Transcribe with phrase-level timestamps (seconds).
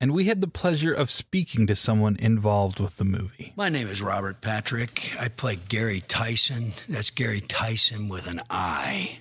[0.00, 3.52] And we had the pleasure of speaking to someone involved with the movie.
[3.56, 5.12] My name is Robert Patrick.
[5.18, 6.70] I play Gary Tison.
[6.88, 9.18] That's Gary Tison with an I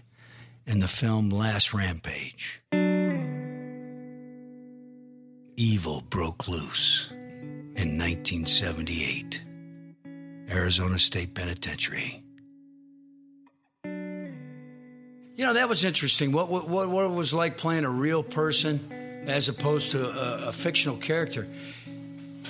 [0.68, 2.62] in the film Last Rampage.
[5.56, 9.42] Evil broke loose in 1978,
[10.52, 12.22] Arizona State Penitentiary.
[13.84, 16.32] You know, that was interesting.
[16.32, 18.92] What, what, what it was like playing a real person
[19.28, 21.48] as opposed to a, a fictional character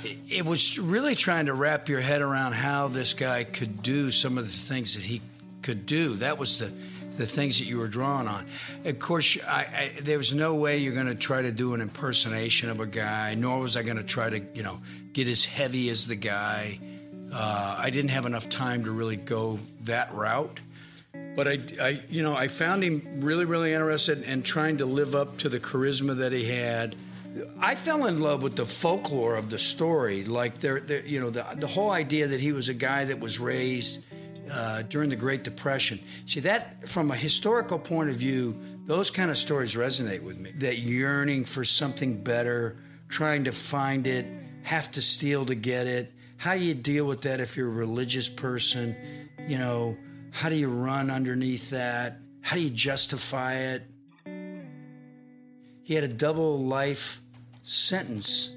[0.04, 4.12] it- it was really trying to wrap your head around how this guy could do
[4.12, 5.22] some of the things that he
[5.64, 6.16] could do.
[6.18, 6.72] That was the
[7.18, 8.46] the things that you were drawing on.
[8.86, 9.62] Of course, I,
[9.98, 12.86] I, there was no way you're going to try to do an impersonation of a
[12.86, 13.34] guy.
[13.34, 14.82] Nor was I going to try to, you know,
[15.14, 16.78] get as heavy as the guy.
[17.34, 20.60] Uh, I didn't have enough time to really go that route.
[21.38, 25.14] But I, I, you know, I found him really, really interested in trying to live
[25.14, 26.96] up to the charisma that he had.
[27.60, 31.30] I fell in love with the folklore of the story, like there, there you know,
[31.30, 34.04] the the whole idea that he was a guy that was raised
[34.52, 36.00] uh, during the Great Depression.
[36.26, 40.54] See that from a historical point of view, those kind of stories resonate with me.
[40.56, 42.78] That yearning for something better,
[43.10, 44.26] trying to find it,
[44.64, 46.12] have to steal to get it.
[46.38, 48.96] How do you deal with that if you're a religious person?
[49.48, 49.98] You know,
[50.38, 52.20] how do you run underneath that?
[52.42, 53.88] How do you justify it?
[55.82, 57.20] He had a double life
[57.64, 58.52] sentence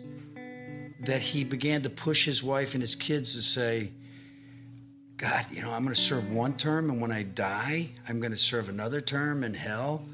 [1.00, 3.92] that he began to push his wife and his kids to say,
[5.16, 8.32] God, you know, I'm going to serve one term, and when I die, I'm going
[8.32, 10.04] to serve another term in hell.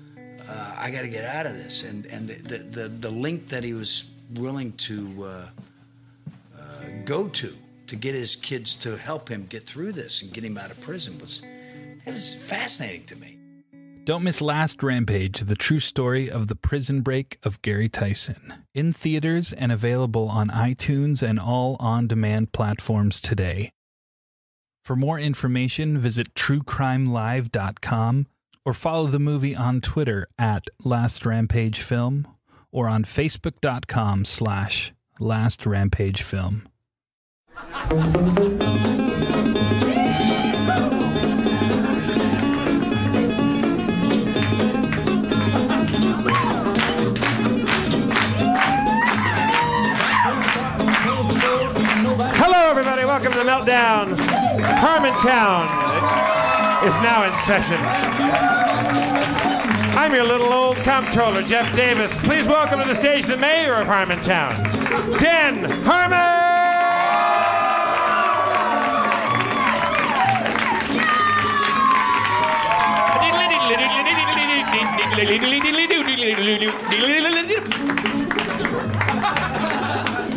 [0.49, 1.83] Uh, I got to get out of this.
[1.83, 5.49] And and the, the the link that he was willing to uh,
[6.57, 6.63] uh,
[7.05, 7.57] go to
[7.87, 10.81] to get his kids to help him get through this and get him out of
[10.81, 11.43] prison was
[12.05, 13.39] it was fascinating to me.
[14.05, 18.63] Don't miss Last Rampage, the true story of the prison break of Gary Tison.
[18.73, 23.73] In theaters and available on iTunes and all on demand platforms today.
[24.85, 28.27] For more information, visit truecrimelive.com
[28.65, 32.29] or follow the movie on Twitter at Last Rampage Film
[32.71, 36.69] or on facebook.com slash Last Rampage Film.
[37.57, 37.73] Hello,
[52.69, 53.07] everybody.
[53.07, 54.15] Welcome to the Meltdown.
[54.77, 55.67] Harmontown
[56.87, 57.79] is now in session.
[59.97, 62.13] I'm your little old comptroller, Jeff Davis.
[62.19, 66.56] Please welcome to the stage the mayor of Harmontown, Dan Harmon.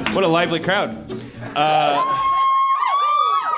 [0.14, 0.90] what a lively crowd.
[1.56, 2.20] Uh,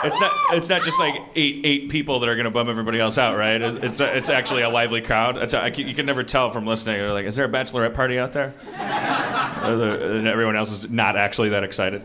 [0.03, 0.31] it's not.
[0.53, 3.37] It's not just like eight eight people that are going to bum everybody else out,
[3.37, 3.61] right?
[3.61, 5.37] It's it's, it's actually a lively crowd.
[5.37, 6.97] It's a, you can never tell from listening.
[6.97, 8.53] You're like, is there a bachelorette party out there?
[8.79, 12.03] Uh, and everyone else is not actually that excited.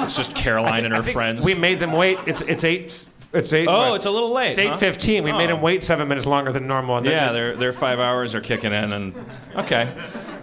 [0.00, 1.44] It's just Caroline and her friends.
[1.44, 2.18] We made them wait.
[2.26, 3.06] It's it's eight.
[3.32, 3.68] It's eight.
[3.68, 3.96] oh, what?
[3.96, 4.52] it's a little late.
[4.52, 4.76] It's eight huh?
[4.76, 5.22] fifteen.
[5.22, 6.96] We made him wait seven minutes longer than normal.
[6.96, 9.14] And Yeah, their their five hours are kicking in, and
[9.54, 9.92] okay.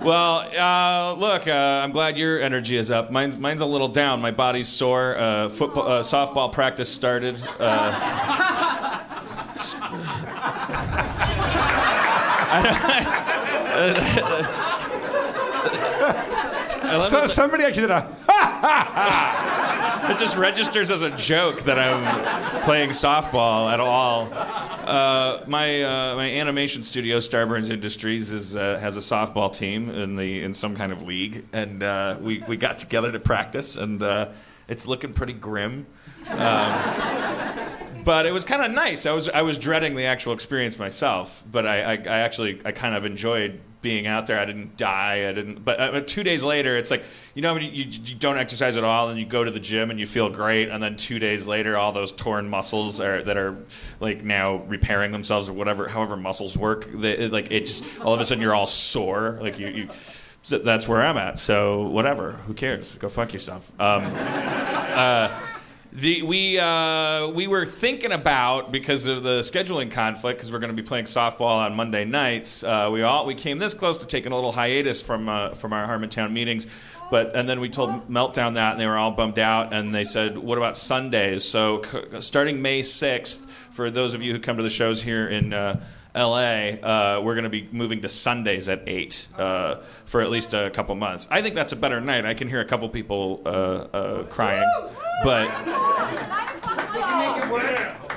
[0.03, 3.09] Well, uh, look, uh, I'm glad your energy is up.
[3.11, 4.21] Mine's mine's a little down.
[4.21, 5.17] My body's sore.
[5.17, 7.41] Uh, football, uh, softball practice started.
[7.59, 9.01] Uh,
[16.85, 18.07] I love So, somebody actually did a.
[20.05, 24.29] It just registers as a joke that I'm playing softball at all.
[24.31, 30.15] Uh, my uh, my animation studio, Starburns Industries, is uh, has a softball team in
[30.15, 34.03] the in some kind of league, and uh, we we got together to practice, and
[34.03, 34.29] uh,
[34.67, 35.87] it's looking pretty grim.
[36.29, 36.83] Um,
[38.03, 39.07] but it was kind of nice.
[39.07, 42.71] I was I was dreading the actual experience myself, but I, I, I actually I
[42.71, 44.39] kind of enjoyed being out there.
[44.39, 45.29] I didn't die.
[45.29, 45.63] I didn't.
[45.63, 47.03] But uh, two days later, it's like
[47.35, 49.99] you know you, you, don't exercise at all, and you go to the gym and
[49.99, 53.55] you feel great, and then two days later, all those torn muscles are that are
[53.99, 56.91] like now repairing themselves or whatever, however muscles work.
[56.91, 59.37] They, like it just all of a sudden you're all sore.
[59.39, 59.67] Like you.
[59.67, 59.89] you
[60.47, 61.39] that's where I'm at.
[61.39, 62.33] So whatever.
[62.47, 62.95] Who cares?
[62.95, 63.71] Go fuck yourself.
[63.79, 65.39] Um, uh,
[65.95, 70.75] the, we uh, we were thinking about because of the scheduling conflict because we're going
[70.75, 72.63] to be playing softball on Monday nights.
[72.63, 75.71] Uh, we all we came this close to taking a little hiatus from uh, from
[75.71, 76.67] our Harmontown meetings,
[77.09, 80.03] but and then we told Meltdown that and they were all bummed out and they
[80.03, 84.57] said, "What about Sundays?" So c- starting May sixth, for those of you who come
[84.57, 85.53] to the shows here in.
[86.15, 89.75] LA, uh, we're going to be moving to Sundays at 8 uh,
[90.05, 91.27] for at least a couple months.
[91.29, 92.25] I think that's a better night.
[92.25, 94.65] I can hear a couple people uh, uh, crying.
[95.23, 95.49] But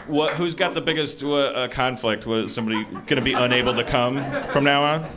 [0.07, 2.25] what, who's got the biggest uh, uh, conflict?
[2.25, 5.11] Was somebody going to be unable to come from now on?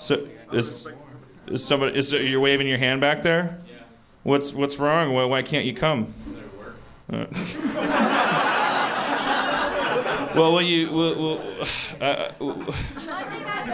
[0.00, 0.88] So is,
[1.46, 3.58] is somebody is you're waving your hand back there?
[4.24, 5.12] What's what's wrong?
[5.12, 6.12] Why, why can't you come?
[10.38, 10.90] Well, will you?
[10.90, 11.40] Will, will,
[12.00, 12.72] uh, uh,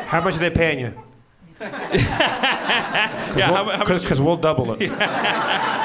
[0.07, 0.95] How much are they paying you?
[1.61, 1.69] yeah,
[3.37, 4.91] how, how much- Because we'll double it.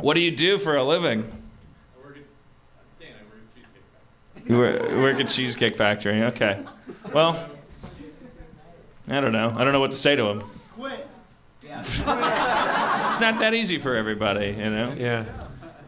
[0.00, 1.28] What do you do for a living?
[4.46, 6.22] You work, work at Cheesecake Factory.
[6.22, 6.62] Okay.
[7.12, 7.48] Well,
[9.08, 9.52] I don't know.
[9.56, 10.44] I don't know what to say to him.
[10.74, 11.06] Quit.
[13.08, 14.94] It's not that easy for everybody, you know.
[14.96, 15.24] Yeah.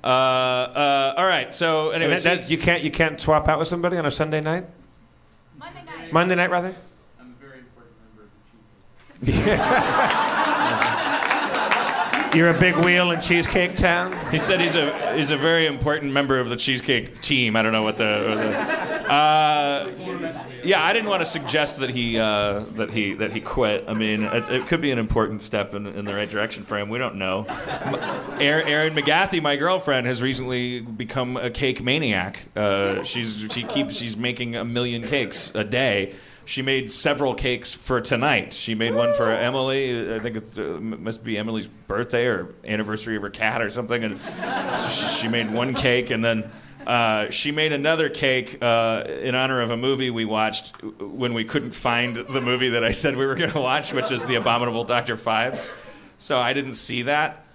[0.03, 1.55] Uh, uh, all right.
[1.55, 4.41] So anyway, that, that, you can't you can't swap out with somebody on a Sunday
[4.41, 4.65] night.
[5.59, 6.13] Monday night.
[6.13, 6.75] Monday night rather.
[7.21, 8.31] I'm a very important member of
[9.21, 9.59] the cheesecake.
[12.35, 14.17] You're a big wheel in Cheesecake Town.
[14.31, 17.57] He said he's a he's a very important member of the cheesecake team.
[17.57, 19.00] I don't know what the.
[19.11, 19.91] Uh,
[20.63, 23.85] yeah, I didn't want to suggest that he uh, that he that he quit.
[23.89, 26.79] I mean, it, it could be an important step in, in the right direction for
[26.79, 26.89] him.
[26.89, 27.45] We don't know.
[28.39, 32.45] Erin, Erin McGathy, my girlfriend, has recently become a cake maniac.
[32.55, 36.15] Uh, she's she keeps she's making a million cakes a day.
[36.45, 38.53] She made several cakes for tonight.
[38.53, 40.15] She made one for Emily.
[40.15, 44.05] I think it uh, must be Emily's birthday or anniversary of her cat or something.
[44.05, 46.51] And so she, she made one cake, and then
[46.91, 51.45] uh, she made another cake uh, in honor of a movie we watched when we
[51.45, 54.35] couldn't find the movie that I said we were going to watch, which is The
[54.35, 55.17] Abominable Dr.
[55.17, 55.73] Phibes.
[56.19, 57.47] So I didn't see that.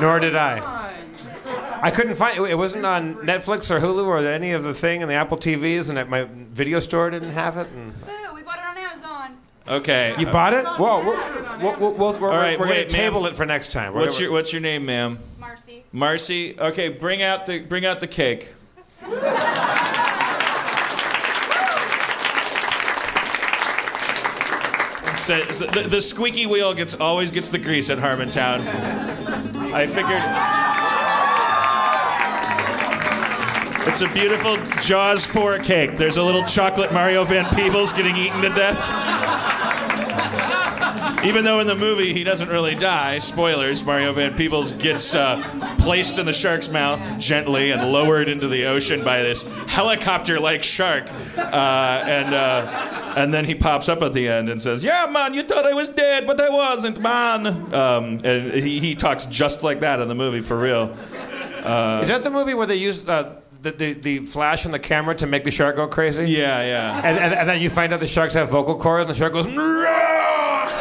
[0.00, 0.94] Nor did I.
[1.82, 2.50] I couldn't find it.
[2.52, 5.90] It wasn't on Netflix or Hulu or any of the thing in the Apple TVs,
[5.90, 7.68] and at my video store didn't have it.
[7.76, 9.36] And Boo, we bought it on Amazon.
[9.68, 10.14] Okay.
[10.18, 10.64] you bought it?
[10.64, 13.32] Whoa, we're, we're, right, going to table ma'am.
[13.32, 13.92] it for next time.
[13.92, 15.18] What's your What's your name, ma'am?
[15.92, 16.58] Marcy.
[16.58, 18.50] Okay, bring out the bring out the cake.
[25.24, 28.60] So the, the squeaky wheel gets always gets the grease at Harmontown.
[29.72, 30.20] I figured
[33.88, 35.96] it's a beautiful Jaws 4 cake.
[35.96, 39.23] There's a little chocolate Mario Van Peebles getting eaten to death.
[41.24, 45.42] Even though in the movie he doesn't really die, spoilers, Mario Van Peebles gets uh,
[45.78, 51.04] placed in the shark's mouth gently and lowered into the ocean by this helicopter-like shark,
[51.36, 55.34] uh, and uh, and then he pops up at the end and says, "Yeah, man,
[55.34, 59.62] you thought I was dead, but I wasn't, man." Um, and he, he talks just
[59.62, 60.96] like that in the movie for real.
[62.02, 65.14] Is that the movie where they used uh, the, the, the flash on the camera
[65.16, 66.26] to make the shark go crazy.
[66.26, 66.96] Yeah, yeah.
[66.98, 69.32] And, and, and then you find out the sharks have vocal cords, and the shark
[69.32, 69.46] goes.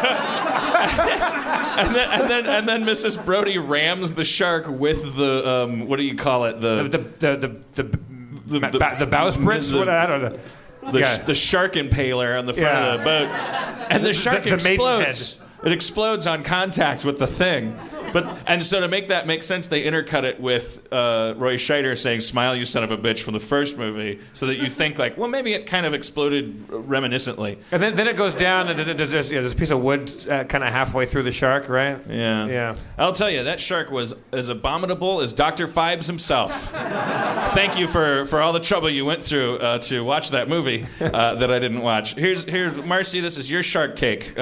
[0.04, 3.24] And then and then and then Mrs.
[3.26, 7.38] Brody rams the shark with the um, what do you call it the The the
[7.38, 10.40] the the, the, The- the, the- the bowsprit, the- what I don't know.
[10.92, 11.18] the, yeah.
[11.18, 12.94] the shark impaler on the front Yeah.
[12.94, 13.28] of the boat,
[13.90, 15.40] and the shark the explodes.
[15.64, 17.78] It explodes on contact with the thing.
[18.12, 21.98] But and so to make that make sense, they intercut it with uh, Roy Scheider
[21.98, 25.00] saying "Smile, you son of a bitch" from the first movie, so that you think
[25.00, 27.58] like, well, maybe it kind of exploded reminiscently.
[27.72, 30.12] And then, then it goes down, and there's, there's, yeah, there's a piece of wood
[30.30, 32.00] uh, kind of halfway through the shark, right?
[32.08, 32.46] Yeah.
[32.46, 32.76] Yeah.
[32.98, 35.68] I'll tell you, that shark was as abominable as Dr.
[35.68, 36.72] Phibes himself.
[37.54, 40.86] Thank you for, for all the trouble you went through uh, to watch that movie
[41.00, 42.16] uh, that I didn't watch.
[42.16, 44.34] Here's, here's Marcy, this is your shark cake.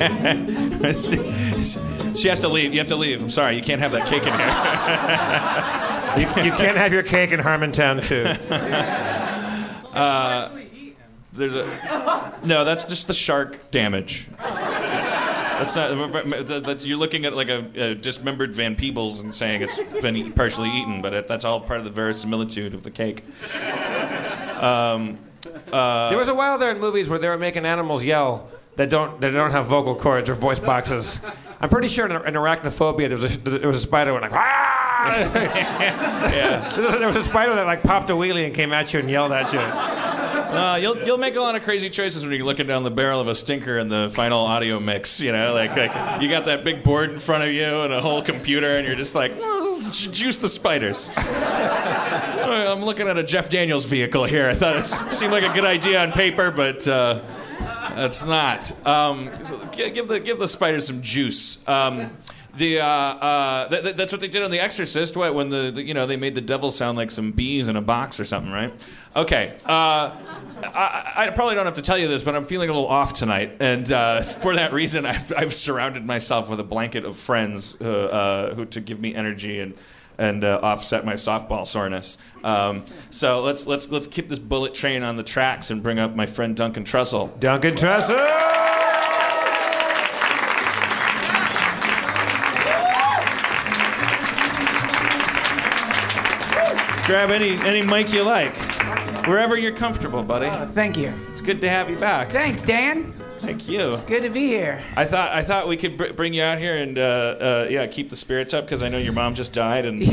[2.16, 2.72] she has to leave.
[2.72, 3.22] You have to leave.
[3.22, 5.86] I'm sorry, you can't have that cake in here.
[6.10, 8.26] You, you can't have your cake in Harmontown, too.
[9.92, 10.48] Uh,
[11.32, 11.64] there's a
[12.44, 12.64] no.
[12.64, 14.28] That's just the shark damage.
[14.38, 16.46] That's not.
[16.46, 20.30] That's, you're looking at like a, a dismembered Van Peebles and saying it's been e-
[20.30, 23.24] partially eaten, but it, that's all part of the verisimilitude of the cake.
[24.62, 25.18] Um,
[25.72, 28.48] uh, there was a while there in movies where they were making animals yell
[28.80, 31.20] that don't that don't have vocal cords or voice boxes.
[31.60, 34.32] I'm pretty sure in, in arachnophobia there was a, there was a spider went like
[34.32, 35.30] ah!
[36.32, 36.68] Yeah.
[36.70, 38.94] there, was a, there was a spider that like popped a wheelie and came at
[38.94, 39.58] you and yelled at you.
[39.58, 43.20] Uh, you'll you'll make a lot of crazy choices when you're looking down the barrel
[43.20, 45.20] of a stinker in the final audio mix.
[45.20, 48.00] You know, like like you got that big board in front of you and a
[48.00, 51.10] whole computer, and you're just like, well, juice the spiders.
[51.16, 54.48] I'm looking at a Jeff Daniels vehicle here.
[54.48, 57.22] I thought it seemed like a good idea on paper, but uh,
[57.96, 58.86] it's not.
[58.86, 61.66] Um, so give the give the spiders some juice.
[61.68, 62.10] Um,
[62.56, 65.16] the uh, uh, th- th- that's what they did on The Exorcist.
[65.16, 67.80] When the, the you know they made the devil sound like some bees in a
[67.80, 68.72] box or something, right?
[69.14, 69.54] Okay.
[69.64, 70.16] Uh,
[70.62, 73.14] I, I probably don't have to tell you this, but I'm feeling a little off
[73.14, 77.76] tonight, and uh, for that reason, I've, I've surrounded myself with a blanket of friends
[77.80, 79.74] uh, uh, who to give me energy and
[80.20, 82.18] and uh, offset my softball soreness.
[82.44, 86.14] Um, so let's let's let's keep this bullet train on the tracks and bring up
[86.14, 87.40] my friend Duncan Trussell.
[87.40, 88.26] Duncan Trussell.
[97.06, 98.54] Grab any any mic you like,
[99.26, 100.50] wherever you're comfortable, buddy.
[100.74, 101.12] Thank you.
[101.28, 102.30] It's good to have you back.
[102.30, 103.14] Thanks, Dan.
[103.40, 104.00] Thank you.
[104.06, 104.80] Good to be here.
[104.96, 107.86] I thought I thought we could br- bring you out here and uh, uh, yeah
[107.86, 110.02] keep the spirits up because I know your mom just died and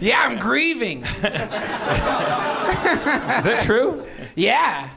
[0.00, 1.02] Yeah, I'm grieving.
[1.02, 1.10] Is
[3.44, 4.04] that true?
[4.34, 4.88] Yeah.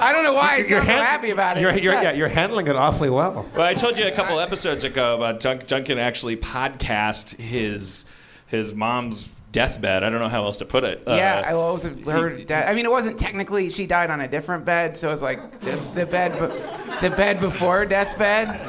[0.00, 1.60] I don't know why I sound so hand- happy about it.
[1.60, 2.18] You're, It you're, yeah, sucks.
[2.18, 3.46] you're handling it awfully well.
[3.54, 8.04] Well, I told you a couple episodes ago about Dunk, Duncan actually podcast his
[8.46, 10.04] his mom's deathbed.
[10.04, 11.02] I don't know how else to put it.
[11.06, 12.68] Yeah, Uh, I also heard that.
[12.68, 15.60] I mean, it wasn't technically she died on a different bed, so it was like
[15.60, 18.48] the, the bed, be- the bed before deathbed.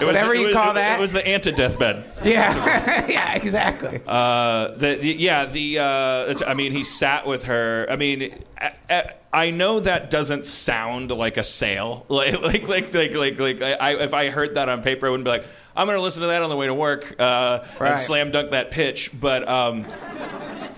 [0.00, 0.98] was, whatever you was- call it- that.
[0.98, 2.04] It was the anti-deathbed.
[2.24, 4.00] Yeah, yeah, exactly.
[4.06, 7.86] Uh, the, the yeah the uh, it's, I mean he sat with her.
[7.88, 8.42] I mean.
[8.58, 12.06] I, I, I know that doesn't sound like a sale.
[12.14, 15.24] Like like like like like, like I, if I heard that on paper, I wouldn't
[15.24, 15.44] be like,
[15.76, 17.90] I'm going to listen to that on the way to work uh, Right.
[17.92, 19.10] and slam dunk that pitch.
[19.18, 19.84] But um,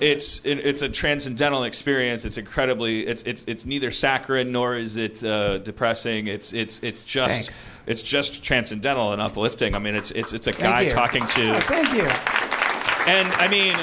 [0.01, 2.25] it's it, it's a transcendental experience.
[2.25, 6.27] It's incredibly it's it's it's neither saccharine nor is it uh, depressing.
[6.27, 7.67] It's it's it's just Thanks.
[7.87, 9.75] it's just transcendental and uplifting.
[9.75, 10.91] I mean, it's it's it's a Thank guy you.
[10.91, 12.03] talking to Oh, thank you.
[13.11, 13.75] and I mean,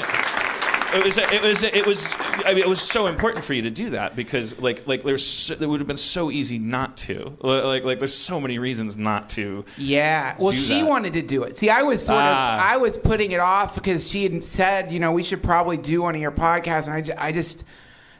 [0.94, 2.12] it was it was it was
[2.44, 5.26] I mean, it was so important for you to do that because like like there's
[5.26, 8.96] so, it would have been so easy not to like like there's so many reasons
[8.96, 9.64] not to.
[9.76, 10.36] Yeah.
[10.38, 10.88] Well, she that.
[10.88, 11.56] wanted to do it.
[11.58, 12.56] See, I was sort Ah.
[12.56, 15.76] of, I was putting it off because she had said, you know, we should probably
[15.76, 17.64] do one of your podcasts, and I, I just,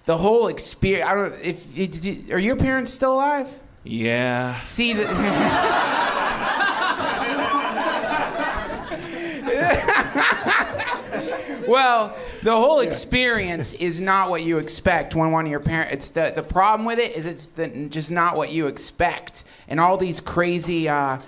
[0.07, 1.09] the whole experience.
[1.09, 1.35] I don't.
[1.43, 3.49] If are your parents still alive?
[3.85, 4.55] Yeah.
[4.63, 5.05] See the.
[11.69, 15.93] well, the whole experience is not what you expect when one of your parents.
[15.95, 19.81] It's the the problem with it is it's the, just not what you expect, and
[19.81, 21.19] all these crazy uh,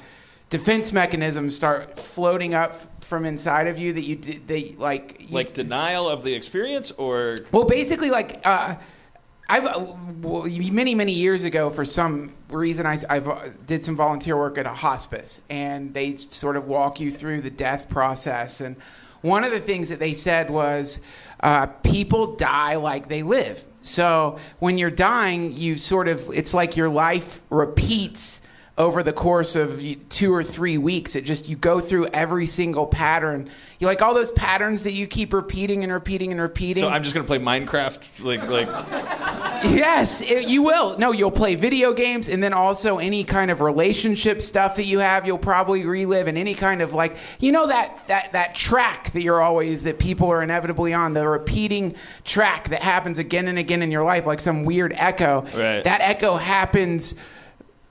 [0.50, 5.34] defense mechanisms start floating up from inside of you that you did they like you,
[5.34, 8.74] Like denial of the experience or well, basically, like uh,
[9.48, 13.96] I've uh, well, many many years ago, for some reason, I I've, uh, did some
[13.96, 18.60] volunteer work at a hospice, and they sort of walk you through the death process.
[18.60, 18.76] And
[19.26, 21.00] one of the things that they said was
[21.40, 23.62] uh, people die like they live.
[23.82, 28.42] So when you're dying, you sort of, it's like your life repeats
[28.78, 31.16] over the course of two or three weeks.
[31.16, 33.48] It just, you go through every single pattern.
[33.78, 36.82] You like all those patterns that you keep repeating and repeating and repeating.
[36.82, 38.68] So I'm just gonna play Minecraft, like like.
[39.64, 40.98] Yes, it- you will.
[40.98, 44.98] No, you'll play video games, and then also any kind of relationship stuff that you
[45.00, 49.12] have, you'll probably relive, and any kind of like, you know, that that that track
[49.12, 51.94] that you're always that people are inevitably on, the repeating
[52.24, 55.42] track that happens again and again in your life, like some weird echo.
[55.54, 55.82] Right.
[55.84, 57.14] That echo happens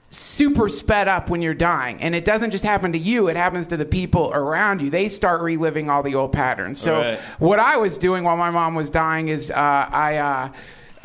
[0.08, 3.66] super sped up when you're dying and it doesn't just happen to you it happens
[3.66, 7.18] to the people around you they start reliving all the old patterns so Right.
[7.40, 10.48] what i was doing while my mom was dying is uh, i uh,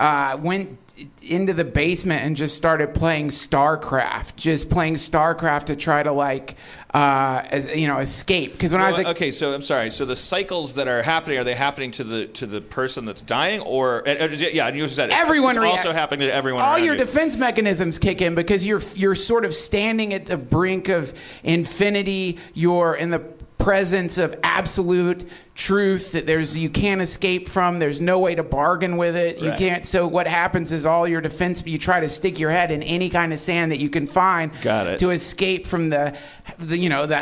[0.02, 0.78] uh, went
[1.22, 6.56] into the basement and just started playing starcraft just playing starcraft to try to like
[6.94, 9.92] uh, as you know escape because when i was like okay, so I'm sorry.
[9.92, 13.22] So the cycles that are happening are they happening to the to the person that's
[13.22, 14.68] dying, or and, yeah?
[14.68, 15.12] And you said.
[15.12, 16.64] Everyone It's rea- also happening to everyone.
[16.64, 17.00] all your you.
[17.00, 22.40] defense mechanisms kick in because you're you're sort of standing at the brink of infinity.
[22.54, 23.20] You're in the
[23.62, 27.78] presence of absolute truth that there's you can't escape from.
[27.80, 29.40] There's no way to bargain with it.
[29.40, 29.60] You Right.
[29.60, 29.86] can't.
[29.86, 31.62] So what happens is all your defense.
[31.66, 34.52] You try to stick your head in any kind of sand that you can find
[34.62, 35.00] Got it.
[35.00, 36.14] to escape from the,
[36.58, 37.22] the you know the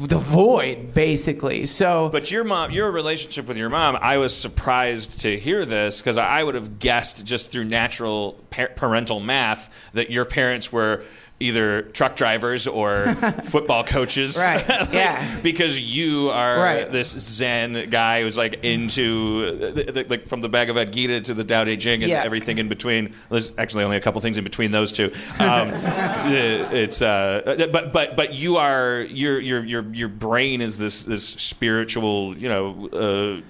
[0.00, 1.66] the void basically.
[1.66, 6.00] So But your mom, your relationship with your mom, I was surprised to hear this
[6.00, 11.02] because I would have guessed just through natural parental math that your parents were
[11.38, 13.06] either truck drivers or
[13.44, 14.38] football coaches.
[14.38, 15.38] Right, Like, yeah.
[15.42, 16.90] Because you are Right.
[16.90, 21.44] this Zen guy who's like into, the- the- like from the Bhagavad Gita to the
[21.44, 22.22] Tao Te Ching and Yeah.
[22.24, 23.12] everything in between.
[23.30, 25.12] There's actually only a couple things in between those two.
[25.38, 25.70] Um,
[26.32, 31.26] it's, uh, but but but you are your your your your brain is this this
[31.26, 32.88] spiritual you know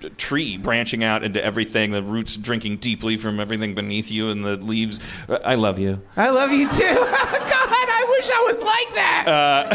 [0.02, 1.92] uh, tree branching out into everything.
[1.92, 4.98] The roots drinking deeply from everything beneath you, and the leaves.
[5.44, 6.02] I love you.
[6.16, 6.94] I love you too.
[6.94, 9.24] God, I wish I was like that.
[9.28, 9.66] Uh,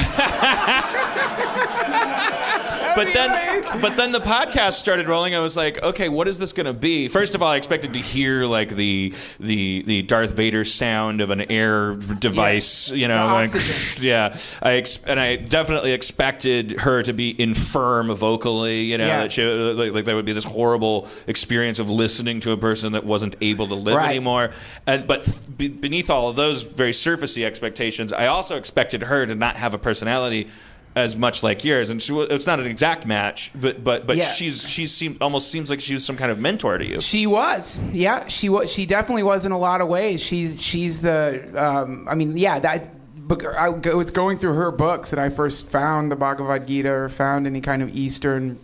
[2.96, 5.36] but then but then the podcast started rolling.
[5.36, 7.08] I was like, okay, what is this going to be?
[7.08, 11.32] First of all, I expected to hear like the the the Darth Vader sound of
[11.32, 13.50] an air device, you know, like,
[14.00, 14.38] yeah.
[14.62, 19.22] I ex- and I definitely expected her to be infirm vocally, you know, Yeah.
[19.22, 22.94] that she like, like there would be this horrible experience of listening to a person
[22.94, 24.10] that wasn't able to live Right.
[24.10, 24.52] anymore.
[24.88, 25.28] And but
[25.58, 29.74] be- beneath all of those very surfacey expectations, I also expected her to not have
[29.74, 30.50] a personality
[30.96, 34.26] as much like yours, and she, it's not an exact match, but but but Yeah.
[34.26, 37.00] she's she seems almost seems like she was some kind of mentor to you.
[37.00, 38.72] She was, yeah, she was.
[38.72, 40.22] She definitely was in a lot of ways.
[40.22, 42.90] She's she's the, um, I mean, yeah, that.
[43.28, 46.90] But I go- it's going through her books that I first found the Bhagavad Gita
[46.92, 48.60] or found any kind of Eastern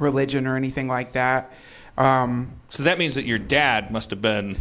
[0.00, 1.52] religion or anything like that.
[1.96, 4.56] Um, So that means that your dad must have been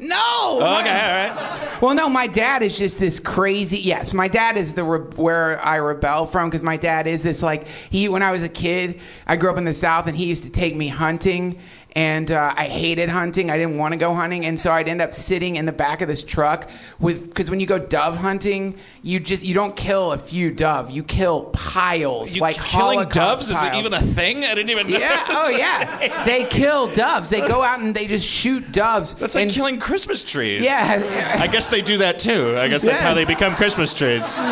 [0.00, 0.80] Oh, no.
[0.80, 0.90] okay.
[0.90, 1.82] All right.
[1.82, 3.78] Well, no, my dad is just this crazy.
[3.78, 7.42] Yes, my dad is the re- where I rebel from because my dad is this
[7.42, 8.08] like he.
[8.08, 10.50] When I was a kid, I grew up in the South, and he used to
[10.50, 11.58] take me hunting.
[11.98, 13.50] And uh, I hated hunting.
[13.50, 16.00] I didn't want to go hunting, and so I'd end up sitting in the back
[16.00, 20.12] of this truck with because when you go dove hunting, you just you don't kill
[20.12, 23.84] a few dove, you kill piles You like killing Holocaust doves is it piles.
[23.84, 24.44] even a thing?
[24.44, 24.96] I didn't even know.
[24.96, 25.24] Yeah.
[25.28, 26.24] Oh yeah.
[26.24, 27.30] They kill doves.
[27.30, 29.16] They go out and they just shoot doves.
[29.16, 30.62] That's like and, killing Christmas trees.
[30.62, 31.36] Yeah.
[31.40, 32.56] I guess they do that too.
[32.56, 33.08] I guess that's Yeah.
[33.08, 34.38] how they become Christmas trees.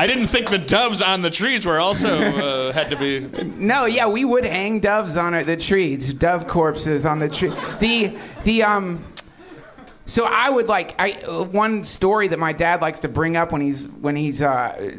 [0.00, 3.20] I didn't think the doves on the trees were also uh, had to be.
[3.44, 7.52] No, yeah, we would hang doves on the trees, dove corpses on the tree.
[7.78, 9.04] The the um.
[10.06, 11.12] So I would like I
[11.52, 14.92] one story that my dad likes to bring up when he's when he's uh,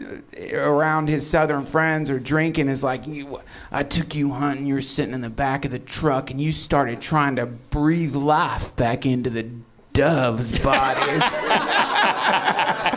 [0.53, 3.03] around his southern friends or drinking is like
[3.71, 4.65] I took you hunting.
[4.65, 8.15] You were sitting in the back of the truck and you started trying to breathe
[8.15, 9.49] life back into the
[9.91, 11.23] doves' bodies.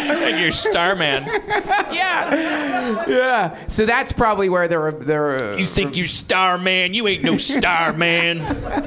[0.30, 1.24] And you're Starman.
[1.92, 3.68] yeah, yeah.
[3.68, 5.58] So that's probably where they're they're.
[5.58, 6.94] You think you Starman?
[6.94, 8.40] You ain't no Starman.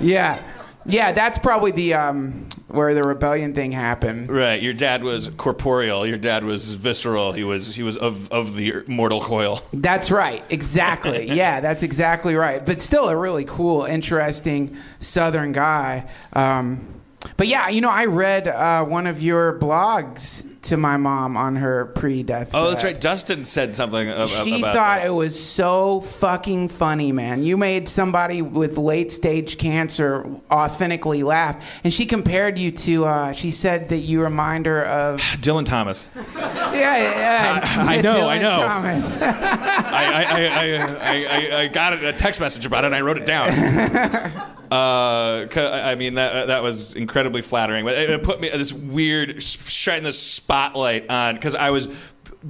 [0.00, 0.42] Yeah,
[0.86, 1.12] yeah.
[1.12, 4.30] That's probably the um, where the rebellion thing happened.
[4.30, 4.62] Right.
[4.62, 6.06] Your dad was corporeal.
[6.06, 7.32] Your dad was visceral.
[7.32, 9.60] He was he was of of the mortal coil.
[9.74, 10.42] That's right.
[10.48, 11.26] Exactly.
[11.34, 12.64] yeah, that's exactly right.
[12.64, 16.08] But still, a really cool, interesting Southern guy.
[16.32, 16.99] Um,
[17.36, 21.56] but yeah, you know, I read uh, one of your blogs to my mom on
[21.56, 22.50] her pre-death.
[22.52, 23.00] Oh, that's right.
[23.00, 25.06] Dustin said something ab- She about thought that.
[25.06, 27.42] it was so fucking funny, man.
[27.42, 33.04] You made somebody with late stage cancer authentically laugh, and she compared you to.
[33.06, 35.20] Uh, she said that you remind her of.
[35.40, 36.10] Dylan Thomas.
[36.36, 37.60] Yeah, yeah.
[37.88, 38.60] I know, I Dylan know.
[38.66, 39.16] Thomas.
[39.20, 43.16] I, I, I, I, I, I got a text message about it and I wrote
[43.18, 44.46] it down.
[44.70, 50.04] Uh, I mean that that was incredibly flattering, but it, put me this weird shine
[50.04, 51.86] this spotlight on because I was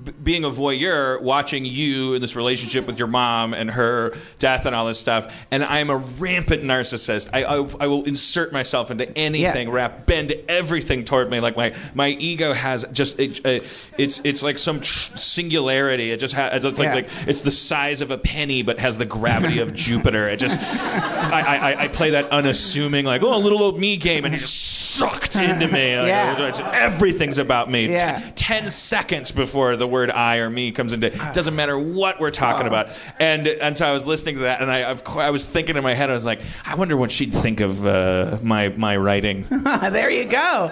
[0.05, 4.67] b- being a voyeur watching you in this relationship with your mom and her death
[4.67, 7.31] and all this stuff, and I'm a rampant narcissist.
[7.33, 9.75] I I, I will insert myself into anything, Yeah.
[9.75, 11.41] wrap bend everything toward me.
[11.41, 13.65] Like my my ego has just it, uh,
[13.99, 16.11] it's it's like some tr- singularity.
[16.13, 16.95] It just has it's like Yeah.
[16.95, 20.29] like it's the size of a penny, but has the gravity of Jupiter.
[20.29, 24.25] It just, I, I, I play that unassuming, like, oh, a little old me game,
[24.25, 25.97] and it just sucked into me.
[25.97, 26.71] Like, Yeah.
[26.75, 27.89] everything's about me.
[27.91, 28.19] Yeah.
[28.21, 32.21] T- Ten seconds before the word I or me comes into, it doesn't matter what
[32.21, 32.89] we're talking about.
[33.19, 34.83] And and so I was listening to that, and I,
[35.19, 37.85] I was thinking in my head, I was like, I wonder what she'd think of
[37.85, 39.45] uh, my my writing.
[39.91, 40.71] there you go.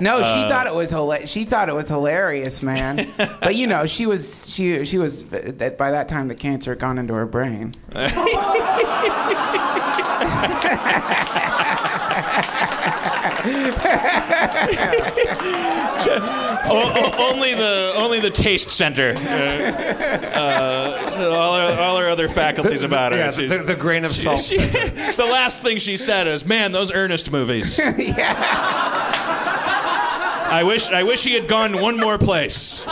[0.00, 3.06] No, she Uh, thought it was hila- she thought it was hilarious, man.
[3.16, 6.80] but you know, she was she she was that by that time the cancer had
[6.80, 7.72] gone into her brain.
[16.64, 19.14] O- o- only the only the taste center.
[19.16, 23.18] Uh, uh, so all, her, all her other faculties about her.
[23.18, 24.40] Yeah, the, the grain of salt.
[24.40, 27.78] She- the last thing she said is, "Man, those Ernest movies.
[27.98, 28.34] yeah.
[30.50, 32.84] I wish I wish he had gone one more place."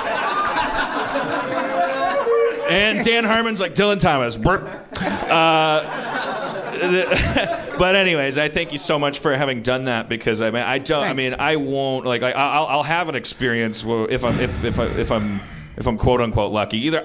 [2.70, 4.36] And Dan Harmon's like Dylan Thomas.
[4.36, 5.82] Uh,
[7.80, 10.78] but anyways, I thank you so much for having done that because I mean I
[10.78, 11.02] don't.
[11.02, 14.78] I mean I won't like I, I'll, I'll have an experience if I'm if if,
[14.78, 15.40] I, if I'm
[15.80, 16.78] if I'm quote unquote lucky.
[16.86, 17.02] Either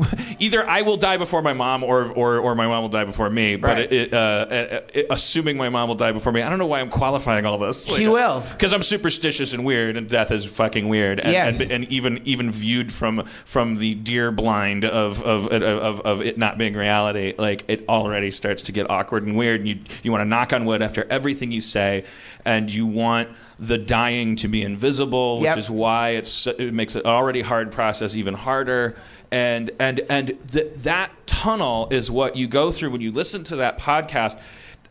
[0.40, 3.30] either I will die before my mom or or, or my mom will die before
[3.30, 3.56] me.
[3.56, 3.92] But Right.
[3.92, 6.80] it, uh, it, it- assuming my mom will die before me, I don't know why
[6.80, 7.86] I'm qualifying all this.
[7.86, 8.40] She will.
[8.52, 11.20] because I'm superstitious and weird, and death is fucking weird.
[11.20, 11.60] And, Yes.
[11.60, 16.38] and, and even even viewed from from the deer blind of of, of of it
[16.38, 19.60] not being reality, like it already starts to get awkward and weird.
[19.60, 22.04] And you you want to knock on wood after everything you say,
[22.46, 25.58] and you want the dying to be invisible, which Yep.
[25.58, 28.94] is why it's it makes an already hard process even harder.
[29.30, 33.56] And and and th- that tunnel is what you go through when you listen to
[33.56, 34.36] that podcast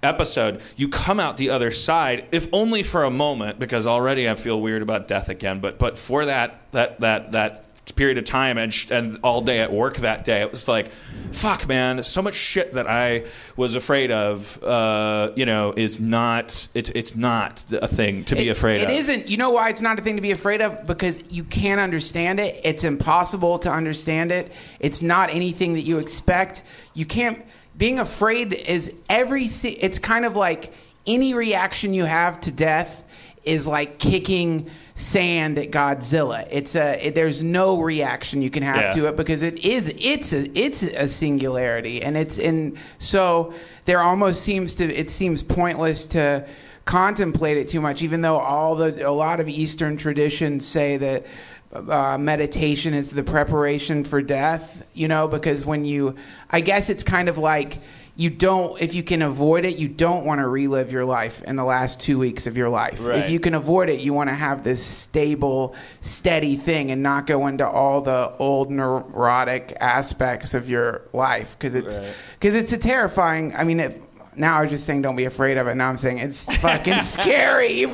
[0.01, 4.35] episode, you come out the other side, if only for a moment, because already I
[4.35, 5.59] feel weird about death again.
[5.59, 9.59] But but for that that that that period of time and sh- and all day
[9.59, 10.89] at work that day, it was like,
[11.31, 13.25] fuck, man, so much shit that I
[13.57, 18.47] was afraid of, uh, you know, is not it's it's not a thing to be
[18.47, 18.89] It- afraid It of.
[18.91, 19.29] It isn't.
[19.29, 20.87] You know why it's not a thing to be afraid of?
[20.87, 22.59] Because you can't understand it.
[22.63, 24.51] It's impossible to understand it.
[24.79, 26.63] It's not anything that you expect.
[26.93, 27.43] You can't.
[27.77, 29.43] Being afraid is every.
[29.45, 30.73] It's kind of like
[31.05, 33.03] any reaction you have to death
[33.43, 36.47] is like kicking sand at Godzilla.
[36.51, 37.07] It's a.
[37.07, 38.89] It, there's no reaction you can have Yeah.
[39.01, 39.93] to it because it is.
[39.99, 40.47] It's a.
[40.57, 42.77] It's a singularity, and it's in.
[42.99, 43.53] So
[43.85, 44.85] there almost seems to.
[44.85, 46.47] It seems pointless to
[46.85, 51.25] contemplate it too much, even though all the a lot of Eastern traditions say that
[51.73, 54.87] uh, meditation is the preparation for death.
[54.93, 56.15] You know, because when you,
[56.49, 57.79] I guess it's kind of like
[58.15, 61.55] you don't if you can avoid it you don't want to relive your life in
[61.55, 63.19] the last two weeks of your life Right.
[63.19, 67.25] if you can avoid it you want to have this stable steady thing and not
[67.25, 71.99] go into all the old neurotic aspects of your life because it's
[72.39, 73.97] because it's a terrifying i mean if
[74.35, 75.75] now I was just saying don't be afraid of it.
[75.75, 77.73] Now I'm saying it's fucking scary.
[77.73, 77.89] You,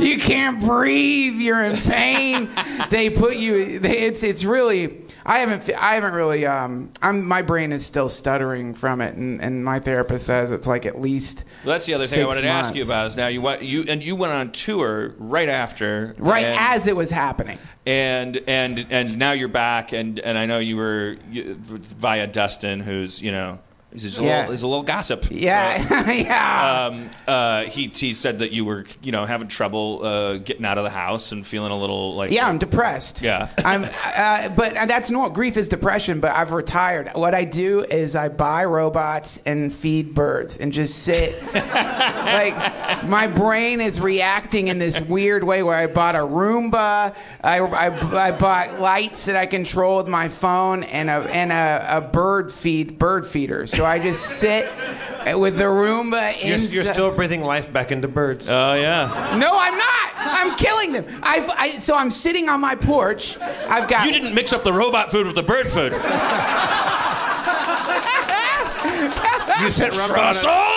[0.00, 1.34] you can't breathe.
[1.34, 2.48] You're in pain.
[2.88, 3.78] they put you.
[3.78, 5.02] They, it's it's really.
[5.28, 6.46] I haven't I haven't really.
[6.46, 10.68] Um, I'm my brain is still stuttering from it, and, and my therapist says it's
[10.68, 11.44] like at least.
[11.64, 13.08] Well, that's the other thing I wanted to ask you about.
[13.08, 16.86] Is now you went you and you went on tour right after, Right and- as
[16.86, 17.58] it was happening.
[17.84, 22.80] and and and now you're back and and I know you were you, via Dustin
[22.80, 23.58] who's you know
[24.02, 24.36] he's a Yeah.
[24.40, 26.86] little he's a little gossip Yeah, So, yeah.
[26.86, 30.78] um, uh, he he said that you were you know having trouble uh, getting out
[30.78, 33.22] of the house and feeling a little like Yeah, I'm depressed.
[33.22, 33.48] Yeah.
[33.64, 36.20] I'm, uh, but that's not grief is depression.
[36.20, 37.10] But I've retired.
[37.14, 41.34] What I do is I buy robots and feed birds and just sit.
[41.54, 47.14] like my brain is reacting in this weird way where I bought a Roomba.
[47.42, 51.96] I, I, I bought lights that I control with my phone and a and a,
[51.98, 53.66] a bird feed bird feeder.
[53.66, 54.70] So I just sit
[55.34, 58.48] with the Roomba You're, you're still breathing life back into birds.
[58.48, 59.36] Oh yeah.
[59.38, 60.12] No, I'm not.
[60.16, 61.06] I'm killing them.
[61.22, 63.38] I've, I, so I'm sitting on my porch.
[63.40, 64.06] I've got.
[64.06, 65.92] You didn't mix up the robot food with the bird food.
[69.60, 70.44] you sit rubber on it.
[70.44, 70.76] Russell!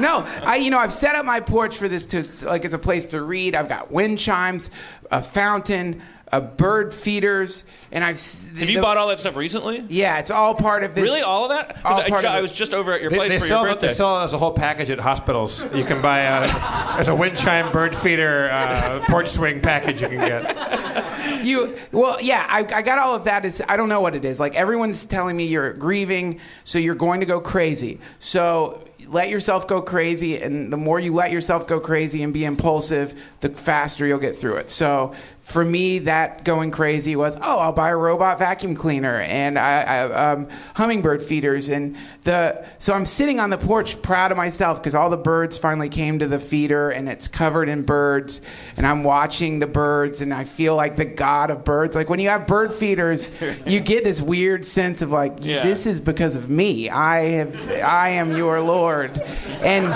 [0.00, 2.78] No, I you know I've set up my porch for this to like it's a
[2.78, 3.54] place to read.
[3.54, 4.70] I've got wind chimes,
[5.10, 6.00] a fountain,
[6.32, 8.20] a bird feeders, and I've.
[8.58, 9.84] Have you bought all that stuff recently?
[9.88, 11.02] Yeah, it's all part of this.
[11.04, 11.74] Really, all of that?
[11.74, 13.38] 'Cause All I, part ju- of I was just over at your They, place they
[13.38, 13.88] for sell your it, birthday.
[13.88, 15.64] they sell it as a whole package at hospitals.
[15.74, 20.08] You can buy a, there's a wind chime bird feeder uh, porch swing package you
[20.08, 21.44] can get.
[21.44, 23.44] You well, yeah, I, I got all of that.
[23.44, 24.38] Is I don't know what it is.
[24.38, 27.98] Like everyone's telling me you're grieving, so you're going to go crazy.
[28.18, 32.44] So let yourself go crazy, and the more you let yourself go crazy and be
[32.44, 34.70] impulsive, the faster you'll get through it.
[34.70, 35.14] So
[35.50, 39.82] for me, that going crazy was, oh, I'll buy a robot vacuum cleaner and I,
[39.82, 44.78] I um, hummingbird feeders, and the so I'm sitting on the porch, proud of myself
[44.78, 48.42] because all the birds finally came to the feeder, and it's covered in birds,
[48.76, 51.96] and I'm watching the birds, and I feel like the god of birds.
[51.96, 53.30] Like when you have bird feeders,
[53.66, 55.62] you get this weird sense of like, Yeah.
[55.64, 56.88] this is because of me.
[56.90, 59.20] I have, I am your lord,
[59.62, 59.86] and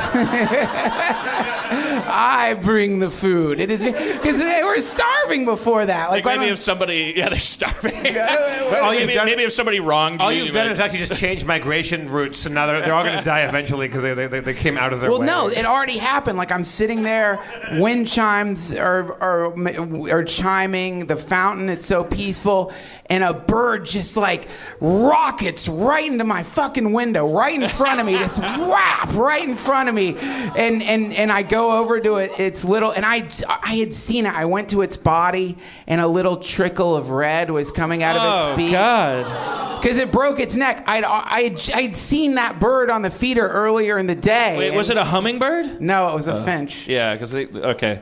[1.16, 3.60] I bring the food.
[3.60, 6.10] It is because they were starving before that.
[6.10, 8.14] like Like, I maybe don't- if somebody, yeah, they're starving.
[8.14, 10.72] But all you've maybe, done- maybe if somebody wronged All you, you've you done might-
[10.72, 13.86] is actually just change migration routes, and now they're, they're all going to die eventually
[13.88, 15.26] because they, they, they came out of their Well, way.
[15.26, 16.38] no, it already happened.
[16.38, 17.38] Like I'm sitting there,
[17.72, 21.68] wind chimes are, are are chiming, the fountain.
[21.68, 22.72] It's so peaceful,
[23.06, 24.48] and a bird just like
[24.80, 29.54] rockets right into my fucking window, right in front of me, just whap right in
[29.56, 32.32] front of me, and and and I go over to it.
[32.38, 34.34] It's little, and I I had seen it.
[34.34, 38.22] I went to its body, and a little trickle of red was coming out of
[38.22, 39.80] Oh its beak God!
[39.82, 40.84] because it broke its neck.
[40.86, 44.56] I'd, I'd, I'd seen that bird on the feeder earlier in the day.
[44.58, 45.80] Wait, was it a hummingbird?
[45.80, 46.86] No, it was a finch.
[46.88, 47.46] Yeah, because they.
[47.46, 48.00] Okay.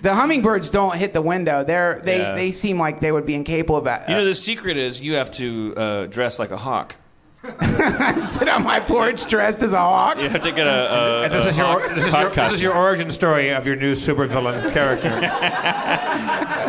[0.00, 1.64] The hummingbirds don't hit the window.
[1.64, 2.34] They're, they, Yeah.
[2.36, 4.08] they seem like they would be incapable of that.
[4.08, 6.94] You know, the secret is you have to uh, dress like a hawk.
[8.18, 10.18] sit on my porch dressed as a hawk.
[10.18, 10.70] You have to get a.
[10.92, 13.66] a, And this a is your this is your, this is your origin story of
[13.66, 15.08] your new supervillain character.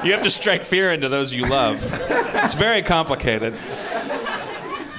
[0.05, 1.81] You have to strike fear into those you love.
[2.43, 3.55] It's very complicated.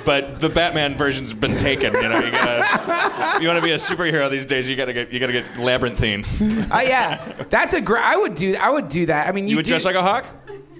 [0.04, 1.92] But the Batman version's been taken.
[1.92, 3.40] You know, you gotta.
[3.40, 4.68] You want to be a superhero these days?
[4.68, 5.12] You gotta get.
[5.12, 6.24] You gotta get labyrinthine.
[6.72, 8.02] Oh yeah, that's a great.
[8.02, 8.56] I would do.
[8.56, 9.28] I would do that.
[9.28, 10.26] I mean, you, You would do- dress like a hawk.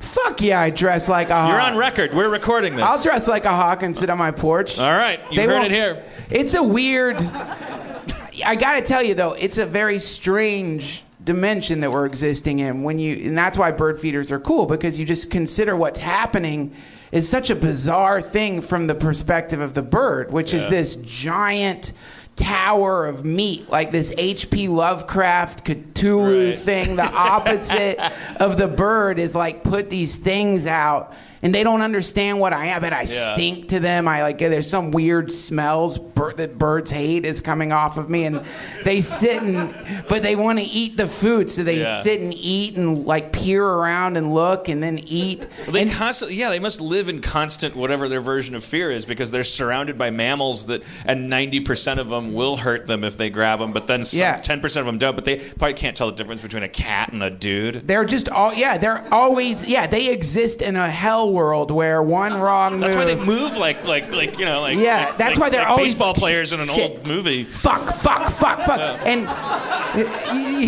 [0.01, 1.51] Fuck yeah, I dress like a hawk.
[1.51, 2.15] You're on record.
[2.15, 2.85] We're recording this.
[2.85, 4.79] I'll dress like a hawk and sit on my porch.
[4.79, 6.03] All right, you They heard it here.
[6.31, 7.17] It's a weird.
[7.19, 12.83] I gotta tell you though, it's a very strange dimension that we're existing in.
[12.83, 16.75] When you, and that's why bird feeders are cool because you just consider what's happening
[17.13, 21.93] is such a bizarre thing from the perspective of the bird, which is this giant
[22.41, 24.69] tower of meat, like this H.P.
[24.69, 26.59] Lovecraft Cthulhu Right.
[26.59, 26.97] thing.
[26.97, 27.99] The opposite
[28.41, 31.13] of the bird is like put these things out.
[31.43, 33.33] And they don't understand what I am, but I Yeah.
[33.35, 34.07] stink to them.
[34.07, 38.25] I like there's some weird smells bir- that birds hate is coming off of me,
[38.25, 38.43] and
[38.85, 39.75] they sit and
[40.07, 42.03] but they want to eat the food, so they Yeah.
[42.03, 45.47] sit and eat and like peer around and look and then eat.
[45.65, 48.91] Well, they and constantly, yeah, they must live in constant whatever their version of fear
[48.91, 53.03] is because they're surrounded by mammals that, and ninety percent of them will hurt them
[53.03, 55.15] if they grab them, but then ten percent of them don't.
[55.15, 57.87] But they probably can't tell the difference between a cat and a dude.
[57.87, 62.35] they're just all yeah, they're always yeah, they exist in a hell world where one
[62.35, 63.05] wrong That's move.
[63.07, 65.63] why they move like, like, like you know, like Yeah, like- that's like- why they're
[65.63, 66.91] like always baseball players in an shit.
[66.91, 67.45] old movie.
[67.45, 69.23] fuck, fuck, fuck, fuck, and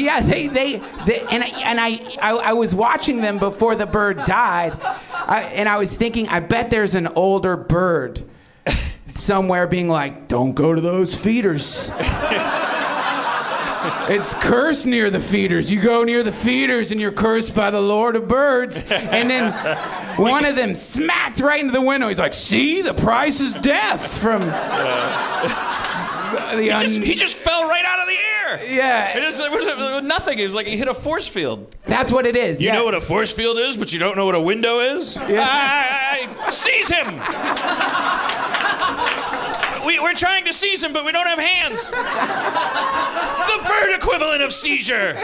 [0.00, 1.88] yeah, they, they, they and I, and I,
[2.20, 6.40] I, I was watching them before the bird died, I, and I was thinking, I
[6.40, 8.22] bet there's an older bird
[9.14, 11.90] somewhere being like, "Don't go to those feeders."
[14.08, 15.72] It's cursed near the feeders.
[15.72, 18.82] You go near the feeders and you're cursed by the Lord of Birds.
[18.90, 19.52] And then
[20.16, 22.08] one of them smacked right into the window.
[22.08, 24.52] He's like, "See, the price is death." From the
[26.62, 28.60] He just, he just fell right out of the air.
[28.76, 29.16] Yeah.
[29.16, 30.38] It just, it was, it was nothing.
[30.38, 31.74] It was like he hit a force field.
[31.84, 32.60] That's what it is.
[32.60, 32.74] You yeah.
[32.74, 35.16] know what a force field is, but you don't know what a window is?
[35.16, 38.51] I, I- I- seize him!
[39.86, 41.90] We, we're trying to seize him, but we don't have hands.
[41.90, 45.14] the bird equivalent of seizure.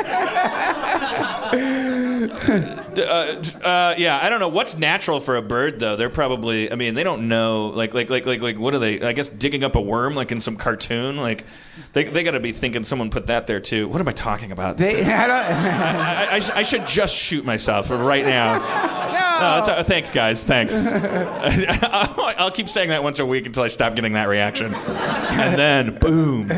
[2.99, 5.97] Uh, uh, yeah, I don't know what's natural for a bird though.
[5.97, 7.69] They're probably, I mean, they don't know.
[7.69, 9.01] Like, like, like, like, like, what are they?
[9.01, 11.17] I guess digging up a worm, like in some cartoon.
[11.17, 11.45] Like,
[11.93, 13.89] they, they got to be thinking someone put that there too.
[13.89, 14.79] What am I talking about?
[14.79, 18.59] They, I don't, I, I, I should just shoot myself right now.
[19.13, 20.43] no, Oh, uh, thanks, guys.
[20.43, 20.89] Thanks.
[20.89, 25.59] I'll, I'll keep saying that once a week until I stop getting that reaction, and
[25.59, 26.49] then boom.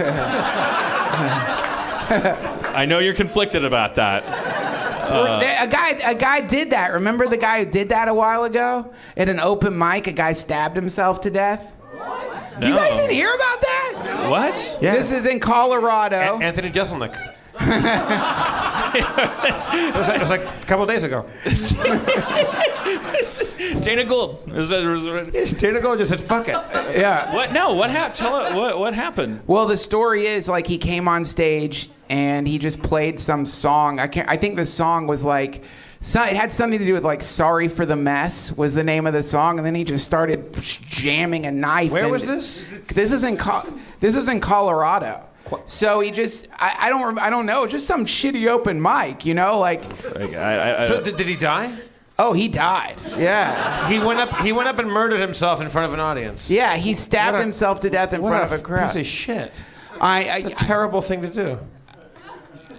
[2.72, 4.24] I know you're conflicted about that.
[4.26, 6.92] Uh, a guy, a guy did that.
[6.92, 10.06] Remember the guy who did that a while ago at an open mic?
[10.06, 11.74] A guy stabbed himself to death.
[12.60, 12.68] No.
[12.68, 14.26] You guys didn't hear about that?
[14.30, 14.78] What?
[14.80, 14.94] Yeah.
[14.94, 16.38] This is in Colorado.
[16.38, 17.16] A- Anthony Jeselnik.
[18.92, 21.24] It, was like, it was like a couple days ago.
[23.82, 24.42] Dana Gould.
[24.54, 26.54] Is that- is that- Dana Gould just said, "Fuck it."
[26.96, 27.34] yeah.
[27.34, 27.52] What?
[27.52, 27.74] No.
[27.74, 28.14] What happened?
[28.14, 28.54] Tell it.
[28.54, 28.78] What?
[28.78, 29.40] What happened?
[29.46, 34.00] Well, the story is like he came on stage and he just played some song.
[34.00, 34.28] I can't.
[34.28, 35.62] I think the song was like.
[36.02, 39.06] So it had something to do with like "Sorry for the Mess" was the name
[39.06, 40.54] of the song, and then he just started
[40.88, 41.92] jamming a knife.
[41.92, 42.64] Where was this?
[42.88, 43.70] This is in Co-
[44.00, 45.22] this is in Colorado.
[45.64, 49.34] So he just I, I don't, I don't know just some shitty open mic, you
[49.34, 49.82] know, like
[50.14, 51.74] Like, I, I, I, So did, did he die?
[52.18, 52.96] oh he died.
[53.16, 54.36] Yeah, He went up.
[54.38, 56.50] He went up and murdered himself in front of an audience.
[56.50, 58.92] yeah, he stabbed What a- himself to death in What front a of a crowd.
[58.92, 59.64] piece of shit.
[60.00, 61.58] I, I, It's a terrible thing to do.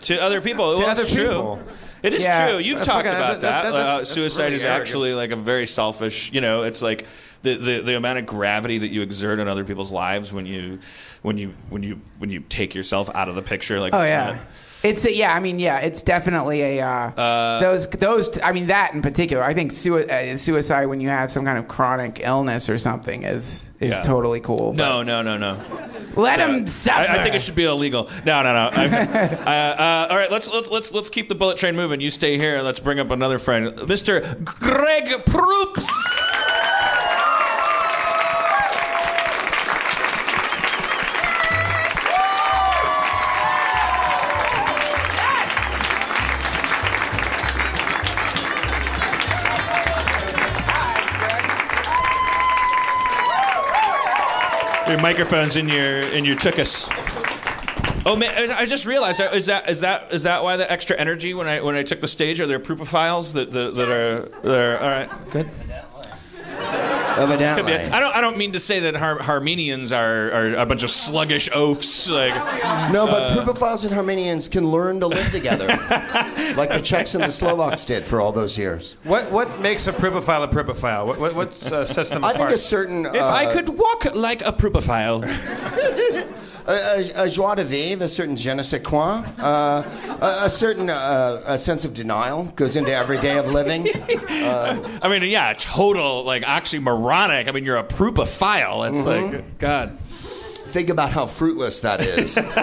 [0.03, 0.65] to other people.
[0.65, 1.27] well, other it's true.
[1.27, 1.59] people.
[2.03, 2.47] It is Yeah.
[2.49, 2.57] true.
[2.57, 3.63] You've That's talked fucking- about that- that.
[3.63, 4.81] that- that's- Uh, that's suicide really is arrogant.
[4.87, 6.31] actually like a very selfish.
[6.33, 7.05] You know, it's like
[7.43, 10.79] the, the the amount of gravity that you exert on other people's lives when you
[11.21, 13.79] when you when you when you take yourself out of the picture.
[13.79, 14.25] Like, Oh it's yeah.
[14.33, 14.39] not-
[14.83, 18.39] It's a, yeah, I mean, yeah, it's definitely a uh, those those.
[18.41, 21.59] I mean, that in particular, I think sui- uh, suicide when you have some kind
[21.59, 24.01] of chronic illness or something is is Yeah.
[24.01, 24.73] totally cool.
[24.73, 25.57] No, no, no, no.
[26.15, 27.11] let him suffer.
[27.11, 28.09] I, I think it should be illegal.
[28.25, 28.69] No, no, no.
[29.41, 32.01] Uh, uh, all right, let's let's let's let's keep the bullet train moving.
[32.01, 32.61] You stay here.
[32.63, 34.43] Let's bring up another friend, Mr.
[34.43, 35.87] Greg Proops.
[54.91, 56.85] Your microphone's in your in your tuchus.
[58.05, 61.33] Oh man, I just realized is that is that is that why the extra energy
[61.33, 62.41] when I when I took the stage?
[62.41, 65.09] Are there proof of files that that, that are that are all right?
[65.31, 65.49] Good.
[67.15, 67.73] Could be Evidently.
[67.91, 70.91] I don't I don't mean to say that Har- Armenians are, are a bunch of
[70.91, 72.09] sluggish oafs.
[72.09, 72.33] Like
[72.91, 75.67] No, but Prupophiles and Armenians can learn to live together,
[76.55, 78.97] like the Czechs and the Slovaks did for all those years.
[79.03, 81.05] What what makes a pripophile a pripophile?
[81.07, 82.49] What what what's, uh, sets them I apart?
[82.49, 85.21] think a certain uh, if I could walk like a Prupophile.
[86.67, 89.83] a, joie de vivre, a certain je ne sais quoi, uh,
[90.21, 93.87] a, a certain uh, a sense of denial goes into every day of living.
[94.17, 97.47] I mean, yeah, total like oxymoronic.
[97.47, 98.89] I mean, you're a Prupophile.
[98.91, 99.97] It's like God.
[99.99, 102.37] Think about how fruitless that is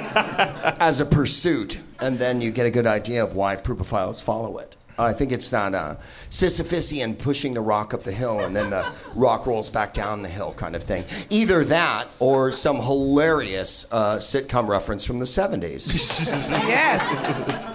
[0.81, 4.78] as a pursuit, and then you get a good idea of why Prupophiles follow it.
[4.99, 5.97] I think it's that uh,
[6.31, 10.29] Sisyphusian pushing the rock up the hill and then the rock rolls back down the
[10.29, 11.05] hill kind of thing.
[11.31, 15.89] Either that or some hilarious uh, sitcom reference from the 70s.
[16.69, 17.75] yes.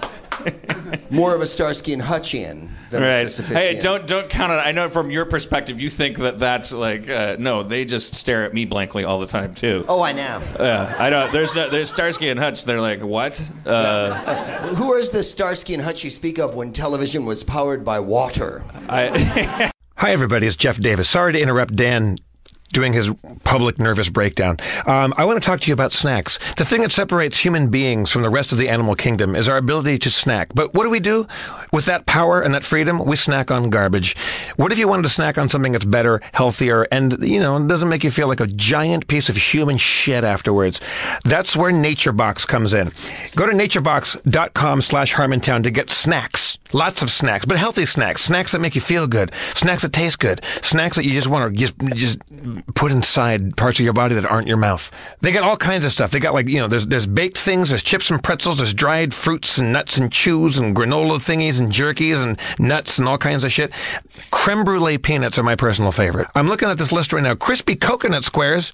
[1.10, 3.26] More of a Starsky and Hutchian than a Right.
[3.26, 3.54] Sisyphusian.
[3.56, 4.62] Hey, don't don't count on it.
[4.62, 7.62] I know from your perspective, you think that that's like uh, no.
[7.62, 9.84] They just stare at me blankly all the time too.
[9.88, 10.40] Oh, I know.
[10.58, 11.28] Yeah, I know.
[11.30, 12.64] There's no, there's Starsky and Hutch.
[12.64, 13.40] They're like, what?
[13.66, 14.14] Uh,
[14.74, 18.62] Who is the Starsky and Hutch you speak of when television was powered by water?
[18.88, 20.46] I, Hi, everybody.
[20.46, 21.08] It's Jeff Davis.
[21.08, 22.16] Sorry to interrupt Dan
[22.72, 23.10] doing his
[23.44, 24.58] public nervous breakdown.
[24.86, 26.38] Um, I want to talk to you about snacks.
[26.54, 29.56] The thing that separates human beings from the rest of the animal kingdom is our
[29.56, 30.54] ability to snack.
[30.54, 31.26] But what do we do
[31.72, 33.04] with that power and that freedom?
[33.04, 34.16] We snack on garbage.
[34.56, 37.88] What if you wanted to snack on something that's better, healthier, and, you know, doesn't
[37.88, 40.80] make you feel like a giant piece of human shit afterwards?
[41.24, 42.92] That's where NatureBox comes in.
[43.36, 46.58] Go to naturebox.com slash Harmontown to get snacks.
[46.74, 48.22] Lots of snacks, but healthy snacks.
[48.22, 49.32] Snacks that make you feel good.
[49.54, 50.44] Snacks that taste good.
[50.60, 52.18] Snacks that you just want to just, just
[52.74, 54.90] put inside parts of your body that aren't your mouth.
[55.20, 56.10] They got all kinds of stuff.
[56.10, 59.14] They got like, you know, there's, there's baked things, there's chips and pretzels, there's dried
[59.14, 63.44] fruits and nuts and chews and granola thingies and jerkies and nuts and all kinds
[63.44, 63.72] of shit.
[64.32, 66.26] Creme brulee peanuts are my personal favorite.
[66.34, 67.36] I'm looking at this list right now.
[67.36, 68.72] Crispy coconut squares.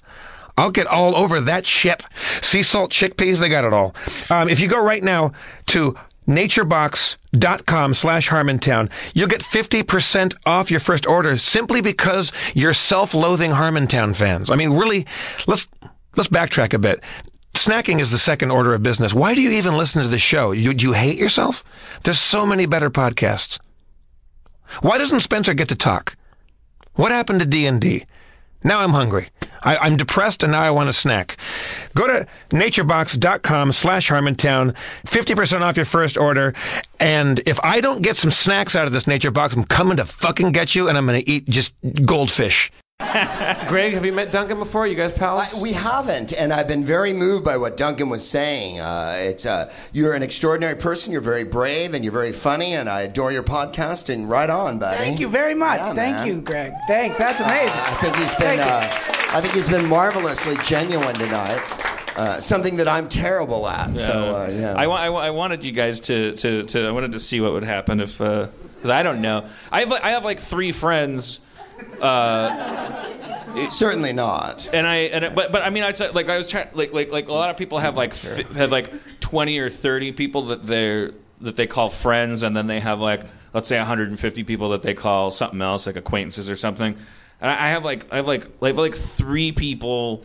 [0.57, 2.03] I'll get all over that shit.
[2.41, 3.95] Sea salt chickpeas, they got it all.
[4.29, 5.31] Um, if you go right now
[5.67, 5.95] to
[6.35, 8.89] naturebox.com slash harmontown.
[9.13, 14.49] You'll get 50% off your first order simply because you're self-loathing harmontown fans.
[14.49, 15.05] I mean really
[15.47, 15.67] let's
[16.15, 17.03] let's backtrack a bit.
[17.53, 19.13] Snacking is the second order of business.
[19.13, 20.51] Why do you even listen to the show?
[20.51, 21.65] You, do you hate yourself?
[22.03, 23.59] There's so many better podcasts.
[24.79, 26.15] Why doesn't spencer get to talk?
[26.95, 28.05] What happened to d&d
[28.63, 29.29] now i'm hungry
[29.63, 31.37] I, I'm depressed and now I want a snack.
[31.95, 36.53] Go to naturebox.com slash Harmontown, 50% off your first order.
[36.99, 40.05] And if I don't get some snacks out of this Nature Box, I'm coming to
[40.05, 41.73] fucking get you and I'm going to eat just
[42.05, 42.71] goldfish.
[43.67, 44.85] Greg, have you met Duncan before?
[44.85, 45.55] You guys pals?
[45.55, 48.79] I, we haven't, and I've been very moved by what Duncan was saying.
[48.79, 51.11] Uh, it's uh, you're an extraordinary person.
[51.11, 54.13] You're very brave, and you're very funny, and I adore your podcast.
[54.13, 54.97] And right on, buddy.
[54.97, 55.79] Thank you very much.
[55.79, 56.27] Yeah, Thank man.
[56.27, 56.73] you, Greg.
[56.87, 57.17] Thanks.
[57.17, 57.73] That's amazing.
[57.73, 58.59] I think he's been.
[58.59, 58.87] Uh,
[59.33, 61.61] I think he's been marvelously genuine tonight.
[62.17, 63.99] Uh, something that I'm terrible at.
[63.99, 64.73] So uh, yeah.
[64.73, 67.63] I, I, I wanted you guys to, to, to I wanted to see what would
[67.63, 69.47] happen if because I don't know.
[69.71, 71.39] I have I have like three friends.
[72.01, 74.69] Uh, Certainly not.
[74.73, 77.11] And I and but but I mean I said like I was trying like like
[77.11, 80.63] like a lot of people have like fi- have like twenty or thirty people that
[80.63, 81.11] they're
[81.41, 83.21] that they call friends, and then they have like
[83.53, 86.95] let's say 150 people that they call something else like acquaintances or something.
[87.41, 90.23] And I I have like I have like I have like three people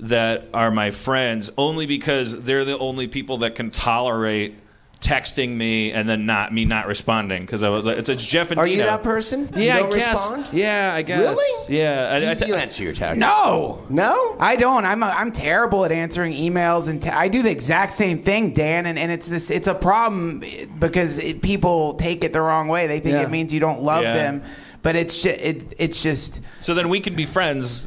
[0.00, 4.56] that are my friends only because they're the only people that can tolerate
[5.00, 8.50] texting me and then not me not responding because I was like it's, it's Jeff
[8.50, 9.48] and Are you that person?
[9.54, 10.08] Yeah, you don't I guess.
[10.30, 10.48] respond.
[10.52, 11.20] Yeah, I guess.
[11.20, 11.76] Really?
[11.78, 12.08] Yeah.
[12.12, 13.20] I- Do I you, t- you answer your text.
[13.20, 13.84] No.
[13.88, 14.36] No.
[14.40, 14.84] I don't.
[14.84, 18.52] I'm a, I'm terrible at answering emails, and te- I do the exact same thing,
[18.54, 18.86] Dan.
[18.86, 19.50] And, and it's this.
[19.50, 20.42] It's a problem
[20.80, 22.88] because it, people take it the wrong way.
[22.88, 23.22] They think Yeah.
[23.22, 24.14] it means you don't love Yeah.
[24.14, 24.42] them,
[24.82, 26.42] but it's just it, it's just.
[26.60, 27.86] So then we can be friends.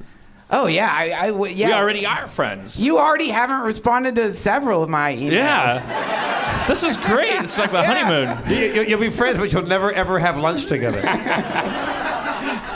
[0.53, 1.67] Oh yeah, I, I w- yeah.
[1.67, 2.81] We already are friends.
[2.81, 5.31] You already haven't responded to several of my emails.
[5.31, 6.65] Yeah.
[6.67, 7.31] This is great.
[7.41, 8.37] It's like the honeymoon.
[8.49, 11.01] You, you, you'll be friends, but you'll never ever have lunch together.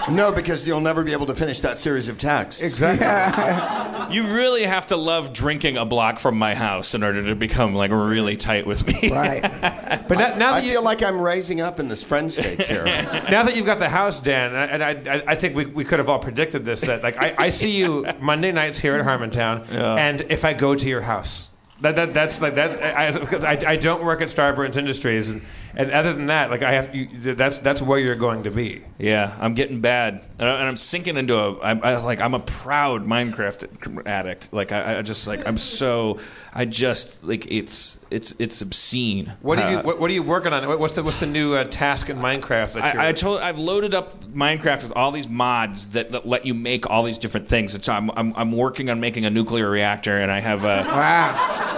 [0.10, 2.62] No, because you'll never be able to finish that series of texts.
[2.62, 3.82] exactly.
[4.06, 7.74] You really have to love drinking a block from my house in order to become
[7.74, 9.10] like really tight with me.
[9.10, 9.42] Right.
[10.08, 12.68] But now, now I that you feel like I'm raising up in this friend states
[12.68, 12.86] here.
[12.86, 15.98] now that you've got the house, Dan, and I, I, I think we, we could
[15.98, 16.82] have all predicted this.
[16.82, 20.76] That like I, I see you Monday nights here at Harmontown, and if I go
[20.76, 21.50] to your house,
[21.82, 22.82] that, that that's like that.
[22.96, 25.42] I, because I, I don't work at Starburns Industries, and,
[25.78, 28.84] and other than that, like I have, you, that's that's where you're going to be.
[28.98, 31.58] Yeah, I'm getting bad, and, I, I'm sinking into a.
[31.60, 34.54] I, I like I'm a proud Minecraft addict.
[34.54, 36.20] Like I, I just like I'm so.
[36.54, 39.34] I just like it's it's it's obscene.
[39.42, 40.80] What are you Uh, what, what are you working on?
[40.80, 43.04] What's the what's the new uh, task in Minecraft that you're?
[43.04, 46.54] I, I told I've loaded up Minecraft with all these mods that, that let you
[46.54, 47.76] make all these different things.
[47.76, 50.84] And so I'm, I'm I'm working on making a nuclear reactor, and I have uh,
[50.88, 51.36] Wow.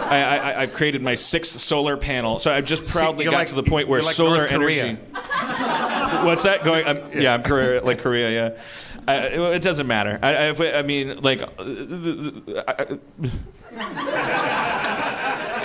[0.10, 2.40] I, I I've created my sixth solar panel.
[2.40, 4.84] So I've just proudly you're got like- to the point where like solar North Korea.
[4.84, 5.02] energy.
[6.26, 6.86] What's that going?
[6.88, 8.30] I'm, yeah, I'm Korea, like Korea.
[8.32, 8.58] Yeah,
[9.08, 10.18] I, it, it doesn't matter.
[10.22, 12.98] I, I, if- I mean, like, uh, I-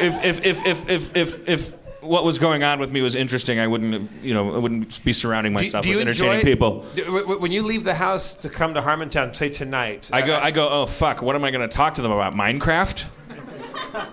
[0.02, 3.60] if, if, if, if, if, if, if what was going on with me was interesting,
[3.60, 6.44] I wouldn't, have, you know, I wouldn't be surrounding myself do you with entertaining enjoy-
[6.50, 6.80] people.
[6.94, 10.22] do- w- w- when you leave the house to come to Harmontown, say tonight, I
[10.26, 10.68] go, uh, I go.
[10.68, 11.22] Oh fuck!
[11.22, 12.34] What am I going to talk to them about?
[12.34, 13.04] Minecraft?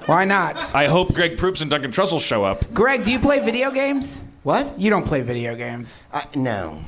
[0.08, 0.76] Why not?
[0.76, 2.72] I hope Greg Proops and Duncan Trussell show up.
[2.74, 4.24] Greg, do you play video games?
[4.44, 4.78] What?
[4.80, 6.06] You don't play video games.
[6.14, 6.80] I, no.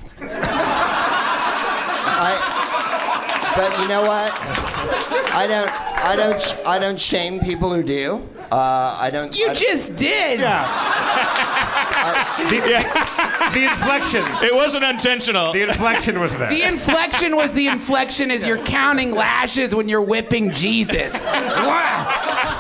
[2.14, 4.32] I, but you know what?
[5.34, 5.70] I don't.
[6.04, 6.68] I don't.
[6.68, 8.28] I don't shame people who do.
[8.52, 9.38] Uh, I don't.
[9.38, 10.40] You I, just did.
[10.40, 11.48] Yeah.
[13.54, 15.54] the inflection, It wasn't intentional.
[15.54, 16.50] the inflection was there.
[16.50, 21.14] The inflection was the inflection as you're counting lashes when you're whipping Jesus.
[21.14, 22.51] Wow.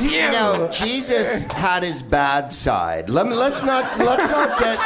[0.00, 0.26] Zero.
[0.26, 3.08] You know, Jesus had his bad side.
[3.10, 3.34] Let me.
[3.34, 3.84] Let's not.
[3.98, 4.78] Let's not get.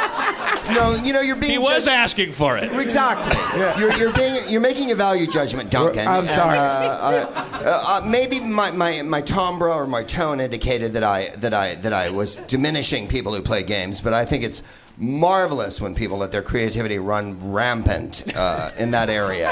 [0.75, 0.95] No.
[1.03, 1.51] You know, you're being.
[1.53, 2.71] He was judged- asking for it.
[2.71, 3.37] Exactly.
[3.79, 6.07] You're, you're being you're making a value judgment, Duncan.
[6.07, 6.57] I'm And, sorry.
[6.57, 11.29] uh, uh, uh, uh, maybe my, my, my timbre or my tone indicated that I
[11.37, 14.63] that I that I was diminishing people who play games, but I think it's
[14.97, 19.51] marvelous when people let their creativity run rampant uh, in that area.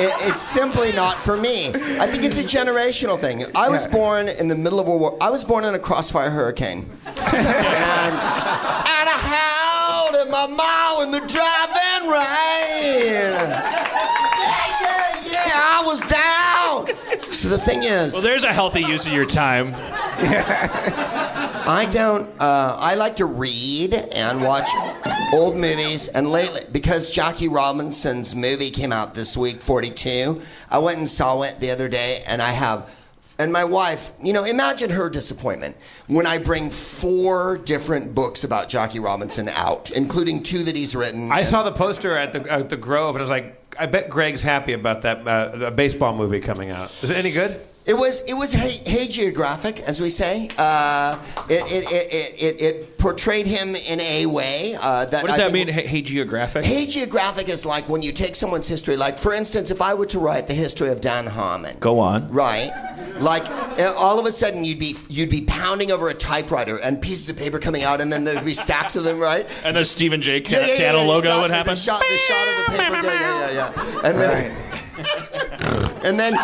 [0.00, 1.68] It, it's simply not for me.
[1.68, 3.44] I think it's a generational thing.
[3.54, 5.16] I was born in the middle of a war.
[5.20, 6.88] I was born in a crossfire hurricane.
[7.06, 13.06] and, and I howled at my mom in the driving rain.
[13.06, 13.78] Yeah,
[14.80, 16.27] yeah, yeah, I was down.
[17.38, 19.72] So the thing is, Well, there's a healthy use of your time.
[21.70, 22.28] I don't.
[22.40, 24.68] Uh, I like to read and watch
[25.32, 26.08] old movies.
[26.08, 31.42] And lately, because Jackie Robinson's movie came out this week, 42, I went and saw
[31.42, 32.92] it the other day, and I have.
[33.40, 35.76] And my wife, you know, imagine her disappointment
[36.08, 41.30] when I bring four different books about Jackie Robinson out, including two that he's written.
[41.30, 44.10] I saw the poster at the at the Grove, and I was like, I bet
[44.10, 46.90] Greg's happy about that uh, baseball movie coming out.
[47.02, 47.60] Is it any good?
[47.88, 50.50] It was it was ha- hagiographic, as we say.
[50.58, 51.18] Uh,
[51.48, 55.22] it, it, it, it, it, it portrayed him in a way uh, that.
[55.22, 55.74] What does I that think- mean?
[55.86, 56.64] Hey, geographic.
[56.66, 58.96] Hagiographic is like when you take someone's history.
[58.96, 62.30] Like, for instance, if I were to write the history of Dan Harmon, Go on.
[62.30, 62.70] right?
[63.20, 63.48] Like,
[63.80, 67.30] uh, all of a sudden you'd be you'd be pounding over a typewriter and pieces
[67.30, 69.46] of paper coming out, and then there'd be stacks of them, right?
[69.64, 70.42] And the Stephen J.
[70.42, 71.56] Yeah, yeah, yeah, Cannell yeah, logo would exactly.
[71.56, 71.70] happen.
[71.70, 73.06] The shot, the shot of the paper.
[73.06, 74.08] Yeah, yeah, yeah, yeah.
[74.08, 74.56] And then,
[76.04, 76.34] and then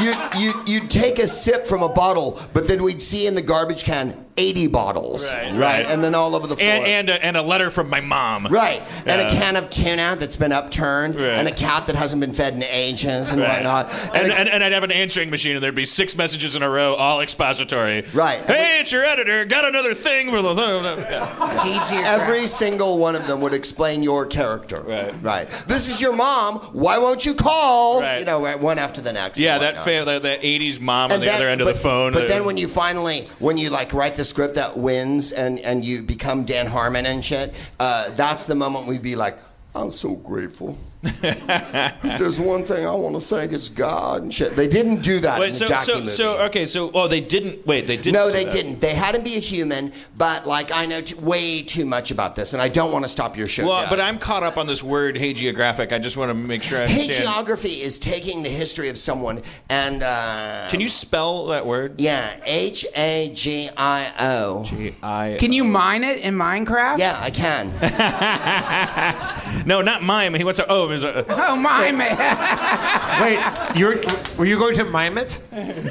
[0.00, 3.42] you you you'd take a sip from a bottle, but then we'd see in the
[3.42, 5.86] garbage can 80 bottles, Right, right.
[5.86, 6.68] And then all over the floor.
[6.68, 8.46] And and a, and a letter from my mom.
[8.46, 11.24] Right, and a can of tuna that's been upturned, Right.
[11.38, 13.62] and a cat that hasn't been fed in ages, and Right.
[13.64, 13.92] whatnot.
[14.14, 16.62] And, a- and, and I'd have an answering machine, and there'd be six messages in
[16.62, 18.04] a row, all expository.
[18.14, 18.40] Right.
[18.46, 19.44] Hey, it's your editor.
[19.44, 20.54] Got another thing for the.
[20.60, 22.18] Yeah.
[22.20, 24.80] Every single one of them would explain your character.
[24.80, 25.14] Right.
[25.22, 25.50] Right.
[25.66, 26.58] This is your mom.
[26.72, 28.00] Why won't you call?
[28.00, 28.18] Right.
[28.18, 29.38] You know, right, one after the next.
[29.38, 30.06] Yeah, and that whatnot.
[30.06, 32.12] fa- the, the '80s mom on the then- other end of the phone.
[32.12, 35.84] But then when you finally, when you like write the script that wins and, and
[35.84, 39.36] you become Dan Harmon and shit, uh, that's the moment we'd be like,
[39.74, 40.78] I'm so grateful.
[41.02, 44.54] If there's one thing I want to thank, it's God and shit.
[44.54, 46.08] They didn't do that in the so Jackie so movie.
[46.08, 47.66] so okay, so oh, they didn't.
[47.66, 48.12] Wait, they didn't.
[48.12, 48.52] no, do they that.
[48.52, 48.80] didn't.
[48.80, 52.34] They had him be a human, but like I know t- way too much about
[52.34, 53.66] this, and I don't want to stop your show.
[53.66, 53.90] Well, Doug.
[53.90, 55.92] but I'm caught up on this word hagiographic.
[55.92, 57.26] I just want to make sure I understand.
[57.26, 59.40] Hagiography is taking the history of someone
[59.70, 60.02] and.
[60.02, 61.98] Uh, Can you spell that word?
[61.98, 64.64] Yeah, H A G I O.
[64.64, 65.36] G I.
[65.40, 66.98] Can you mine it in Minecraft?
[66.98, 67.70] Yeah, I can.
[69.66, 70.34] No, not mime.
[70.34, 70.66] He wants to.
[70.68, 72.18] Oh, it was a, Oh, mime it.
[73.20, 73.38] Wait,
[73.78, 75.40] you were, were you going to mime it?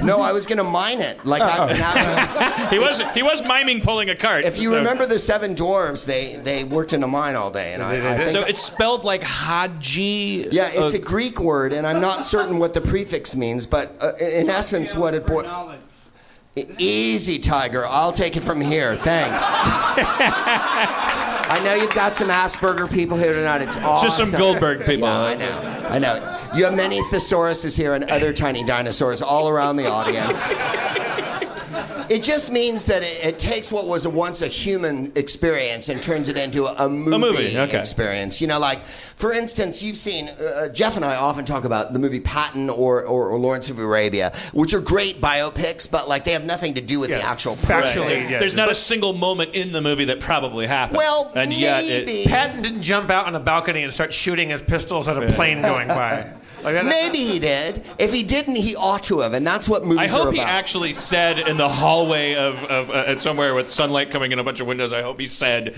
[0.03, 1.25] No, I was gonna mine it.
[1.25, 4.45] Like I, now, he was he was miming pulling a cart.
[4.45, 7.73] if you so- remember the Seven Dwarves, they they worked in a mine all day,
[7.73, 10.47] and I, I think So it's spelled like Haji.
[10.51, 13.91] yeah, it's uh, a Greek word, and I'm not certain what the prefix means, but
[14.01, 15.79] uh, in essence, what it brought.
[16.77, 17.85] Easy, Tiger.
[17.87, 18.95] I'll take it from here.
[18.97, 19.41] Thanks.
[21.49, 23.63] I know you've got some Asperger people here tonight.
[23.63, 24.07] It's awesome.
[24.07, 25.07] Just some Goldberg people.
[25.07, 25.87] Yeah, I know.
[25.89, 26.39] I know.
[26.55, 30.47] You have many thesauruses here and other tiny dinosaurs all around the audience.
[32.09, 36.27] It just means that it, it takes what was once a human experience and turns
[36.27, 37.79] it into a, a movie, movie, okay.
[37.79, 38.41] experience.
[38.41, 38.79] You know, like
[39.19, 43.03] for instance, you've seen uh, Jeff and I often talk about the movie Patton or,
[43.03, 46.81] or, or Lawrence of Arabia, which are great biopics, but like they have nothing to
[46.81, 48.03] do with the actual person.
[48.03, 48.39] factually, yeah.
[48.39, 50.97] There's not a single moment in the movie that probably happened.
[50.97, 52.21] Well, and yet maybe.
[52.21, 52.27] it.
[52.27, 55.61] Patton didn't jump out on a balcony and start shooting his pistols at a plane
[55.61, 56.33] going by.
[56.63, 57.83] Like Maybe he did.
[57.97, 60.49] If he didn't, he ought to have, and that's what movies are hope he about.
[60.51, 64.43] actually said in the hallway of, of uh, at somewhere with sunlight coming in a
[64.43, 64.91] bunch of windows.
[64.93, 65.75] I hope he said,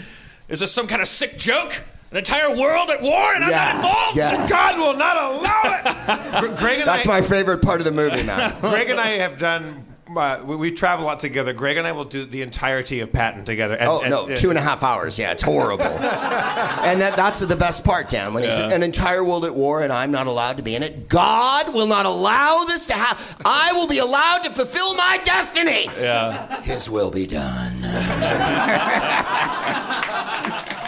[0.50, 1.84] "Is this some kind of sick joke?
[2.12, 4.50] An entire world at war, and I'm Yeah, not involved." yeah.
[4.50, 6.42] God will not allow it.
[6.42, 8.54] Gr- Greg and That's I, my favorite part of the movie, man.
[8.62, 9.86] Greg and I have done.
[10.18, 11.54] Uh, we, we travel a lot together.
[11.54, 13.76] Greg and I will do the entirety of Patton together.
[13.76, 15.18] And, Oh and- no, and- two and a half hours.
[15.18, 15.84] Yeah, it's horrible.
[15.86, 18.34] and that, that's the best part, Dan.
[18.34, 21.08] When he's an entire world at war and I'm not allowed to be in it.
[21.10, 23.24] God will not allow this to happen.
[23.46, 25.86] I will be allowed to fulfill my destiny.
[26.00, 26.62] Yeah.
[26.62, 27.82] His will be done.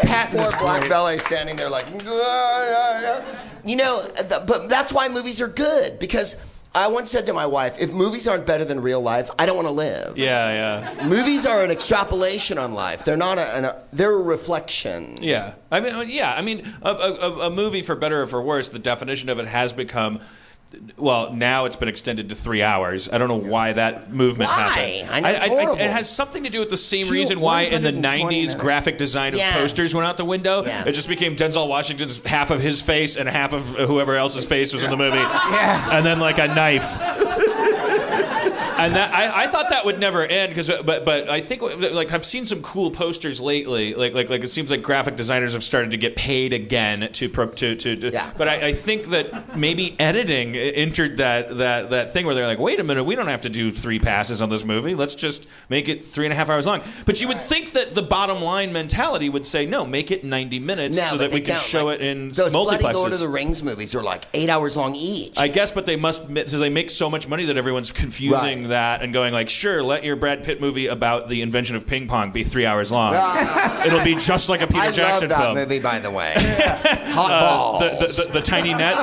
[0.04, 0.90] Patton Poor Black great.
[0.92, 5.48] Ballet standing there like, "Yeah, yeah, yeah." you know, th- but that's why movies are
[5.48, 6.44] good because.
[6.76, 9.56] I once said to my wife, if movies aren't better than real life, I don't
[9.56, 10.18] want to live.
[10.18, 13.06] Yeah, yeah, Movies are an extrapolation on life.
[13.06, 15.18] They're not a, an, a they're a reflection.
[15.22, 15.54] yeah.
[15.72, 16.34] I mean, uh, yeah.
[16.34, 19.48] I mean, a, a, a movie, for better or for worse, the definition of it
[19.48, 20.20] has become.
[20.98, 23.08] Well, now it's been extended to three hours.
[23.12, 24.56] I don't know why that movement Why?
[24.56, 25.26] happened.
[25.26, 25.74] I it's horrible.
[25.76, 28.54] it has something to do with the same Two- reason why in the '90s minutes.
[28.56, 29.54] graphic design of Yeah.
[29.54, 30.64] posters went out the window.
[30.64, 30.86] Yeah.
[30.86, 34.74] It just became Denzel Washington's half of his face and half of whoever else's face
[34.74, 35.18] was in the movie,
[35.52, 35.96] Yeah.
[35.98, 36.98] and then like a knife.
[38.86, 41.62] And that I, I thought that would never end because but but I think
[41.94, 45.54] like I've seen some cool posters lately like like like it seems like graphic designers
[45.54, 48.32] have started to get paid again to pro, to, to, to Yeah.
[48.38, 52.60] but I, I think that maybe editing entered that that that thing where they're like
[52.60, 55.48] wait a minute we don't have to do three passes on this movie let's just
[55.70, 58.42] make it three and a half hours long but you would think that the bottom
[58.44, 61.86] line mentality would say no make it 90 minutes No, so that we can show
[61.86, 64.76] Like, it in Those bloody multiplexes Lord of the Rings movies are like eight hours
[64.78, 65.38] long each.
[65.38, 68.70] I guess, but they must so they make so much money that everyone's confusing Right.
[68.74, 72.08] That and going like, sure, let your Brad Pitt movie about the invention of ping
[72.08, 73.14] pong be three hours long.
[73.16, 73.86] Ah.
[73.86, 75.56] It'll be just like a Peter I Jackson love that film.
[75.58, 76.34] movie, by the way.
[76.38, 77.80] Hot balls.
[77.80, 78.96] The, the, the, the tiny net.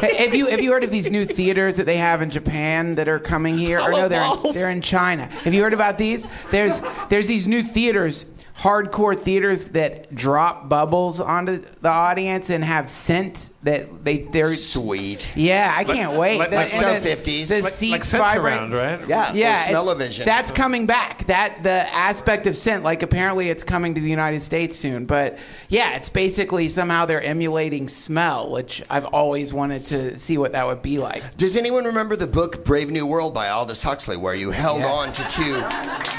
[0.00, 3.08] Have you have you heard of these new theaters that they have in Japan that
[3.08, 3.80] are coming here?
[3.80, 5.26] or no, they're in, they're in China.
[5.26, 6.26] Have you heard about these?
[6.50, 6.80] There's
[7.10, 8.24] there's these new theaters.
[8.60, 15.32] Hardcore theaters that drop bubbles onto the audience and have scent that they they're Sweet.
[15.34, 16.38] Yeah, I can't wait.
[16.38, 17.48] like- The- like and some the- 50s.
[17.48, 18.54] The Like- seats like vibrate.
[18.58, 19.00] around, right?
[19.08, 19.32] Yeah.
[19.32, 20.26] Yeah, or smell-o-vision.
[20.26, 21.26] That's coming back.
[21.26, 25.06] That the aspect of scent, like apparently it's coming to the United States soon.
[25.06, 25.38] But
[25.68, 30.66] yeah, it's basically somehow they're emulating smell, which I've always wanted to see what that
[30.66, 31.22] would be like.
[31.38, 34.90] Does anyone remember the book Brave New World by Aldous Huxley, where you held Yes.
[34.90, 35.62] on to two,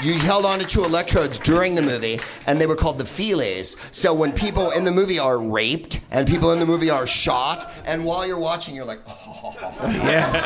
[0.08, 3.76] you held on to two electrodes during the movie, and they were called the feelies.
[3.94, 7.70] So when people in the movie are raped and people in the movie are shot,
[7.86, 9.31] and while you're watching, you're like, oh.
[9.82, 10.44] Yes.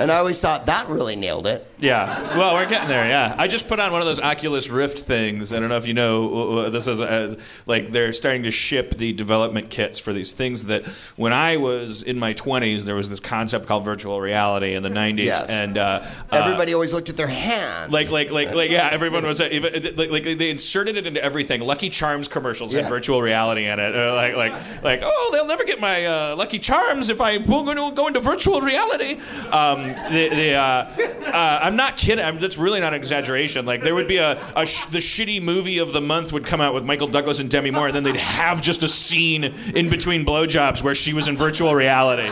[0.00, 1.66] and I always thought that really nailed it.
[1.78, 2.36] Yeah.
[2.38, 3.06] Well, we're getting there.
[3.08, 3.34] Yeah.
[3.36, 5.52] I just put on one of those Oculus Rift things.
[5.52, 6.58] I don't know if you know.
[6.58, 7.34] uh, This is uh,
[7.66, 10.86] like they're starting to ship the development kits for these things that
[11.16, 14.88] when I was in my 20s, there was this concept called virtual reality in the
[14.88, 15.50] 90s, Yes.
[15.50, 16.02] and uh,
[16.32, 17.92] Everybody always looked at their hand.
[17.92, 19.52] like like like like yeah everyone was like,
[19.96, 22.82] like they inserted it into everything lucky charms commercials Yeah.
[22.82, 24.52] had virtual reality in it uh, like like
[24.82, 28.20] like oh they'll never get my uh, lucky charms if i go into, go into
[28.20, 29.14] virtual reality
[29.50, 29.82] um,
[30.12, 30.86] the, the, uh,
[31.26, 34.40] uh, i'm not kidding I'm, that's really not an exaggeration like there would be a,
[34.54, 37.50] a sh- the shitty movie of the month would come out with michael douglas and
[37.50, 41.28] demi moore and then they'd have just a scene in between blowjobs where she was
[41.28, 42.30] in virtual reality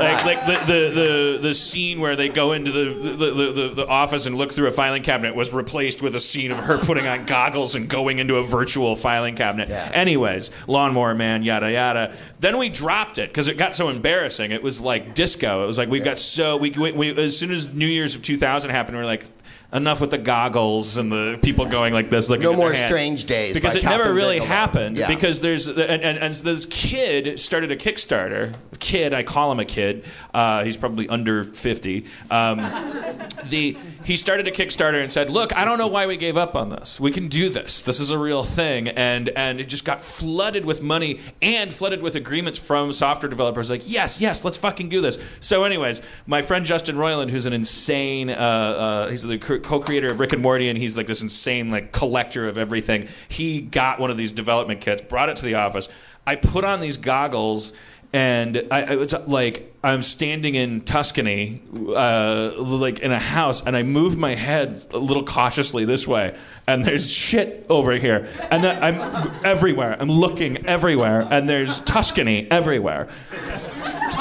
[0.00, 3.86] like like the, the, the, the scene where they go into the, the, the, the,
[3.86, 7.06] office and look through a filing cabinet was replaced with a scene of her putting
[7.06, 9.68] on goggles and going into a virtual filing cabinet.
[9.68, 9.90] Yeah.
[9.92, 12.14] Anyways, Lawnmower Man, yada yada.
[12.38, 14.52] Then we dropped it because it got so embarrassing.
[14.52, 15.64] It was like disco.
[15.64, 18.22] It was like we've got so we, we, we as soon as New Year's of
[18.22, 19.24] 2000 happened, we are like.
[19.72, 22.28] Enough with the goggles and the people going like this.
[22.28, 22.74] Looking No at their more.
[22.74, 24.48] Strange Days because it never really Bigelow.
[24.48, 24.98] happened.
[24.98, 25.06] Yeah.
[25.06, 28.54] Because there's and, and, and this kid started a Kickstarter.
[28.80, 30.04] Kid, I call him a kid.
[30.34, 32.06] Uh, he's probably under fifty.
[32.30, 32.58] Um,
[33.48, 36.56] the he started a Kickstarter and said, "Look, I don't know why we gave up
[36.56, 36.98] on this.
[36.98, 37.82] We can do this.
[37.82, 42.02] This is a real thing." And and it just got flooded with money and flooded
[42.02, 43.70] with agreements from software developers.
[43.70, 45.18] Like, yes, yes, let's fucking do this.
[45.40, 50.20] So, anyways, my friend Justin Roiland, who's an insane, uh, uh, he's the co-creator of
[50.20, 53.08] Rick and Morty, and he's like this insane like collector of everything.
[53.28, 55.88] He got one of these development kits, brought it to the office.
[56.26, 57.72] I put on these goggles
[58.12, 63.74] and I, I was like I'm standing in Tuscany, uh, like in a house, and
[63.74, 66.36] I move my head a little cautiously this way,
[66.66, 69.96] and there's shit over here, and then I'm everywhere.
[69.98, 73.08] I'm looking everywhere, and there's Tuscany everywhere.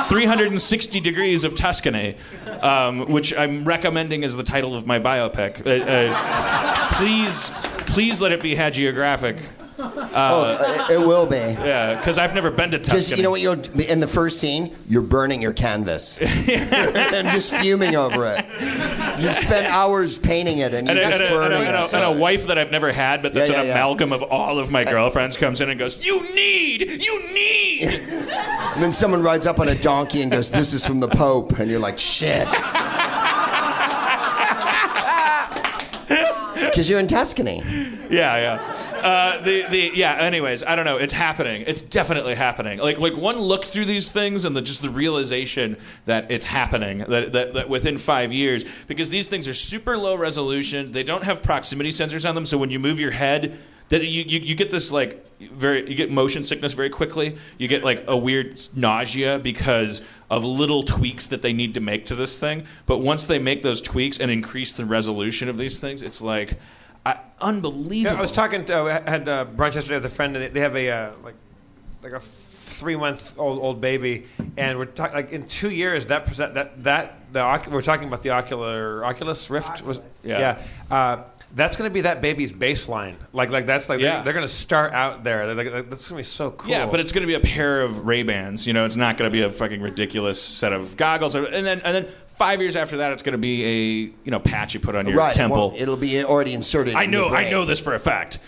[0.07, 2.15] 360 degrees of Tuscany,
[2.61, 5.65] um, which I'm recommending as the title of my biopic.
[5.65, 7.51] Uh, uh, please,
[7.85, 9.41] please let it be hagiographic.
[9.79, 11.37] Oh, uh, it, it will be.
[11.37, 14.75] Yeah, because I've never been to Because you know what you'll in the first scene,
[14.87, 18.45] you're burning your canvas and just fuming over it.
[19.19, 21.93] You've spent hours painting it and you're and, just and, burning and, it.
[21.93, 23.79] and a wife that I've never had, but that's Yeah, an yeah, yeah.
[23.79, 28.01] amalgam of all of my girlfriends, comes in and goes, "You need, you need."
[28.69, 31.59] And then someone rides up on a donkey and goes, "This is from the Pope,"
[31.59, 32.47] and you're like, "Shit."
[36.79, 37.61] Because you're in Tuscany.
[38.09, 38.99] yeah, yeah.
[39.03, 40.15] Uh, the the yeah.
[40.15, 40.97] Anyways, I don't know.
[40.97, 41.63] It's happening.
[41.67, 42.79] It's definitely happening.
[42.79, 46.99] Like like one look through these things and the, just the realization that it's happening.
[46.99, 50.91] That, that that within five years, because these things are super low resolution.
[50.91, 53.57] They don't have proximity sensors on them, so when you move your head.
[53.89, 57.37] That you, you, you get this like very you get motion sickness very quickly.
[57.57, 62.05] You get like a weird nausea because of little tweaks that they need to make
[62.05, 62.63] to this thing.
[62.85, 66.53] But once they make those tweaks and increase the resolution of these things, it's like
[67.05, 68.13] I, unbelievable.
[68.13, 68.75] Yeah, I was talking to
[69.05, 71.35] I had uh, brunch yesterday with a friend, and they- they have a uh, like
[72.03, 74.25] like a three month old old baby,
[74.57, 78.21] and we're talking like in two years that present that that the we're talking about
[78.23, 80.39] the ocular Oculus Rift was Yeah.
[80.39, 80.95] yeah.
[80.95, 81.23] Uh,
[81.55, 83.15] that's going to be that baby's baseline.
[83.33, 84.15] Like, like that's like Yeah.
[84.15, 85.53] they're, they're going to start out there.
[85.53, 86.69] Like, like, that's going to be so cool.
[86.69, 88.67] Yeah, but it's going to be a pair of Ray Bans.
[88.67, 91.35] You know, it's not going to be a fucking ridiculous set of goggles.
[91.35, 94.31] Or, and then and then five years after that, it's going to be a you
[94.31, 95.33] know patch you put on your right.
[95.33, 95.71] temple.
[95.71, 96.95] Well, it'll be already inserted.
[96.95, 98.39] I in your know, I know this for a fact.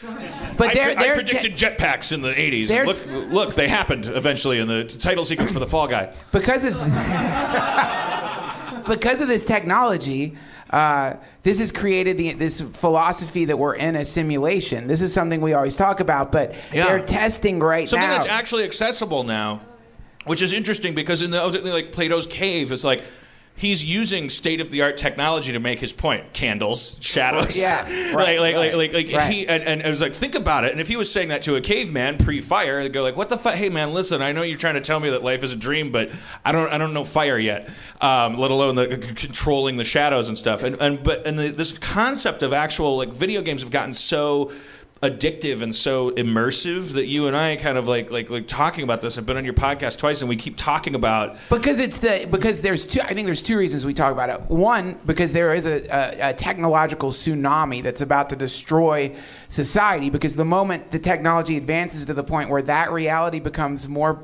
[0.57, 2.67] But I, they're, I they're predicted jetpacks in the '80s.
[2.67, 6.13] They're- Look, look, they happened eventually in the title sequence for the Fall Guy.
[6.31, 6.73] because of
[8.87, 10.35] because of this technology,
[10.71, 14.87] uh, this has created the, this philosophy that we're in a simulation.
[14.87, 16.85] This is something we always talk about, but Yeah.
[16.87, 18.15] they're testing right Something now.
[18.15, 19.61] that's actually accessible now,
[20.25, 21.43] which is interesting because in the
[21.73, 23.03] like Plato's cave, it's like.
[23.61, 26.33] He's using state of the art technology to make his point.
[26.33, 27.55] Candles, shadows.
[27.55, 29.31] Yeah, like, right, like, right, like, like, like right.
[29.31, 30.71] he, and, and I was like, think about it.
[30.71, 33.37] And if he was saying that to a caveman pre-fire, they'd go like, "What the
[33.37, 33.53] fuck?
[33.53, 34.23] Hey, man, listen.
[34.23, 36.11] I know you're trying to tell me that life is a dream, but
[36.43, 37.69] I don't, I don't know fire yet.
[38.01, 40.63] Um, let alone the c- controlling the shadows and stuff.
[40.63, 44.51] And, and but and the, this concept of actual like video games have gotten so
[45.01, 49.01] addictive and so immersive that you and I kind of like like like talking about
[49.01, 49.17] this.
[49.17, 52.61] I've been on your podcast twice, and we keep talking about because it's the because
[52.61, 53.01] there's two.
[53.01, 54.41] I think there's two reasons we talk about it.
[54.49, 59.15] One, because there is a, a, a technological tsunami that's about to destroy
[59.47, 60.11] society.
[60.11, 64.23] Because the moment the technology advances to the point where that reality becomes more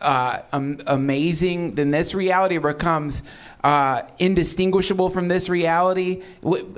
[0.00, 3.22] uh, um, amazing than this reality, becomes
[3.62, 6.22] uh, indistinguishable from this reality.
[6.42, 6.74] W-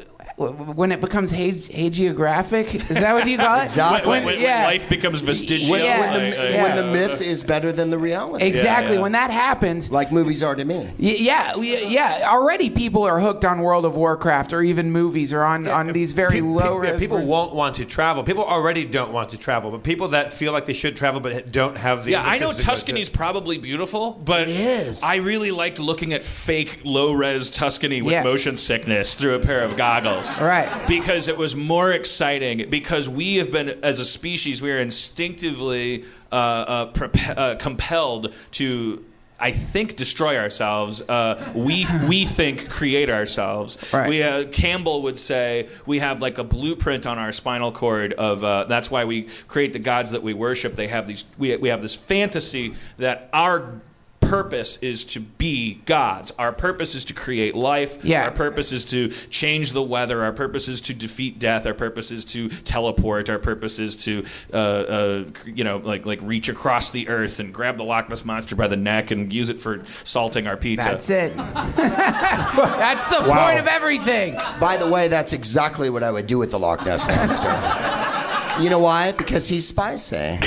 [0.48, 3.64] when it becomes hage- hagiographic, is that what you call it?
[3.70, 4.10] Exactly.
[4.10, 5.70] when, when, when life becomes vestigial.
[5.70, 6.00] When, Yeah.
[6.00, 8.44] when, the, like, like, when the myth is better than the reality.
[8.44, 8.96] Exactly.
[8.96, 9.02] yeah.
[9.02, 10.90] When that happens, Like movies are to me.
[10.98, 12.26] Y- Yeah, yeah.
[12.28, 16.12] Already, people are hooked on World of Warcraft or even movies or on, on these
[16.12, 18.22] very Pe- low pe- yeah, people won't want to travel.
[18.24, 21.52] People already don't want to travel, but people that feel like they should travel but
[21.52, 25.02] don't have the Yeah, I know impetus to Tuscany's to- probably beautiful, but It is.
[25.02, 28.22] I really liked looking at fake low res Tuscany with Yeah.
[28.22, 30.29] motion sickness through a pair of goggles.
[30.38, 30.68] Right.
[30.86, 32.68] Because it was more exciting.
[32.68, 38.34] Because we have been, as a species, we are instinctively uh, uh, prop- uh, compelled
[38.52, 39.04] to.
[39.42, 41.00] I think destroy ourselves.
[41.00, 43.90] Uh, we we think create ourselves.
[43.90, 44.06] Right.
[44.06, 48.44] We uh, Campbell would say we have like a blueprint on our spinal cord of
[48.44, 50.74] uh, that's why we create the gods that we worship.
[50.76, 53.80] They have these we we have this fantasy that our
[54.20, 56.32] purpose is to be gods.
[56.38, 58.04] Our purpose is to create life.
[58.04, 58.24] Yeah.
[58.24, 60.22] Our purpose is to change the weather.
[60.22, 61.66] Our purpose is to defeat death.
[61.66, 63.28] Our purpose is to teleport.
[63.28, 67.52] Our purpose is to, uh, uh, you know, like like reach across the earth and
[67.52, 70.88] grab the Loch Ness monster by the neck and use it for salting our pizza.
[70.88, 71.36] That's it.
[71.36, 74.36] That's the point of everything.
[74.60, 78.62] By the way, that's exactly what I would do with the Loch Ness monster.
[78.62, 79.12] you know why?
[79.12, 80.38] Because he's spicy.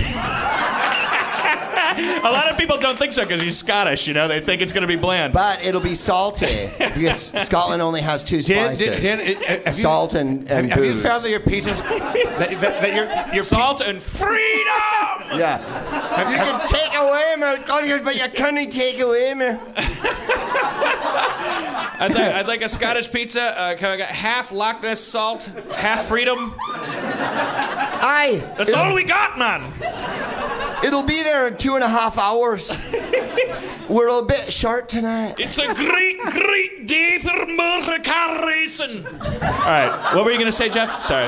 [2.23, 4.07] A lot of people don't think so because he's Scottish.
[4.07, 5.33] You know, they think it's going to be bland.
[5.33, 9.65] But it'll be salty because Scotland only has two Dan, spices: Dan, Dan, uh, have
[9.65, 11.77] you- salt and, Have, and have you found that your pizzas
[12.37, 14.33] that, that, that your your Salt and freedom.
[15.39, 15.57] yeah,
[16.15, 19.57] have, you can take away my cultures, but you can't take away me.
[21.95, 23.41] I'd like, I'd like a Scottish pizza.
[23.41, 26.53] Uh, can I get half Loch Ness salt, half freedom?
[26.59, 29.61] Aye, That's all we got, man.
[30.83, 32.71] It'll be there in two and a half hours.
[33.89, 35.35] We're a bit short tonight.
[35.39, 39.05] It's a great, great day for motor car racing.
[39.05, 39.11] All
[39.41, 41.03] right, what were you going to say, Jeff?
[41.03, 41.27] Sorry.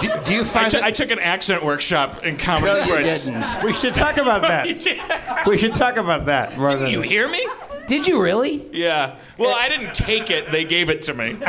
[0.00, 2.96] do, do you I, find took- that I took an accent workshop in Comedy No,
[2.96, 3.62] you didn't.
[3.62, 5.44] we should talk about that?
[5.46, 6.56] we should talk about that.
[6.56, 7.46] rather Didn't than- you hear me?
[7.86, 8.66] Did you really?
[8.72, 9.18] Yeah.
[9.36, 10.52] Well, I didn't take it.
[10.52, 11.32] They gave it to me.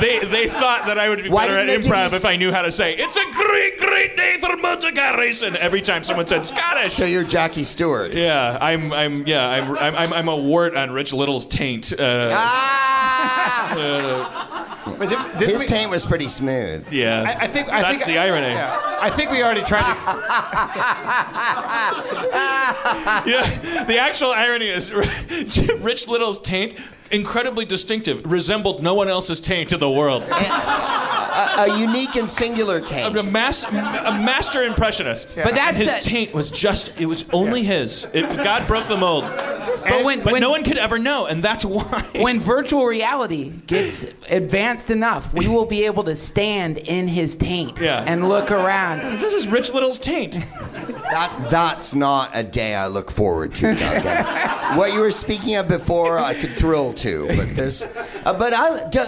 [0.00, 2.16] they they thought that I would be Why better at didn't they give improv you-
[2.16, 5.56] if I knew how to say it's a great, great day for motor car racing
[5.56, 6.94] every time someone said Scottish.
[6.94, 8.14] So you're Jackie Stewart.
[8.14, 11.92] Yeah, I'm, I'm, yeah, I'm, I'm, I'm, I'm a wart on Rich Little's taint.
[11.98, 13.72] Uh, Ah!
[14.98, 16.90] But did- didn't His we- taint was pretty smooth.
[16.92, 18.46] yeah, I, I think I that's think, the irony.
[18.46, 19.96] Yeah, I think we already tried to.
[23.26, 26.78] Yeah, the actual irony is Rich Little's taint,
[27.10, 30.22] incredibly distinctive, resembled no one else's taint in the world.
[31.36, 33.16] a, a unique and singular taint.
[33.16, 35.36] A, mas- a master impressionist.
[35.36, 38.06] But that's his the- taint was just, it was only his.
[38.12, 39.24] It, God broke the mold.
[39.88, 42.04] But when But when, no one could ever know, and that's why.
[42.16, 47.78] when virtual reality gets advanced enough, we will be able to stand in his taint
[47.78, 48.02] Yeah.
[48.06, 49.00] and look around.
[49.20, 50.40] this is Rich Little's taint.
[51.10, 54.02] That, that's not a day I look forward to, Duncan.
[54.76, 57.82] what you were speaking of before, I could thrill to, but this.
[58.24, 59.00] Uh, but I, do,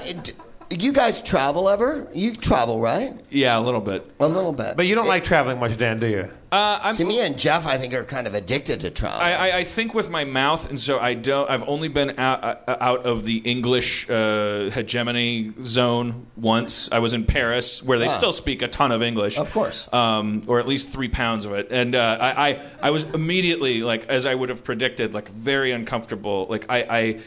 [0.71, 2.09] do you guys travel ever?
[2.13, 3.15] You travel, right?
[3.31, 4.11] Yeah, a little bit.
[4.21, 4.77] A little bit.
[4.77, 6.31] But you don't like traveling much, Dan, do you?
[6.51, 9.21] Uh, I'm, See, me and Jeff, I think, are kind of addicted to travel.
[9.21, 11.49] I, I, I think with my mouth, and so I don't.
[11.51, 16.91] I've only been out, uh, out of the English uh, hegemony zone once.
[16.91, 18.17] I was in Paris, where they Ah.
[18.17, 19.93] still speak a ton of English, Of course.
[19.93, 21.69] um, or at least three pounds of it.
[21.71, 25.73] And uh, I, I, I was immediately like, as I would have predicted, like very
[25.73, 26.47] uncomfortable.
[26.49, 26.79] Like I.
[26.91, 27.21] I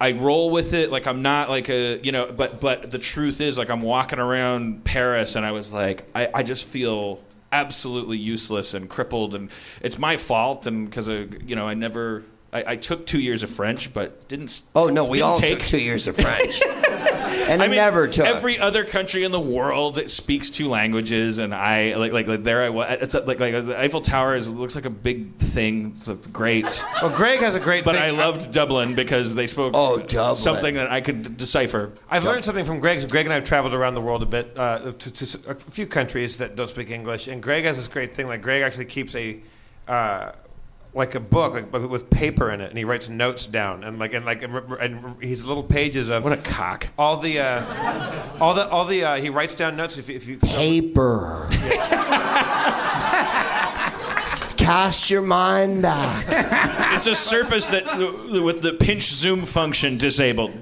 [0.00, 3.40] I roll with it like I'm not like a you know but but the truth
[3.40, 8.18] is like I'm walking around Paris and I was like I, I just feel absolutely
[8.18, 12.76] useless and crippled and it's my fault and because you know I never I, I
[12.76, 15.82] took two years of French but didn't oh, no, we didn't all take took two
[15.82, 16.62] years of French.
[17.48, 18.26] and I I mean, never took.
[18.26, 22.62] every other country in the world speaks two languages, and I like like, like there
[22.62, 22.86] I was.
[23.00, 25.94] It's like like the Eiffel Tower is looks like a big thing.
[26.06, 27.84] It's great, Well, Greg has a great.
[27.84, 28.02] but thing.
[28.02, 30.34] I loved Dublin because they spoke Oh, Dublin.
[30.34, 31.92] something that I could decipher.
[32.10, 33.08] I've learned something from Greg.
[33.10, 35.86] Greg and I have traveled around the world a bit uh, to, to a few
[35.86, 38.26] countries that don't speak English, and Greg has this great thing.
[38.26, 39.40] Like Greg actually keeps a
[39.86, 40.32] uh,
[40.94, 44.14] like a book like, with paper in it, and he writes notes down, and like
[44.14, 46.88] and like and, and he's little pages of What a cock.
[46.98, 49.96] all the uh, all the all the uh, he writes down notes.
[49.98, 51.48] If, if you Paper.
[54.56, 56.24] Cast your mind back.
[56.96, 57.84] It's a surface that
[58.42, 60.52] with the pinch zoom function disabled.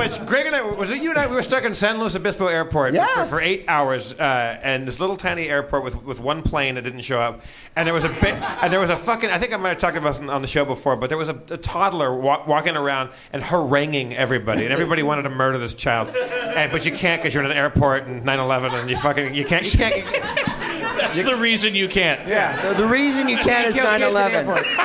[0.00, 1.26] Which, Greg and I, was it you and I?
[1.26, 3.06] We were stuck in San Luis Obispo Airport Yeah.
[3.24, 6.84] for, for eight hours, uh, and this little tiny airport with, with one plane that
[6.84, 7.42] didn't show up,
[7.76, 9.28] and there was a bit, and there was a fucking.
[9.28, 11.28] I think I might have talked about this on the show before, but there was
[11.28, 15.74] a, a toddler wa- walking around and haranguing everybody, and everybody wanted to murder this
[15.74, 19.34] child, and, but you can't because you're in an airport in 9/11, and you fucking
[19.34, 20.79] you can't you can't.
[21.00, 22.26] That's the reason you can't.
[22.26, 22.60] yeah.
[22.72, 24.30] The, the reason you can't is Kill kids in 9/11.
[24.32, 24.76] airports.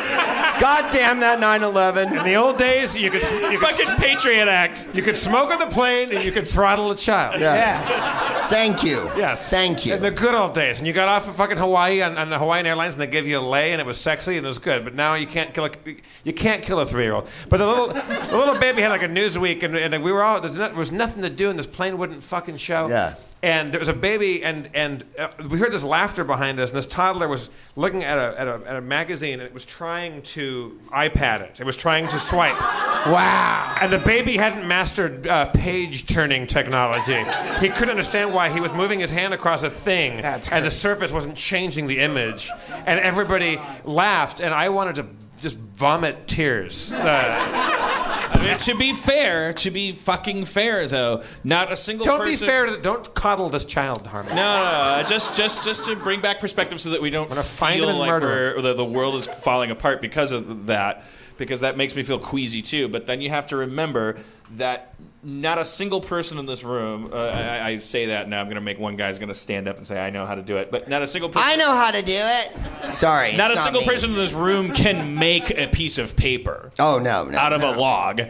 [0.61, 2.17] God damn that 9/11.
[2.17, 4.87] In the old days, you could you could, Fucking Patriot Act.
[4.93, 7.39] you could smoke on the plane and you could throttle a child.
[7.39, 8.47] Yeah.
[8.47, 9.09] Thank you.
[9.17, 9.49] Yes.
[9.49, 9.95] Thank you.
[9.95, 10.77] In the good old days.
[10.77, 13.25] And you got off of fucking Hawaii on, on the Hawaiian Airlines and they gave
[13.27, 14.83] you a lay and it was sexy and it was good.
[14.83, 15.71] But now you can't kill a,
[16.23, 17.27] you can't kill a three year old.
[17.49, 20.39] But the little, the little baby had like a Newsweek and, and we were all,
[20.41, 22.87] there was nothing to do and this plane wouldn't fucking show.
[22.87, 23.15] Yeah.
[23.45, 26.77] And there was a baby, and and uh, we heard this laughter behind us, and
[26.77, 30.23] this toddler was looking at a, at a at a magazine, and it was trying
[30.23, 31.59] to iPad it.
[31.59, 32.59] It was trying to swipe.
[32.59, 33.77] Wow.
[33.79, 37.23] And the baby hadn't mastered uh, page turning technology.
[37.59, 40.71] He couldn't understand why he was moving his hand across a thing That's and the
[40.71, 42.49] surface wasn't changing the image.
[42.87, 45.05] And everybody laughed, and I wanted to
[45.41, 46.93] just vomit tears.
[48.35, 52.65] Uh, to be fair, to be fucking fair, though, not a single don't be fair.
[52.65, 54.35] To, don't coddle this child, Harmon.
[54.35, 57.29] No, no, no, no, just, just, just to bring back perspective, so that we don't
[57.29, 61.03] gonna find him feel like the, the world is falling apart because of that.
[61.37, 62.87] Because that makes me feel queasy too.
[62.87, 64.17] But then you have to remember
[64.51, 64.95] that
[65.25, 67.09] not a single person in this room.
[67.11, 68.39] Uh, I, I say that now.
[68.39, 70.35] I'm going to make one guy's going to stand up and say, "I know how
[70.35, 71.49] to do it," but not a single person.
[71.49, 72.91] I know how to do it.
[72.93, 73.35] Sorry.
[73.35, 73.87] Not a single me.
[73.87, 77.37] person in this room can make a piece of paper Oh no, no.
[77.37, 77.73] out of no.
[77.73, 78.21] a log.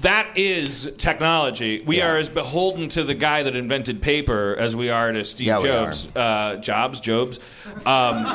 [0.00, 1.82] That is technology.
[1.84, 2.12] We Yeah.
[2.12, 5.60] are as beholden to the guy that invented paper as we are to Steve Yeah,
[5.60, 6.08] Jobs.
[6.16, 7.38] Uh, Jobs, Jobs.
[7.84, 8.26] Um,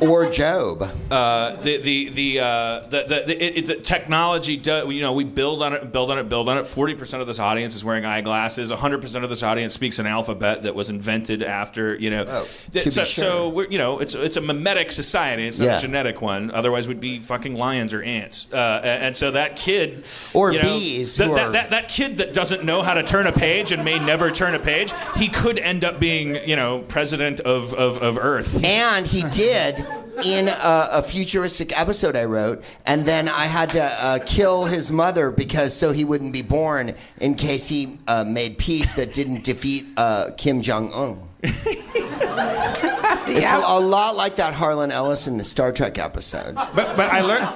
[0.00, 0.82] Or Job.
[1.10, 4.56] uh, the the the, uh, the, the, the, it, it, the technology.
[4.56, 6.66] Do, you know, we build on it, build on it, build on it.
[6.66, 8.70] Forty percent of this audience is wearing eyeglasses.
[8.70, 11.94] hundred percent of this audience speaks an alphabet that was invented after.
[11.96, 13.24] You know, Oh, Th- to be so, sure.
[13.24, 15.46] so we're, you know, it's it's a mimetic society.
[15.46, 15.76] It's not Yeah.
[15.76, 16.50] a genetic one.
[16.50, 18.46] Otherwise, we'd be fucking lions or ants.
[18.52, 22.18] Uh, and, and so that kid, Or you know, bees that, that, that, that kid
[22.18, 25.28] that doesn't know how to turn a page and may never turn a page, he
[25.28, 28.64] could end up being, you know, president of, of, of Earth.
[28.64, 29.86] And he did
[30.24, 34.90] in a, a futuristic episode I wrote, and then I had to uh, kill his
[34.90, 39.44] mother because so he wouldn't be born in case he uh, made peace that didn't
[39.44, 41.22] defeat uh, Kim Jong Un.
[43.32, 46.54] It's a, a lot like that Harlan Ellison the Star Trek episode.
[46.54, 47.46] But, but I learned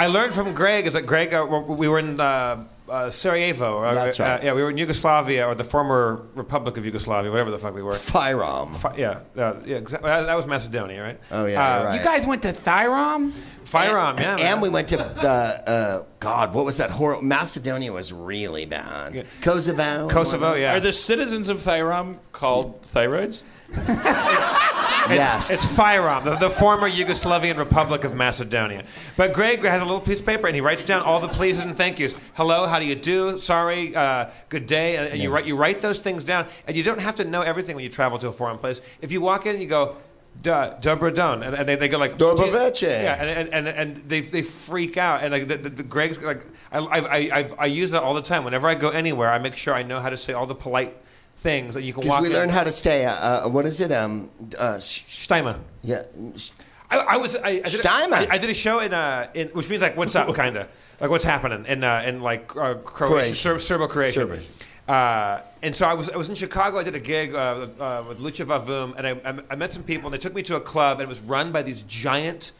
[0.00, 3.82] I learned from Greg is that Greg uh, we were in uh, uh, Sarajevo.
[3.84, 4.42] uh, That's uh, right.
[4.42, 7.82] yeah, we were in Yugoslavia or the former Republic of Yugoslavia, whatever the fuck we
[7.82, 7.92] were.
[7.92, 8.74] Fyrom.
[8.76, 10.08] Fi- yeah, uh, yeah, exactly.
[10.08, 11.20] That that was Macedonia, right?
[11.30, 11.98] Oh yeah, Uh, you're right.
[11.98, 13.32] You guys went to Thyrom?
[13.70, 14.32] Firearm, yeah.
[14.32, 14.52] and, man.
[14.52, 16.54] and we went to the uh, God.
[16.54, 17.22] What was that horrible?
[17.22, 19.26] Macedonia was really bad.
[19.40, 20.08] Kosovo.
[20.08, 20.74] Kosovo, yeah.
[20.74, 23.42] Are the citizens of Thyrom called thyroids?
[25.08, 25.50] Yes.
[25.50, 28.84] It's Fyrom, the, the former Yugoslavian Republic of Macedonia.
[29.16, 31.64] But Greg has a little piece of paper and he writes down all the pleases
[31.64, 32.18] and thank yous.
[32.34, 33.38] Hello, how do you do?
[33.38, 34.96] Sorry, uh, good day.
[34.96, 37.42] And, and you write you write those things down, and you don't have to know
[37.42, 38.80] everything when you travel to a foreign place.
[39.00, 39.96] If you walk in and you go.
[40.42, 42.82] Duh, dobro don, and, and they, they go like Dobro veče.
[43.02, 46.18] yeah, and, and, and, and they, they freak out, and like the, the, the Greg's
[46.22, 46.40] like
[46.72, 48.44] I, I, I, I've- I use that all the time.
[48.44, 50.96] Whenever I go anywhere, I make sure I know how to say all the polite
[51.36, 52.32] things that you can Because we in.
[52.32, 53.04] learned how to stay.
[53.04, 53.92] Uh, uh, what is it?
[53.92, 54.30] Um.
[54.58, 54.78] Uh.
[54.78, 55.58] sh- Steimer.
[55.82, 56.02] yeah.
[56.90, 58.12] I, I was I, I, did a, Steimer.
[58.14, 60.68] I, I did a show in uh in which means like what's up kinda
[61.00, 62.82] like what's happening in uh, in like uh, Croatia,
[63.14, 63.34] Croatia.
[63.34, 64.38] Ser- Serbo Croatia.
[64.90, 66.76] Uh, and so I was I was in Chicago.
[66.76, 69.72] I did a gig uh, with, uh, with Lucha VaVoom, and I, I, I met
[69.72, 71.82] some people, and they took me to a club, and it was run by these
[71.82, 72.50] giant.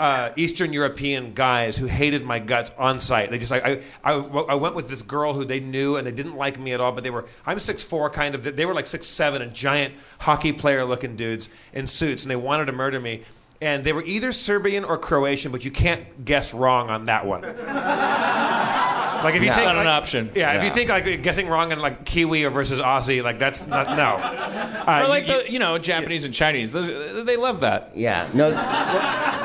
[0.00, 3.30] Uh, Eastern European guys who hated my guts on site.
[3.30, 6.10] They just like I, I, I went with this girl who they knew and they
[6.10, 6.90] didn't like me at all.
[6.90, 8.42] But they were I'm six four kind of.
[8.42, 12.34] They were like six seven and giant hockey player looking dudes in suits, and they
[12.34, 13.22] wanted to murder me.
[13.60, 17.44] And they were either Serbian or Croatian, but you can't guess wrong on that one.
[19.22, 19.54] Like if you Yeah.
[19.54, 20.30] think Not an option.
[20.34, 23.66] Yeah, if you think like guessing wrong in like Kiwi or versus Aussie, like that's
[23.66, 24.16] not no.
[24.80, 26.72] Uh, Or like you- the, you know, Japanese and Chinese.
[26.72, 26.86] Those,
[27.26, 27.92] they love that.
[27.94, 28.26] Yeah.
[28.34, 28.50] No.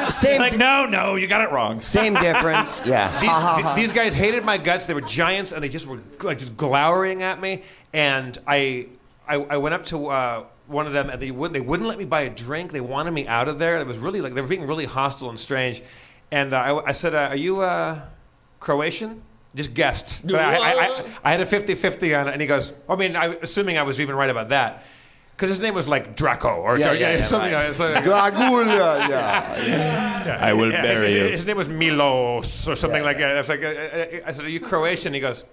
[0.09, 0.39] Same.
[0.39, 1.81] Like, no, no, you got it wrong.
[1.81, 2.81] Same difference.
[2.85, 3.09] Yeah.
[3.19, 3.75] These, ha ha ha.
[3.75, 4.85] these guys hated my guts.
[4.85, 7.63] They were giants, and they just were like just glowering at me.
[7.93, 8.87] And I,
[9.27, 11.97] I, I went up to uh, one of them, and they wouldn't they wouldn't let
[11.97, 12.71] me buy a drink.
[12.71, 13.77] They wanted me out of there.
[13.79, 15.81] It was really like they were being really hostile and strange.
[16.31, 17.99] And uh, I, I said, uh, "Are you uh,
[18.59, 19.21] Croatian?"
[19.55, 20.27] Just guessed.
[20.27, 23.15] But I, I, I, I had a 50-50 on it, and he goes, I mean,
[23.15, 24.83] I, assuming I was even right about that.
[25.35, 27.51] Because his name was like Draco or Yeah, or- yeah, yeah, something.
[27.53, 27.69] right.
[27.69, 30.37] It's like- Dragula, yeah.
[30.41, 31.23] I will yeah, bury his, you.
[31.23, 33.35] His name was Milos or something like that.
[33.35, 35.43] I was like, uh, uh, I said, "Are you Croatian?" He goes,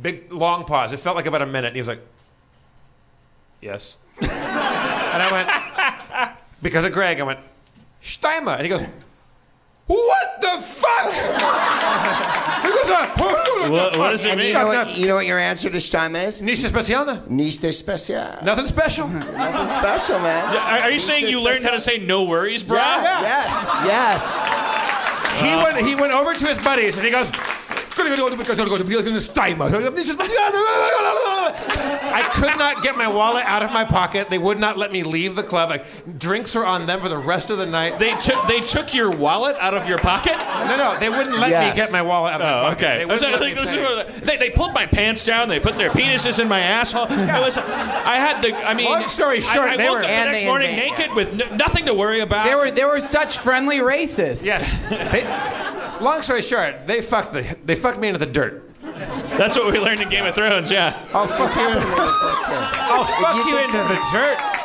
[0.00, 0.92] big long pause.
[0.92, 1.68] It felt like about a minute.
[1.68, 2.00] And he was like,
[3.62, 7.40] "Yes." and I went, because of Greg, I went,
[8.02, 8.82] Steimer, and he goes,
[9.86, 11.12] "What the fuck?"
[12.62, 14.48] he goes, uh, What, what does it And mean?
[14.48, 16.40] you know what, you know what your answer this time is?
[16.40, 17.22] Nisha Specialna.
[17.28, 18.16] Niste special.
[18.44, 19.08] Nothing special.
[19.08, 20.56] Nothing special, man.
[20.56, 22.76] Are, are you saying you learned how to say no worries, bro?
[22.76, 25.40] Yeah, yes, yes.
[25.42, 25.86] He went.
[25.86, 27.30] He went over to his buddies and he goes.
[30.88, 34.28] I could not get my wallet out of my pocket.
[34.30, 35.70] They would not let me leave the club.
[35.70, 37.98] Like, drinks were on them for the rest of the night.
[37.98, 40.38] They took they took your wallet out of your pocket.
[40.38, 41.74] No, no, they wouldn't let Yes.
[41.76, 42.84] me get my wallet out of my Oh, pocket.
[42.84, 42.96] okay.
[42.98, 43.82] They I was wouldn't like, this is pay.
[43.82, 45.48] what- they, they pulled my pants down.
[45.48, 47.06] They put their penises in my asshole.
[47.10, 48.54] It was, I had the.
[48.66, 50.98] I mean, Long story short, I, I they woke were- up the next morning invent-
[50.98, 52.44] naked with no, nothing to worry about.
[52.46, 54.44] They were they were such friendly racists.
[54.44, 54.66] Yes.
[54.90, 55.22] They,
[56.00, 58.62] long story short, they fucked the, they fucked me into the dirt.
[59.36, 60.70] That's what we learned in Game of Thrones.
[60.70, 60.96] Yeah.
[61.12, 61.60] I'll fuck you.
[61.60, 62.46] Happened In, in the foot,
[62.88, 64.55] I'll fuck you into the dirt.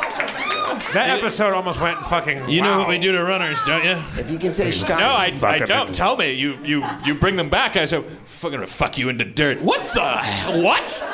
[0.92, 2.48] That episode almost went fucking.
[2.48, 2.78] You know wow.
[2.80, 4.02] what we do to runners, don't you?
[4.18, 4.98] If you can say Stein.
[4.98, 5.90] No, I, I don't.
[5.90, 5.94] it.
[5.94, 6.32] Tell me.
[6.32, 7.76] You you you bring them back.
[7.76, 10.62] I said, "Fucking gonna fuck you into dirt." What the hell?
[10.62, 11.04] What?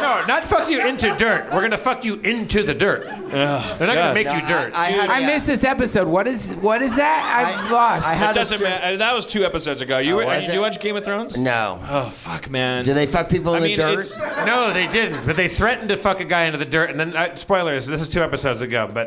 [0.00, 1.52] No, not fuck you into dirt.
[1.52, 3.04] We're gonna fuck you into the dirt.
[3.04, 4.72] They're not gonna make No, you dirt.
[4.74, 6.08] I, I, had I a- missed this episode.
[6.08, 7.56] What is what is that?
[7.64, 8.06] I've lost.
[8.06, 8.96] I It had a doesn't sim- matter.
[8.96, 9.98] That was two episodes ago.
[9.98, 11.36] You Oh, were, was did you watch Game of Thrones?
[11.38, 11.78] No.
[11.88, 12.84] Oh fuck, man.
[12.84, 14.06] Do they fuck people in I the dirt?
[14.46, 15.24] no, they didn't.
[15.26, 17.86] But they threatened to fuck a guy into the dirt, and then uh, spoilers.
[17.86, 18.99] This is two episodes ago, but.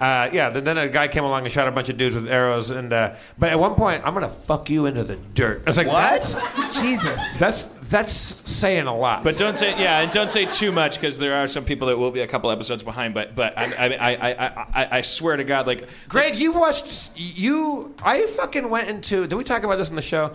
[0.00, 2.26] Uh, yeah, then, then a guy came along and shot a bunch of dudes with
[2.26, 5.62] arrows, and uh, but at one point, I'm gonna fuck you into the dirt.
[5.64, 6.20] I was like, What?
[6.56, 7.38] That's Jesus.
[7.38, 9.22] that's, that's saying a lot.
[9.22, 11.96] But don't say yeah, and don't say too much because there are some people that
[11.96, 13.14] will be a couple episodes behind.
[13.14, 17.12] But but I I I I, I, I swear to God, like Greg, you've watched
[17.16, 17.94] you.
[18.02, 19.28] I fucking went into.
[19.28, 20.32] Did we talk about this in the show?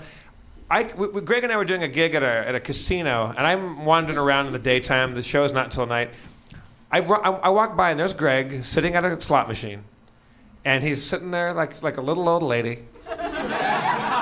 [0.72, 3.34] I, we, we- Greg and I were doing a gig at a, at a casino,
[3.36, 5.16] and I'm wandering around in the daytime.
[5.16, 6.12] The show's not until night.
[6.92, 9.84] I, I, I walk by, and there's Greg sitting at a slot machine,
[10.66, 12.80] and he's sitting there like like a little old lady.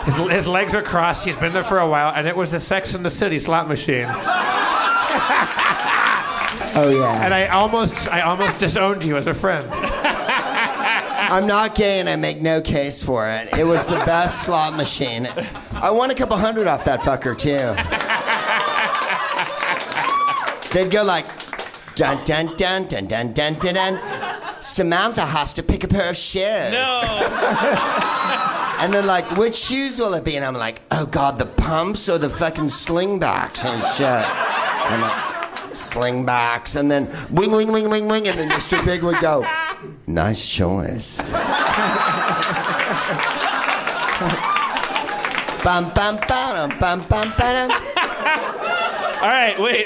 [0.05, 1.25] His, his legs are crossed.
[1.25, 3.67] He's been there for a while, and it was the Sex in the City slot
[3.67, 4.05] machine.
[6.75, 7.23] oh yeah.
[7.23, 9.67] And I almost I almost disowned you as a friend.
[11.29, 13.57] I'm not gay and I make no case for it.
[13.57, 15.27] It was the best slot machine.
[15.73, 17.57] I won a couple hundred off that fucker too.
[20.73, 21.25] They'd go like
[21.97, 24.61] dun dun dun dun dun dun dun dun.
[24.61, 26.71] Samantha has to pick a pair of shoes.
[26.71, 28.03] no.
[28.79, 30.35] And then like, which shoes will it be?
[30.35, 34.05] And I'm like, oh god, the pumps or the fucking slingbacks and shit.
[34.05, 35.13] I'm like,
[35.73, 38.85] slingbacks, and then wing, wing, wing, wing, wing, and then Mr.
[38.85, 39.43] Big would go,
[40.05, 41.17] nice choice.
[45.63, 47.71] bum bum bum bum bum bum.
[49.21, 49.85] All right, wait.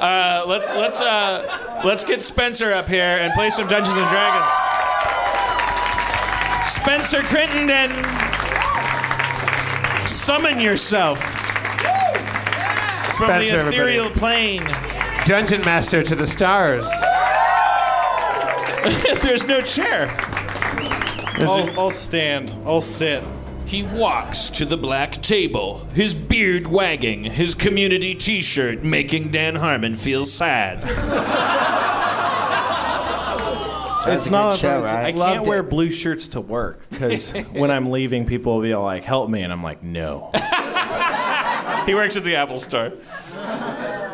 [0.00, 4.50] uh, let's let's uh, let's get Spencer up here and play some Dungeons and Dragons.
[6.66, 7.90] Spencer Crittenden,
[10.06, 11.18] summon yourself
[13.16, 13.76] from Spencer, the everybody.
[13.76, 14.64] ethereal plane.
[15.24, 16.84] Dungeon Master to the stars.
[19.22, 20.08] There's no chair.
[21.38, 22.50] I'll, I'll stand.
[22.64, 23.22] I'll sit.
[23.66, 29.94] He walks to the black table, his beard wagging, his community T-shirt making Dan Harmon
[29.96, 30.84] feel sad.
[34.08, 35.06] it's not good show, about- right?
[35.06, 35.70] I can't wear it.
[35.70, 39.42] blue shirts to work because when I'm leaving, people will be all like, "Help me,"
[39.42, 40.30] and I'm like, "No."
[41.86, 42.90] He works at the Apple Store.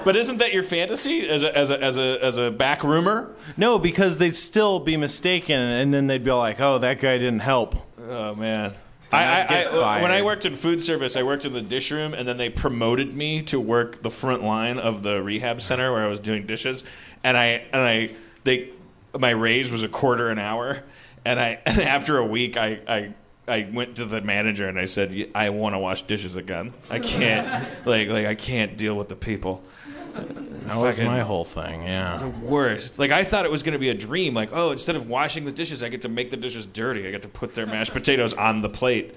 [0.05, 3.35] But isn't that your fantasy as a as a as a as a back roomer?
[3.57, 7.39] No, because they'd still be mistaken, and then they'd be like, "Oh, that guy didn't
[7.41, 7.77] help."
[8.11, 8.73] Oh man.
[9.13, 11.91] I, I, I, uh, when I worked in food service, I worked in the dish
[11.91, 15.93] room, and then they promoted me to work the front line of the rehab center
[15.93, 16.85] where I was doing dishes.
[17.23, 18.11] And I and I
[18.45, 18.71] they
[19.19, 20.83] my raise was a quarter an hour,
[21.25, 23.15] and I and after a week I I.
[23.49, 26.73] I went to the manager and I said, "I want to wash dishes again.
[26.89, 29.65] I can't, like, like I can't deal with the people."
[30.13, 31.83] That was Fucking- my whole thing.
[31.83, 32.17] Yeah.
[32.19, 32.99] the worst.
[32.99, 34.35] Like I thought it was going to be a dream.
[34.35, 37.07] Like oh, instead of washing the dishes, I get to make the dishes dirty.
[37.07, 39.15] I get to put their mashed potatoes on the plate.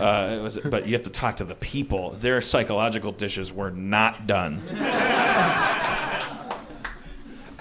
[0.00, 2.10] Uh, it was, but you have to talk to the people.
[2.10, 4.62] Their psychological dishes were not done.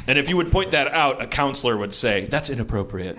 [0.08, 3.18] And if you would point that out, a counselor would say, That's inappropriate.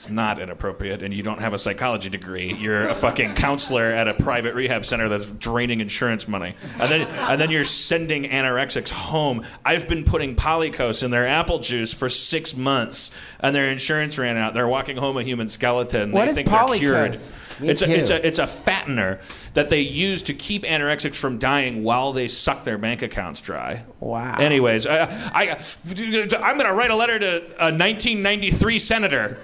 [0.00, 2.54] It's not inappropriate, and you don't have a psychology degree.
[2.54, 6.54] You're a fucking counselor at a private rehab center that's draining insurance money.
[6.80, 9.44] And then, and then you're sending anorexics home.
[9.62, 14.36] I've been putting Polycose in their apple juice for six months, and their insurance ran
[14.36, 14.54] out.
[14.54, 16.12] They're walking home a human skeleton.
[16.12, 17.14] What they is think they're cured.
[17.62, 19.20] It's a, it's, a, it's a fattener
[19.52, 23.84] that they use to keep anorexics from dying while they suck their bank accounts dry.
[24.00, 24.36] Wow.
[24.38, 25.02] Anyways, I,
[25.34, 29.36] I, I'm going to write a letter to a 1993 senator.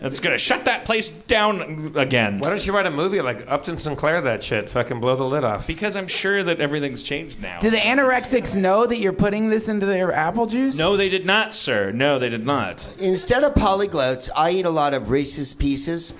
[0.00, 2.38] It's going to shut that place down again.
[2.38, 4.70] Why don't you write a movie like Upton Sinclair that shit?
[4.70, 5.66] Fucking blow the lid off.
[5.66, 7.58] Because I'm sure that everything's changed now.
[7.58, 10.78] Do the anorexics know that you're putting this into their apple juice?
[10.78, 11.90] no, they did not, sir.
[11.90, 12.92] No, they did not.
[12.98, 16.10] Instead of polyglots, I eat a lot of Reese's Pieces.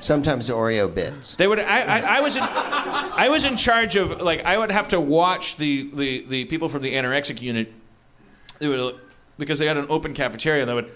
[0.00, 1.34] Sometimes Oreo bits.
[1.36, 1.58] They would.
[1.58, 2.42] I, I, I was in.
[2.42, 4.44] I was in charge of like.
[4.44, 7.72] I would have to watch the the, the people from the anorexic unit.
[8.58, 9.00] They would
[9.38, 10.66] because they had an open cafeteria.
[10.66, 10.90] They would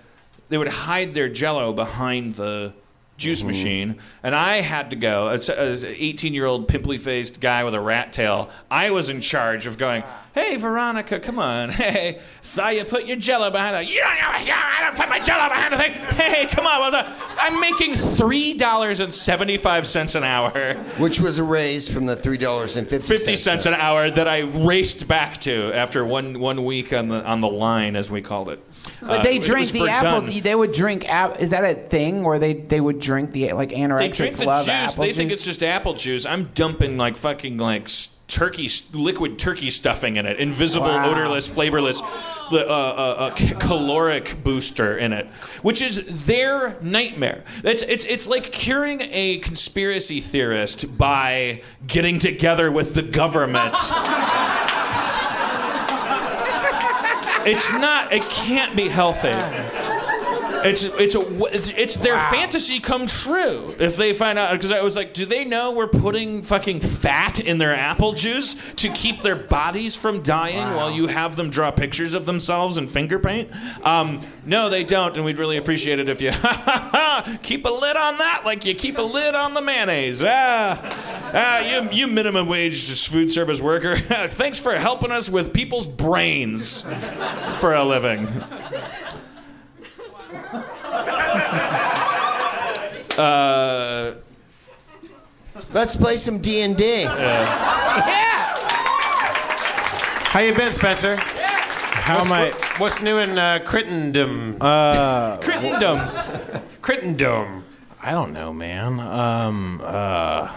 [0.48, 2.72] they would hide their Jello behind the
[3.18, 3.48] juice mm-hmm.
[3.48, 7.64] machine, and I had to go as, as an 18 year old pimply faced guy
[7.64, 8.48] with a rat tail.
[8.70, 10.04] I was in charge of going.
[10.32, 11.70] Hey Veronica, come on.
[11.88, 13.90] Hey, saw you put your Jello behind the.
[13.92, 14.28] You don't know.
[14.28, 15.92] I don't put my Jello behind the thing.
[15.92, 16.94] Hey, come on.
[17.38, 20.74] I'm making three dollars and seventy five cents an hour.
[20.98, 23.02] Which was a raise from the $3.50.
[23.02, 27.24] 50 cents an hour that I raced back to after one one week on the
[27.24, 28.62] on the line as we called it.
[29.00, 30.20] But Uh, they drink the apple.
[30.30, 30.40] done.
[30.40, 31.08] They would drink.
[31.08, 34.36] Ap- is that a thing where they they would drink the like anorexics They drink
[34.36, 34.68] the love juice.
[34.74, 35.16] apple They juice?
[35.16, 36.26] think it's just apple juice.
[36.26, 37.88] I'm dumping like fucking like
[38.28, 41.10] turkey liquid turkey stuffing in it, invisible, Wow.
[41.10, 42.02] odorless, flavorless.
[42.50, 45.26] The uh, uh, uh, caloric booster in it,
[45.60, 47.44] which is their nightmare.
[47.62, 53.74] It's it's it's like curing a conspiracy theorist by getting together with the government.
[57.48, 58.12] it's not.
[58.12, 59.32] It can't be healthy.
[60.64, 61.20] It's it's a
[61.54, 65.26] it's, it's their fantasy come true if they find out because I was like, do
[65.26, 70.22] they know we're putting fucking fat in their apple juice to keep their bodies from
[70.22, 73.50] dying while you have them draw pictures of themselves in finger paint?
[73.84, 76.30] Um, no, they don't, and we'd really appreciate it if you
[77.42, 80.22] keep a lid on that, like you keep a lid on the mayonnaise.
[80.24, 83.96] Ah, ah you you minimum wage food service worker,
[84.28, 86.82] thanks for helping us with people's brains
[87.58, 88.28] for a living.
[93.18, 94.14] Uh,
[95.72, 97.02] Let's play some D&D.
[97.02, 97.44] Yeah.
[100.30, 101.16] How you been, Spencer?
[101.16, 102.50] How am I?
[102.78, 104.56] What's new in uh, Crittendom?
[104.60, 105.98] Uh, Crittendom.
[106.80, 107.64] Crittendom.
[108.00, 109.00] I don't know, man.
[109.00, 110.50] Um, uh,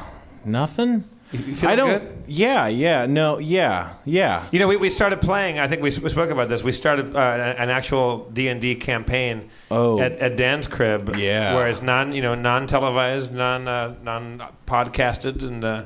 [0.45, 1.03] nothing.
[1.31, 1.99] You I don't.
[1.99, 2.23] good?
[2.27, 4.45] Yeah, yeah, no, yeah, yeah.
[4.51, 5.59] You know, we, we started playing.
[5.59, 6.63] I think we, we spoke about this.
[6.63, 9.99] We started uh, an, an actual D and D campaign Oh.
[9.99, 11.15] at, at Dan's crib.
[11.15, 11.55] Yeah.
[11.55, 15.85] where it's non you know non televised, non uh, non podcasted, and uh,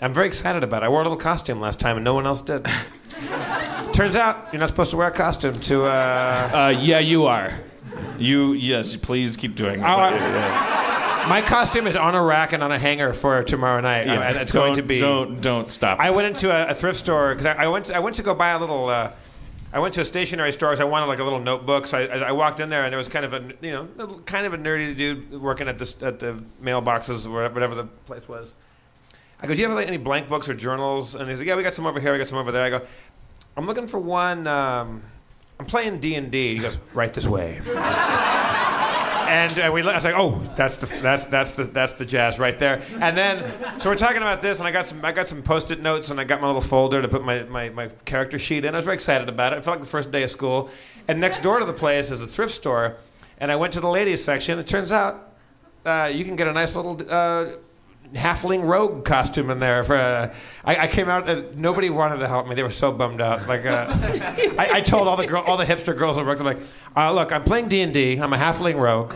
[0.00, 0.86] I'm very excited about it.
[0.86, 2.66] I wore a little costume last time, and no one else did.
[3.92, 5.84] Turns out you're not supposed to wear a costume to.
[5.86, 7.52] Uh, Uh, yeah, you are.
[8.18, 9.82] You yes, please keep doing.
[9.82, 10.86] I-
[11.28, 14.06] my costume is on a rack and on a hanger for tomorrow night.
[14.06, 14.98] Yeah, and it's don't, going to be.
[14.98, 16.00] Don't don't stop.
[16.00, 17.90] I went into a, a thrift store because I, I went.
[17.90, 18.88] I went to go buy a little.
[18.88, 19.12] Uh,
[19.72, 21.86] I went to a stationery store because I wanted like a little notebook.
[21.86, 23.86] So I, I walked in there and there was kind of a you know
[24.24, 28.28] kind of a nerdy dude working at this at the mailboxes or whatever the place
[28.28, 28.54] was.
[29.40, 31.14] I go, do you have like, any blank books or journals?
[31.14, 32.12] And he's like, yeah, we got some over here.
[32.12, 32.64] We got some over there.
[32.64, 32.86] I go,
[33.56, 34.46] I'm looking for one.
[34.46, 35.02] Um,
[35.60, 36.54] I'm playing D and D.
[36.54, 37.60] He goes, right this way.
[39.28, 42.38] And uh, we, I was like, "Oh, that's the that's that's the that's the jazz
[42.38, 43.44] right there." And then,
[43.78, 46.18] so we're talking about this, and I got some I got some post-it notes, and
[46.18, 48.74] I got my little folder to put my, my, my character sheet in.
[48.74, 49.58] I was very excited about it.
[49.58, 50.70] It felt like the first day of school.
[51.08, 52.96] And next door to the place is a thrift store,
[53.38, 54.58] and I went to the ladies section.
[54.58, 55.32] It turns out
[55.84, 57.52] uh, you can get a nice little uh,
[58.14, 59.84] halfling rogue costume in there.
[59.84, 60.34] For uh,
[60.64, 62.54] I, I came out, uh, nobody wanted to help me.
[62.54, 63.46] They were so bummed out.
[63.46, 63.86] Like uh,
[64.58, 66.58] I, I told all the girl, all the hipster girls at work, I'm like,
[66.96, 68.18] uh, look, I'm playing D and D.
[68.18, 69.14] I'm a halfling rogue.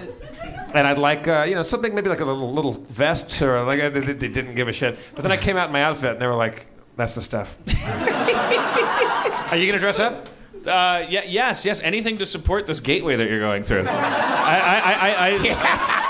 [0.74, 3.80] And I'd like, uh, you know, something maybe like a little little vest or like
[3.80, 4.98] uh, they, they didn't give a shit.
[5.14, 6.66] But then I came out in my outfit and they were like,
[6.96, 7.58] "That's the stuff."
[9.52, 10.28] Are you gonna dress up?
[10.66, 11.82] Uh, yeah, yes, yes.
[11.82, 13.84] Anything to support this gateway that you're going through.
[13.86, 15.98] I, I, I, I,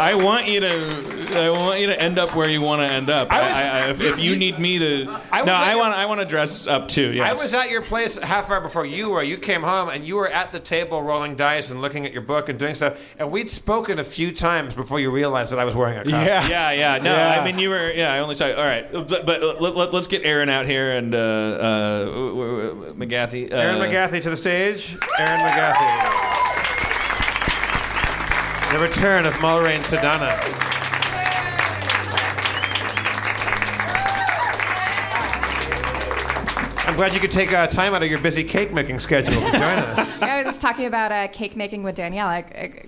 [0.00, 1.20] I want you to.
[1.32, 3.30] I want you to end up where you want to end up.
[3.30, 5.70] I was- I, I, if, if you need me to, I was no, at I
[5.70, 5.94] your- want.
[5.94, 7.12] I want to dress up too.
[7.12, 7.28] Yes.
[7.28, 9.22] I was at your place half hour before you were.
[9.22, 12.22] You came home and you were at the table rolling dice and looking at your
[12.22, 12.98] book and doing stuff.
[13.18, 16.20] And we'd spoken a few times before you realized that I was wearing a costume.
[16.24, 16.72] Yeah, yeah.
[16.72, 16.98] yeah.
[17.02, 17.40] No, Yeah.
[17.40, 17.92] I mean you were.
[17.92, 18.46] Yeah, I only saw.
[18.48, 18.54] You.
[18.54, 22.28] All right, but, but let, let, us get Erin out here and uh, uh, w-
[22.30, 23.52] w- w- McGathy.
[23.52, 24.96] Uh, Erin McGathy to the stage.
[25.18, 26.69] Erin McGathy.
[28.70, 30.38] The return of Mulrain Sedana.
[36.86, 39.50] I'm glad you could take uh, time out of your busy cake making schedule to
[39.52, 40.22] join us.
[40.24, 42.28] I was talking about uh, cake making with Danielle.
[42.28, 42.38] I,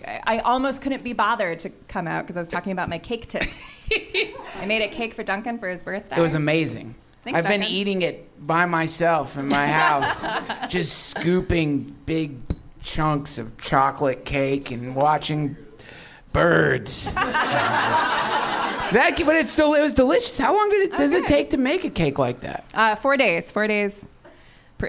[0.06, 2.98] I, I almost couldn't be bothered to come out because I was talking about my
[2.98, 3.88] cake tips.
[4.60, 6.16] I made a cake for Duncan for his birthday.
[6.16, 6.94] It was amazing.
[7.24, 10.24] Thanks, I've been eating it by myself in my house,
[10.68, 12.36] just scooping big
[12.82, 15.56] chunks of chocolate cake and watching
[16.32, 17.12] birds.
[17.14, 20.38] that, but it's still it was delicious.
[20.38, 22.64] How long did it, does it take to make a cake like that?
[22.74, 23.50] Uh, four days.
[23.50, 24.08] Four days.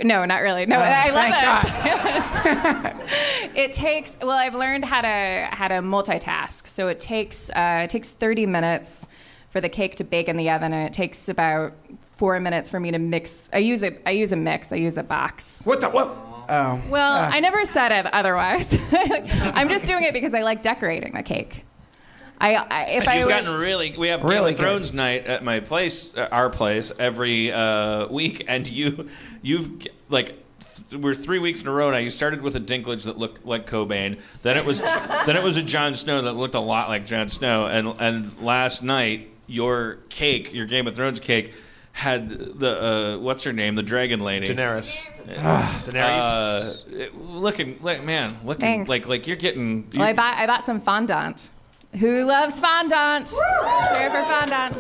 [0.04, 0.66] No, not really.
[0.66, 3.56] No, Oh, I thank love it.
[3.56, 4.14] it takes.
[4.20, 6.68] Well, I've learned how to how to multitask.
[6.68, 9.08] So it takes uh, it takes 30 minutes
[9.52, 11.74] for the cake to bake in the oven, and it takes about
[12.18, 13.50] four minutes for me to mix.
[13.54, 14.72] I use a I use a mix.
[14.72, 15.62] I use a box.
[15.64, 16.18] What the what?
[16.50, 16.82] Oh.
[16.90, 18.78] Well, I never said it otherwise.
[18.92, 21.66] I'm just doing it because I like decorating the cake.
[22.40, 23.96] I, I if I She's was, gotten really.
[23.98, 24.64] We have Game Really of good.
[24.64, 29.10] Thrones night at my place, uh, our place, every uh, week, and you,
[29.42, 30.36] you've like.
[30.90, 31.98] th- We're three weeks in a row now.
[31.98, 34.20] You started with a Dinklage that looked like Cobain.
[34.42, 34.82] Then it was,
[35.26, 37.66] then it was a Jon Snow that looked a lot like Jon Snow.
[37.68, 41.54] And and last night, your cake, your Game of Thrones cake,
[41.94, 45.08] had the uh, what's her name, the Dragon Lady, Daenerys.
[45.28, 47.08] Daenerys.
[47.14, 48.90] Uh, looking, like man, looking Thanks.
[48.90, 49.90] like like you're getting.
[49.96, 51.50] well, I bought I bought some fondant.
[52.00, 53.30] Who loves fondant?
[53.30, 54.76] Here for fondant.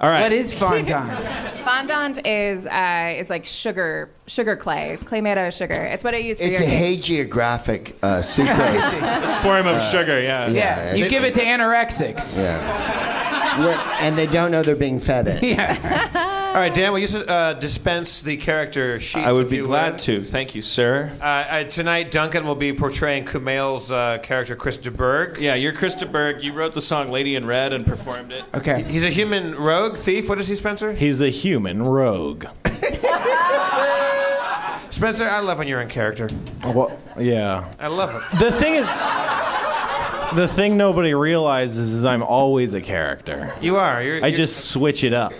[0.00, 0.20] all right.
[0.22, 1.10] What is fondant?
[1.64, 4.90] Fondant is uh, is like sugar sugar clay.
[4.90, 5.74] It's clay made out of sugar.
[5.74, 7.00] It's what I use for It's your a cake.
[7.00, 9.42] hagiographic uh, sucrose.
[9.42, 10.20] form of sugar?
[10.22, 10.48] Yeah.
[10.48, 12.36] yeah, you give it to anorexics.
[12.38, 13.33] yeah.
[13.58, 15.42] Where- and they don't know they're being fed it.
[15.42, 16.30] Yeah.
[16.54, 19.12] All right, Dan, will you uh, dispense the character sheets?
[19.14, 19.24] For me?
[19.24, 20.22] I would be you glad to.
[20.22, 21.10] Thank you, sir.
[21.20, 25.36] Uh, uh, tonight, Duncan will be portraying Kumail's uh, character, Chris de Burgh.
[25.40, 26.40] Yeah, you're Chris de Burgh.
[26.44, 28.44] You wrote the song "Lady in Red" and performed it.
[28.54, 28.84] Okay.
[28.84, 30.28] He's a human rogue thief.
[30.28, 30.92] What is he, Spencer?
[30.92, 32.46] He's a human rogue.
[34.90, 36.28] Spencer, I love when you're in character.
[36.64, 37.68] Well, yeah.
[37.80, 38.38] I love it.
[38.38, 38.86] The thing is,
[40.34, 43.54] the thing nobody realizes is I'm always a character.
[43.60, 44.02] You are.
[44.02, 45.32] You're, I you're- just switch it up.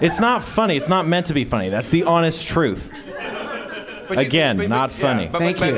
[0.00, 0.76] It's not funny.
[0.76, 1.68] It's not meant to be funny.
[1.70, 2.90] That's the honest truth.
[4.08, 5.26] but you- Again, but- not yeah, funny.
[5.30, 5.68] but- Thank but-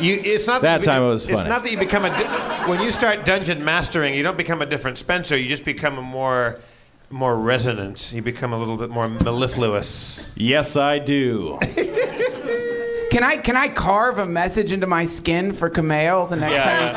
[0.00, 0.08] you.
[0.08, 1.48] You, it's not That you- time it was It's funny.
[1.48, 2.10] not that you become a.
[2.10, 5.36] Di- when you start dungeon mastering, you don't become a different Spencer.
[5.36, 6.58] You just become a more,
[7.10, 8.12] more resonant.
[8.12, 10.30] You become a little bit more mellifluous.
[10.34, 11.58] Yes, I do.
[13.14, 16.94] Can I can I carve a message into my skin for Kumail the next time?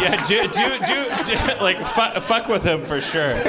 [0.00, 3.34] he Yeah, do do do, do like fu- fuck with him for sure.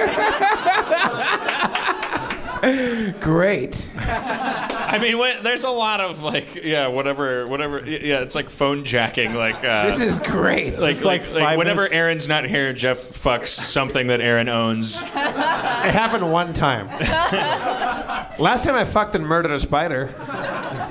[3.22, 3.92] Great.
[3.98, 7.80] I mean, when, there's a lot of like, yeah, whatever, whatever.
[7.88, 9.34] Yeah, it's like phone jacking.
[9.34, 10.78] Like, uh, This is great.
[10.78, 15.02] like, like like, like whenever minutes- Erin's not here, Jeff fucks something that Aaron owns.
[15.02, 16.88] It happened one time.
[18.40, 20.14] Last time I fucked and murdered a spider.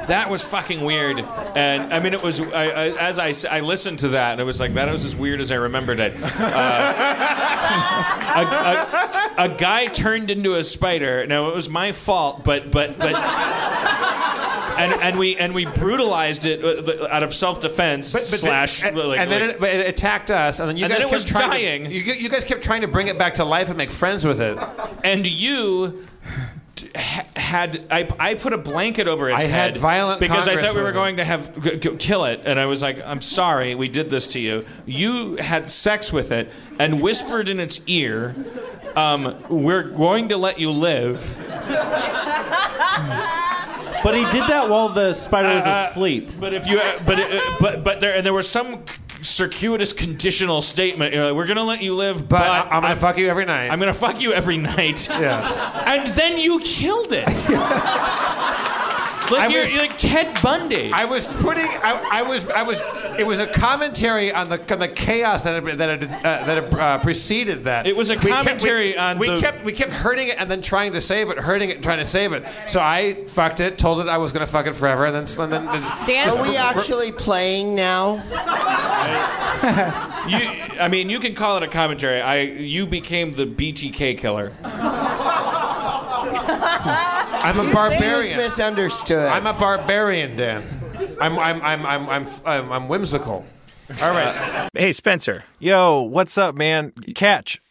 [0.09, 1.21] That was fucking weird.
[1.21, 4.45] And I mean, it was I, I, as I I listened to that, and it
[4.45, 6.15] was like that was as weird as I remembered it.
[6.23, 6.25] Uh,
[9.39, 11.27] a, a, a guy turned into a spider.
[11.27, 13.15] Now it was my fault, but but but.
[14.79, 19.19] And, and we and we brutalized it uh, out of self defense slash and, like,
[19.19, 21.11] and then like- it, but it attacked us, and then you And guys then it
[21.11, 21.85] kept was trying dying.
[21.87, 24.25] To, you, you guys kept trying to bring it back to life and make friends
[24.25, 24.57] with it.
[25.03, 26.07] and you
[27.37, 30.83] had I, I put a blanket over its I had violent because I thought we
[30.83, 33.89] were going to have g- g- kill it, and I was like, "I'm sorry, we
[33.89, 38.35] did this to you." You had sex with it and whispered in its ear,
[38.97, 41.35] um, "We're going to let you live."
[44.05, 46.31] But he did that while the spider was Uh, asleep.
[46.39, 49.93] But if you, uh, but uh, but but there and there was some c- circuitous
[49.93, 51.15] conditional statement.
[51.15, 53.45] You're like, "We're to let you live, but, But I, am gonna fuck you every
[53.45, 53.71] night.
[53.71, 55.85] I'm to fuck you every night." yeah.
[55.87, 57.29] And then you killed it.
[59.31, 60.93] Like I you're, was- you're like Ted Bundy.
[60.93, 61.67] I was putting.
[61.67, 62.47] I, I was.
[62.49, 62.81] I was.
[63.19, 66.65] It was a commentary on the on the chaos that had, that had, uh, that
[66.65, 67.87] had uh, preceded that.
[67.87, 70.39] It was a We kept- commentary we, on We the- kept we kept hurting it
[70.39, 72.45] and then trying to save it, hurting it and trying to save it.
[72.69, 75.53] So I fucked it, told it I was gonna fuck it forever, and then and
[75.53, 75.67] then.
[76.07, 78.15] Dan- Are we actually playing now?
[80.29, 80.39] you,
[80.81, 82.21] I mean, you can call it a commentary.
[82.21, 84.53] I, you became the BTK killer.
[87.49, 88.37] I'm a He was barbarian.
[88.37, 89.29] misunderstood.
[89.29, 90.63] I'm a barbarian, Dan.
[91.21, 93.47] I'm I'm I'm I'm I'm I'm, I'm whimsical.
[94.03, 94.69] All right.
[94.75, 95.45] Hey, Spencer.
[95.59, 96.93] Yo, what's up, man?
[97.15, 97.63] Catch.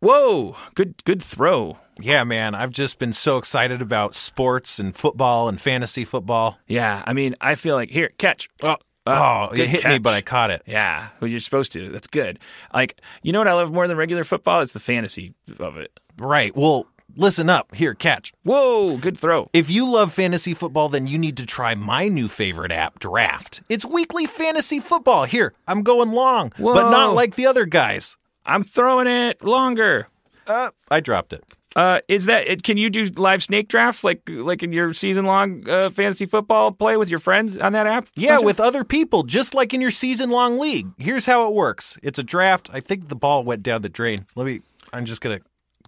[0.00, 1.78] Whoa, good good throw.
[2.00, 2.56] Yeah, man.
[2.56, 6.58] I've just been so excited about sports and football and fantasy football.
[6.66, 8.48] Yeah, I mean, I feel like here, catch.
[8.62, 8.76] Oh,
[9.06, 10.62] Uh, oh, it hit me, but I caught it.
[10.66, 11.88] Yeah, well, you're supposed to.
[11.88, 12.38] That's good.
[12.74, 14.60] Like, you know what I love more than regular football?
[14.62, 15.92] It's the fantasy of it.
[16.18, 16.56] Right.
[16.56, 16.86] Well,
[17.16, 17.74] listen up.
[17.74, 18.32] Here, catch.
[18.44, 19.48] Whoa, good throw.
[19.52, 23.62] If you love fantasy football, then you need to try my new favorite app, Draft.
[23.68, 25.24] It's weekly fantasy football.
[25.24, 28.16] Here, I'm going long, but not like the other guys.
[28.44, 30.08] I'm throwing it longer.
[30.46, 31.44] Uh, I dropped it.
[31.76, 32.64] Uh, is that it?
[32.64, 36.72] Can you do live snake drafts like like in your season long uh, fantasy football
[36.72, 38.08] play with your friends on that app?
[38.16, 40.88] Yeah, with other people, just like in your season long league.
[40.98, 42.68] Here's how it works it's a draft.
[42.72, 44.26] I think the ball went down the drain.
[44.34, 44.62] Let me,
[44.92, 45.40] I'm just to.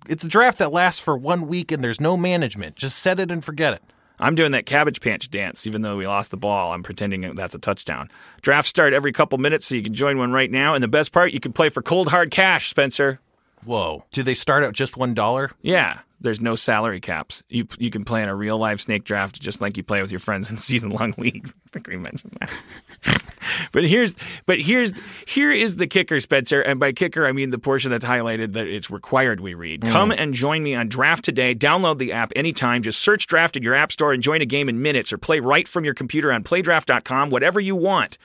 [0.08, 2.76] It's a draft that lasts for one week and there's no management.
[2.76, 3.82] Just set it and forget it.
[4.20, 6.72] I'm doing that cabbage patch dance, even though we lost the ball.
[6.72, 8.08] I'm pretending that's a touchdown.
[8.40, 10.74] Drafts start every couple minutes, so you can join one right now.
[10.74, 13.20] And the best part, you can play for cold hard cash, Spencer.
[13.64, 14.04] Whoa.
[14.10, 15.52] Do they start at just $1?
[15.62, 17.42] Yeah, there's no salary caps.
[17.48, 20.10] You you can play in a real live snake draft just like you play with
[20.10, 21.48] your friends in season long league.
[21.48, 23.22] I think we mentioned that.
[23.72, 24.14] but here's
[24.46, 24.92] but here's
[25.26, 26.60] here is the kicker, Spencer.
[26.60, 29.82] And by kicker, I mean the portion that's highlighted that it's required we read.
[29.82, 29.90] Hmm.
[29.90, 31.54] Come and join me on Draft today.
[31.54, 32.82] Download the app anytime.
[32.82, 35.40] Just search Draft in your app store and join a game in minutes, or play
[35.40, 37.30] right from your computer on PlayDraft.com.
[37.30, 38.16] Whatever you want.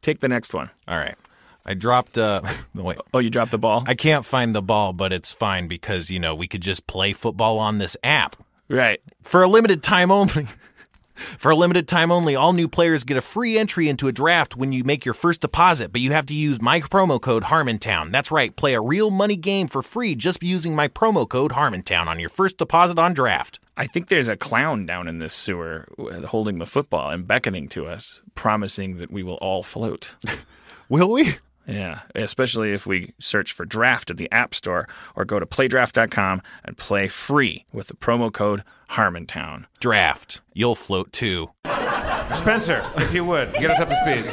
[0.00, 0.70] Take the next one.
[0.86, 1.16] All right.
[1.64, 2.16] I dropped.
[2.16, 2.42] Uh,
[2.74, 2.98] wait.
[3.12, 3.84] Oh, you dropped the ball.
[3.86, 7.12] I can't find the ball, but it's fine because, you know, we could just play
[7.12, 8.36] football on this app.
[8.68, 9.00] Right.
[9.22, 10.46] For a limited time only.
[11.18, 14.56] For a limited time only, all new players get a free entry into a draft
[14.56, 18.12] when you make your first deposit, but you have to use my promo code Harmontown.
[18.12, 22.06] That's right, play a real money game for free just using my promo code Harmontown
[22.06, 23.58] on your first deposit on draft.
[23.76, 25.88] I think there's a clown down in this sewer
[26.26, 30.14] holding the football and beckoning to us, promising that we will all float.
[30.88, 31.36] Will we?
[31.68, 36.40] Yeah, especially if we search for draft at the App Store or go to playdraft.com
[36.64, 39.66] and play free with the promo code Harmontown.
[39.78, 40.40] Draft.
[40.54, 41.50] You'll float too.
[42.34, 44.24] Spencer, if you would, get us up to speed.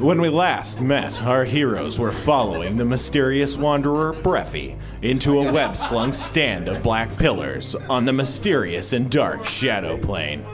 [0.00, 5.76] When we last met, our heroes were following the mysterious wanderer Breffy into a web
[5.76, 10.44] slung stand of black pillars on the mysterious and dark Shadow Plane.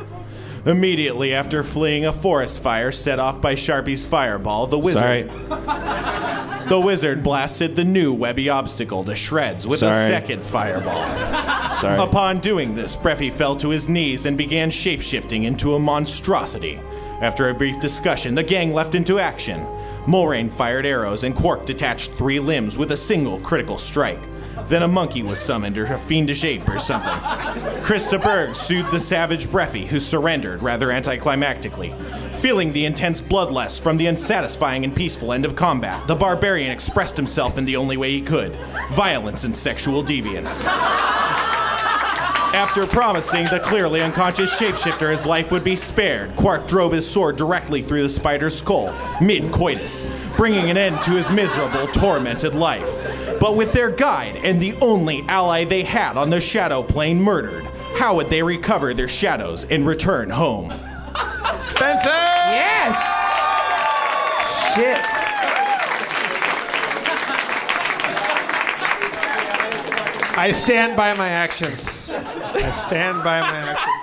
[0.66, 6.68] Immediately after fleeing a forest fire set off by Sharpie's fireball, the wizard Sorry.
[6.68, 11.02] the wizard blasted the new webby obstacle to shreds with a second fireball.
[11.70, 11.98] Sorry.
[11.98, 16.78] Upon doing this, Breffy fell to his knees and began shapeshifting into a monstrosity.
[17.22, 19.66] After a brief discussion, the gang left into action.
[20.06, 24.18] Mulrain fired arrows and Quark detached three limbs with a single critical strike.
[24.68, 27.14] Then a monkey was summoned or a fiendish ape or something.
[27.82, 31.94] Chris de Burgh soothed the savage Breffy, who surrendered rather anticlimactically.
[32.36, 37.16] Feeling the intense bloodlust from the unsatisfying and peaceful end of combat, the barbarian expressed
[37.16, 38.56] himself in the only way he could
[38.92, 40.66] violence and sexual deviance.
[42.52, 47.36] After promising the clearly unconscious shapeshifter his life would be spared, Quark drove his sword
[47.36, 50.04] directly through the spider's skull, mid coitus,
[50.36, 52.99] bringing an end to his miserable, tormented life.
[53.40, 57.64] But with their guide and the only ally they had on the shadow plane murdered,
[57.96, 60.70] how would they recover their shadows and return home?
[61.58, 62.10] Spencer!
[62.10, 62.94] Yes!
[64.74, 65.00] Shit.
[70.38, 72.10] I stand by my actions.
[72.10, 74.00] I stand by my actions.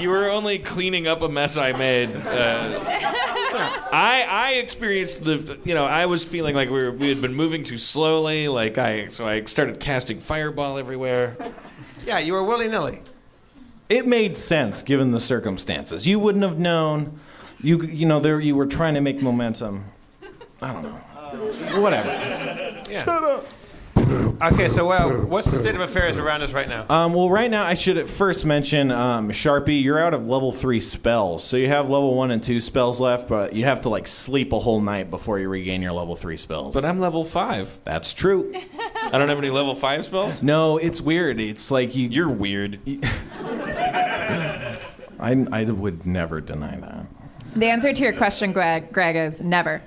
[0.00, 2.10] You were only cleaning up a mess I made.
[2.14, 7.22] Uh, I I experienced the you know I was feeling like we were, we had
[7.22, 8.48] been moving too slowly.
[8.48, 11.36] Like I so I started casting fireball everywhere.
[12.06, 13.00] Yeah, you were willy nilly.
[13.88, 16.06] It made sense given the circumstances.
[16.06, 17.18] You wouldn't have known.
[17.60, 19.84] You you know there you were trying to make momentum.
[20.60, 21.80] I don't know.
[21.80, 22.08] Whatever.
[22.90, 23.40] Yeah.
[24.40, 26.86] Okay, so well, what's the state of affairs around us right now?
[26.88, 29.82] Um, well, right now I should at first mention um, Sharpie.
[29.82, 33.28] You're out of level three spells, so you have level one and two spells left,
[33.28, 36.36] but you have to like sleep a whole night before you regain your level three
[36.36, 36.72] spells.
[36.74, 37.78] But I'm level five.
[37.84, 38.52] That's true.
[39.02, 40.42] I don't have any level five spells.
[40.42, 41.40] No, it's weird.
[41.40, 42.08] It's like you.
[42.08, 42.78] You're weird.
[45.20, 47.06] I, I would never deny that.
[47.56, 49.82] The answer to your question, Greg, Greg, is never.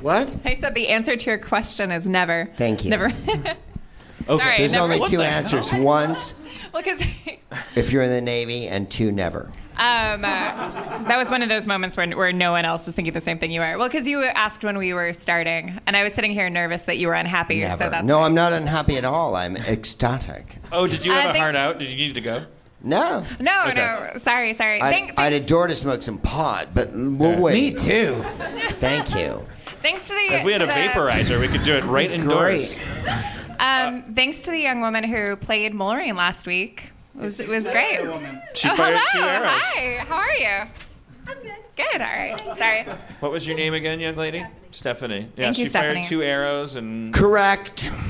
[0.00, 0.32] What?
[0.44, 2.48] I said the answer to your question is never.
[2.56, 2.90] Thank you.
[2.90, 3.10] Never.
[4.26, 4.84] Sorry, There's never.
[4.94, 5.72] only two answers.
[5.74, 6.40] Once,
[6.72, 7.00] Well, because
[7.76, 9.50] if you're in the Navy, and two, never.
[9.76, 13.12] um, uh, that was one of those moments where, where no one else is thinking
[13.12, 13.76] the same thing you are.
[13.76, 16.96] Well, because you asked when we were starting, and I was sitting here nervous that
[16.98, 17.60] you were unhappy.
[17.60, 17.84] Never.
[17.84, 19.34] So that's no, I'm not unhappy at all.
[19.34, 20.58] I'm ecstatic.
[20.70, 21.78] Oh, did you I have a think- heart out?
[21.80, 22.44] Did you need to go?
[22.82, 23.26] No.
[23.40, 23.74] no, Okay.
[23.74, 24.12] no.
[24.18, 24.80] Sorry, sorry.
[24.80, 27.40] I, Thank, I'd adore to smoke some pot, but we'll Yeah.
[27.40, 27.74] wait.
[27.74, 28.24] Me too.
[28.78, 29.44] Thank you.
[29.80, 30.34] Thanks to the.
[30.34, 32.76] If we had a the- vaporizer, we could do it right indoors.
[33.58, 36.84] Um, thanks to the young woman who played Maureen last week.
[37.14, 38.00] It was, it was great.
[38.54, 39.04] She oh, fired hello.
[39.12, 39.62] two arrows.
[39.62, 40.04] Hi.
[40.08, 40.66] How are you?
[41.26, 41.56] I'm good.
[41.76, 42.00] Good.
[42.00, 42.38] All right.
[42.56, 42.84] Sorry.
[43.20, 44.46] What was your name again, young lady?
[44.70, 45.28] Stephanie.
[45.36, 45.94] Yeah, Thank you, she Stephanie.
[45.96, 47.12] fired two arrows and.
[47.12, 47.90] Correct.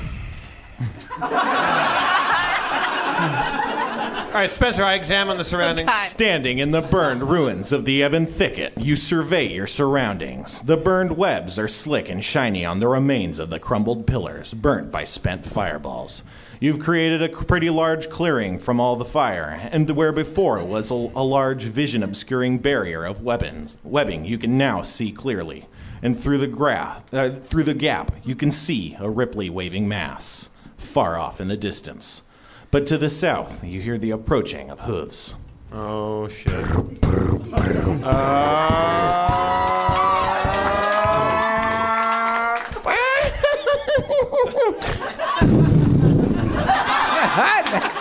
[4.31, 5.91] All right, Spencer, I examine the surroundings.
[6.05, 10.61] Standing in the burned ruins of the Ebon Thicket, you survey your surroundings.
[10.61, 14.89] The burned webs are slick and shiny on the remains of the crumbled pillars, burnt
[14.89, 16.23] by spent fireballs.
[16.61, 20.93] You've created a pretty large clearing from all the fire, and where before was a,
[20.93, 25.65] a large vision obscuring barrier of weapons, webbing, you can now see clearly.
[26.01, 30.47] And through the, gra- uh, through the gap, you can see a ripply waving mass,
[30.77, 32.21] far off in the distance.
[32.71, 35.35] But to the south, you hear the approaching of hooves.
[35.73, 36.53] Oh, shit.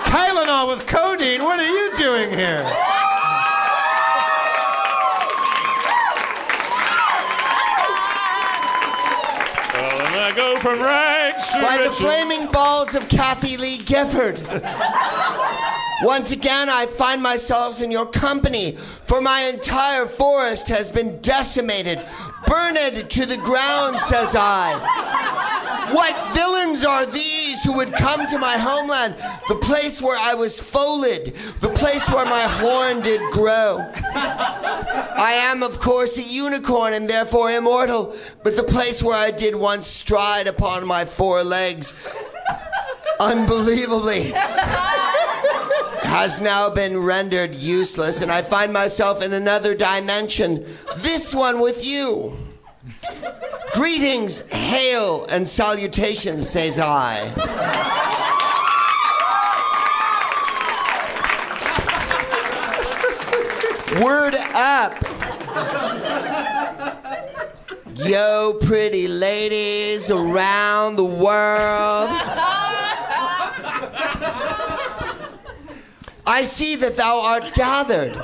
[0.06, 1.42] Tylenol with codeine.
[1.42, 2.62] What are you doing here?
[9.74, 11.09] Well, and I go from rags
[11.70, 14.42] By the flaming balls of Kathie Lee Gifford.
[16.02, 22.04] Once again, I find myself in your company, for my entire forest has been decimated,
[22.48, 25.92] burned to the ground, says I.
[25.92, 29.14] What villains are these who would come to my homeland,
[29.48, 31.00] the place where I was foaled,
[31.60, 33.90] the place where my horn did grow?
[34.04, 39.54] I am, of course, a unicorn and therefore immortal, but the place where I did
[39.54, 41.94] once stride upon my four legs,
[43.20, 44.32] unbelievably,
[46.02, 50.66] has now been rendered useless, and I find myself in another dimension,
[50.96, 52.36] this one with you.
[53.72, 57.24] Greetings, hail, and salutations, says I.
[64.02, 64.94] Word up.
[67.94, 72.10] Yo, pretty ladies around the world.
[76.30, 78.16] I see that thou art gathered,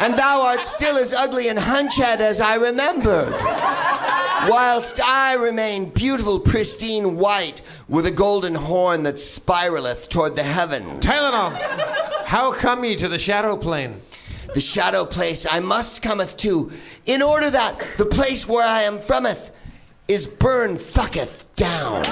[0.00, 3.34] and thou art still as ugly and hunched as I remembered.
[4.48, 11.04] Whilst I remain beautiful, pristine white, with a golden horn that spiraleth toward the heavens.
[11.04, 11.54] Tylenol,
[12.24, 14.00] how come ye to the shadow plane?
[14.54, 16.72] The shadow place I must cometh to,
[17.04, 19.50] in order that the place where I am frometh
[20.08, 22.04] is burned thucketh down.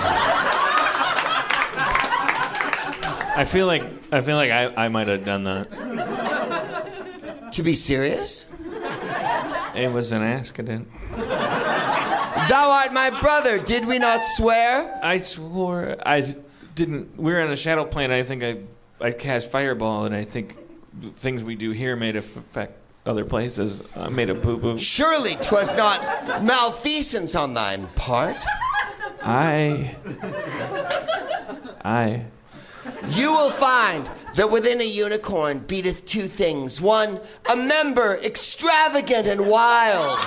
[3.35, 3.83] I feel like
[4.13, 5.71] I feel like I, I might have done that.
[7.53, 8.51] To be serious?
[9.75, 10.89] It was an accident.
[11.17, 15.01] Thou art my brother, did we not swear?
[15.03, 16.35] I swore I
[16.75, 17.17] didn't.
[17.19, 18.11] We were on a shadow plane.
[18.11, 18.59] I think I
[19.01, 20.57] I cast fireball, and I think
[21.15, 22.75] things we do here may affect
[23.07, 23.83] other places.
[23.97, 24.79] I made a boo boo.
[24.79, 28.37] Surely 'twas not malfeasance on thine part.
[29.23, 29.97] I
[31.85, 32.25] I
[33.09, 36.81] You will find that within a unicorn beateth two things.
[36.81, 40.19] One, a member extravagant and wild.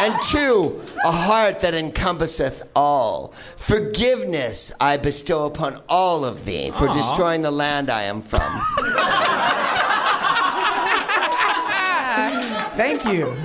[0.00, 3.34] And two, a heart that encompasseth all.
[3.56, 6.92] Forgiveness I bestow upon all of thee for Aw.
[6.94, 8.40] destroying the land I am from.
[12.76, 13.36] Thank you.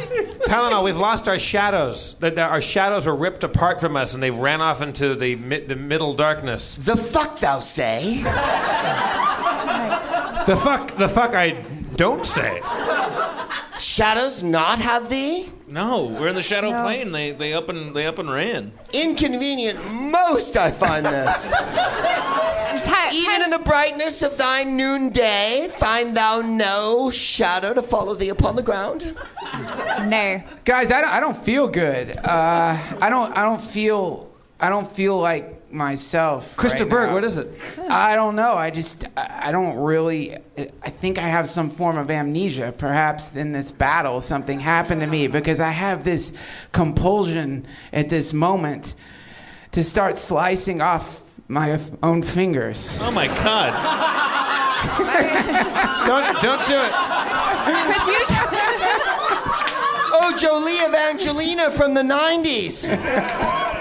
[0.45, 2.13] Tylenol, we've lost our shadows.
[2.19, 5.67] That Our shadows were ripped apart from us, and they've ran off into the mid,
[5.67, 6.75] the middle darkness.
[6.75, 8.21] The fuck thou say?
[10.45, 11.65] The fuck, the fuck I
[11.95, 12.61] don't say.
[13.79, 15.49] Shadows not have thee?
[15.67, 16.05] no.
[16.05, 16.83] We're in the shadow No.
[16.83, 17.11] plane.
[17.11, 18.71] They they up and they up and ran.
[18.93, 21.51] Inconvenient most I find this.
[23.13, 28.55] Even in the brightness of thy noonday, find thou no shadow to follow thee upon
[28.55, 29.15] the ground?
[30.07, 30.41] No.
[30.65, 32.15] Guys, I don't, I don't feel good.
[32.17, 34.29] Uh, I don't I don't feel
[34.59, 36.55] I don't feel like myself.
[36.57, 37.13] Krista right Berg, now.
[37.13, 37.49] what is it?
[37.89, 38.55] I don't know.
[38.55, 40.35] I just, I I don't really.
[40.57, 42.73] I think I have some form of amnesia.
[42.75, 46.33] Perhaps in this battle, something happened to me because I have this
[46.71, 48.95] compulsion at this moment
[49.73, 52.99] to start slicing off my own fingers.
[53.03, 53.71] Oh my God.
[56.07, 56.91] don't, don't do it.
[60.17, 63.71] Oh, Jolie Evangelina from the 90s.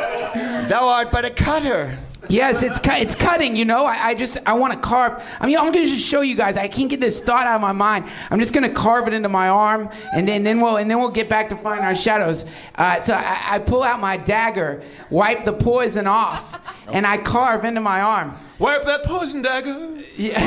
[0.69, 1.99] Thou art but a cutter.
[2.29, 3.55] Yes, it's cu- it's cutting.
[3.55, 5.23] You know, I, I just I want to carve.
[5.41, 6.57] I mean, I'm gonna just show you guys.
[6.57, 8.07] I can't get this thought out of my mind.
[8.31, 11.11] I'm just gonna carve it into my arm, and then then we'll and then we'll
[11.11, 12.47] get back to find our shadows.
[12.77, 17.65] Uh, so I, I pull out my dagger, wipe the poison off, and I carve
[17.65, 18.35] into my arm.
[18.59, 19.99] Wipe that poison dagger.
[20.17, 20.33] Yeah.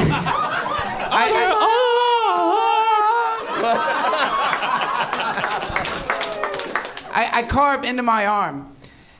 [7.19, 8.76] I, I carve into my arm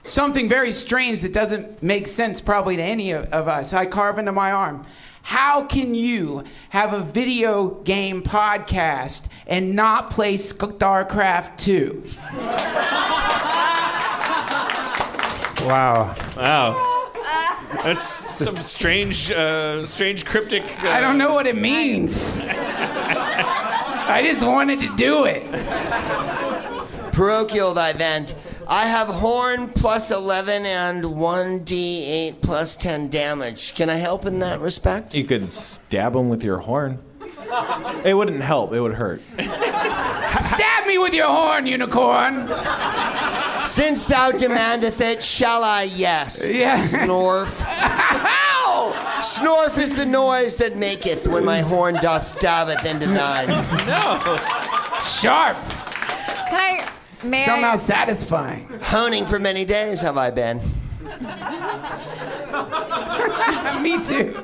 [0.07, 3.73] something very strange that doesn't make sense probably to any of, of us.
[3.73, 4.85] I carve into my arm.
[5.23, 12.03] How can you have a video game podcast and not play StarCraft 2?
[15.67, 16.15] Wow.
[16.37, 17.11] Wow.
[17.83, 20.63] That's some strange, uh, strange cryptic.
[20.81, 22.39] Uh, I don't know what it means.
[22.43, 25.43] I just wanted to do it.
[27.11, 28.33] Parochial thy vent.
[28.69, 33.73] I have horn plus 11 and 1d8 plus 10 damage.
[33.75, 35.15] Can I help in that respect?
[35.15, 36.99] You could stab him with your horn.
[38.03, 38.73] It wouldn't help.
[38.73, 39.21] It would hurt.
[39.39, 42.47] Stab me with your horn, unicorn.
[43.65, 45.83] Since thou demandeth it, shall I?
[45.83, 46.45] Yes.
[46.47, 46.77] Yeah.
[46.77, 47.65] Snorf.
[47.67, 48.93] Ow!
[49.21, 53.47] Snorf is the noise that maketh when my horn doth stabbeth into thine.
[53.87, 54.19] No.
[55.03, 55.57] Sharp.
[57.19, 57.75] Can May Somehow I?
[57.77, 58.67] satisfying.
[58.81, 60.57] Honing for many days have I been.
[63.81, 64.43] me too.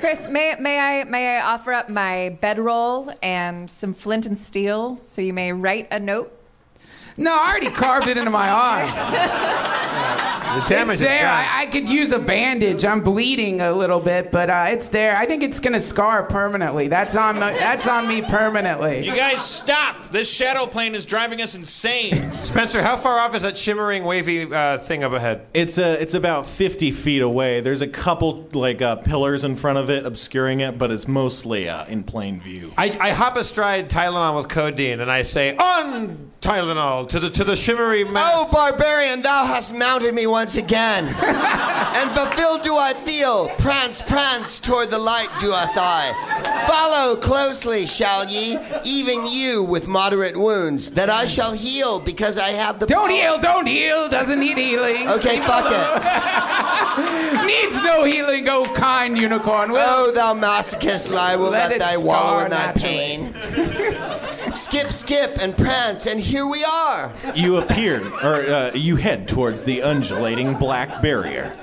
[0.00, 4.98] Chris, may, may I may I offer up my bedroll and some flint and steel
[5.02, 6.32] so you may write a note?
[7.18, 8.88] No, I already carved it into my arm.
[10.48, 11.22] The damage it's is there.
[11.22, 11.44] done.
[11.44, 12.84] I, I could use a bandage.
[12.84, 15.16] I'm bleeding a little bit, but uh, it's there.
[15.16, 16.88] I think it's gonna scar permanently.
[16.88, 19.04] That's on the, that's on me permanently.
[19.04, 20.08] You guys stop!
[20.08, 22.16] This shadow plane is driving us insane.
[22.42, 25.46] Spencer, how far off is that shimmering, wavy uh, thing up ahead?
[25.52, 27.60] It's a, it's about 50 feet away.
[27.60, 31.68] There's a couple like uh, pillars in front of it obscuring it, but it's mostly
[31.68, 32.72] uh, in plain view.
[32.78, 37.44] I, I hop astride Tylenol with codeine and I say, on Tylenol to the to
[37.44, 38.32] the shimmery oh, mass.
[38.34, 41.06] Oh, barbarian, thou hast mounted me once again.
[41.22, 43.48] and fulfilled do I feel.
[43.58, 46.12] Prance, prance, toward the light do I thigh.
[46.66, 52.50] Follow closely, shall ye, even you with moderate wounds, that I shall heal because I
[52.50, 53.16] have the Don't power.
[53.16, 53.38] heal.
[53.38, 54.08] Don't heal.
[54.08, 55.08] Doesn't need healing.
[55.08, 57.46] Okay, fuck it.
[57.46, 58.48] Needs no healing.
[58.48, 59.72] Oh, kind unicorn.
[59.72, 59.80] Will.
[59.80, 63.32] Oh, thou masochist, I will Let let, thy wallow in thy naturally.
[63.32, 64.47] pain.
[64.58, 67.12] skip, skip, and prance, and here we are.
[67.34, 71.56] You appear, or uh, you head towards the undulating black barrier.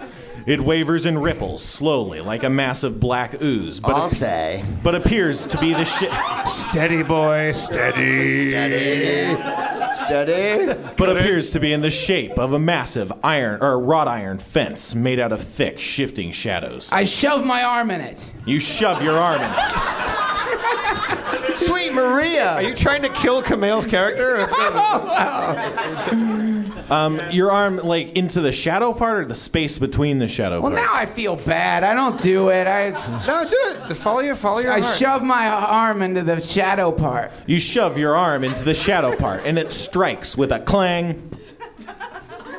[0.45, 4.63] It wavers and ripples slowly like a massive black ooze, but, I'll say.
[4.83, 6.11] but appears to be the shit.
[6.47, 8.49] Steady, boy, steady.
[8.49, 9.91] steady.
[9.91, 10.79] Steady.
[10.97, 14.93] but appears to be in the shape of a massive iron or wrought iron fence
[14.93, 16.89] made out of thick, shifting shadows.
[16.91, 18.31] I shove my arm in it.
[18.45, 21.21] You shove your arm in.
[21.61, 21.67] it.
[21.67, 22.53] Sweet Maria.
[22.53, 24.47] Are you trying to kill Kumail's character?
[26.87, 30.71] Um, your arm like into the shadow part or the space between the shadow Well,
[30.71, 30.83] part?
[30.85, 31.83] now I feel bad.
[31.83, 32.67] I don't do it.
[32.67, 32.91] I
[33.25, 33.95] no, do it.
[33.95, 34.95] Follow your, follow your I heart.
[34.97, 37.31] shove my arm into the shadow part.
[37.47, 41.31] You shove your arm into the shadow part, and it strikes with a clang,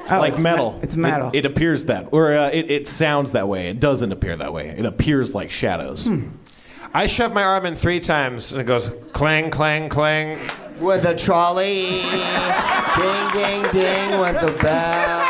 [0.09, 0.73] Oh, like it's metal.
[0.73, 1.29] me- it's metal.
[1.29, 3.69] It, it appears that, or uh, it, it sounds that way.
[3.69, 4.71] It doesn't appear that way.
[4.71, 6.09] It appears like shadows.
[6.97, 10.39] I shove my arm in three times and it goes clang, clang, clang.
[10.81, 12.01] With a trolley.
[12.97, 15.21] ding, ding, ding, with the bell.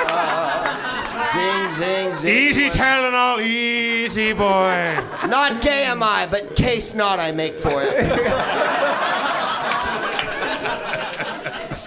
[1.33, 2.37] Zing, zing, zing.
[2.37, 4.97] Easy Tylenol, easy boy.
[5.29, 8.96] Not gay am I, but case not I make for it.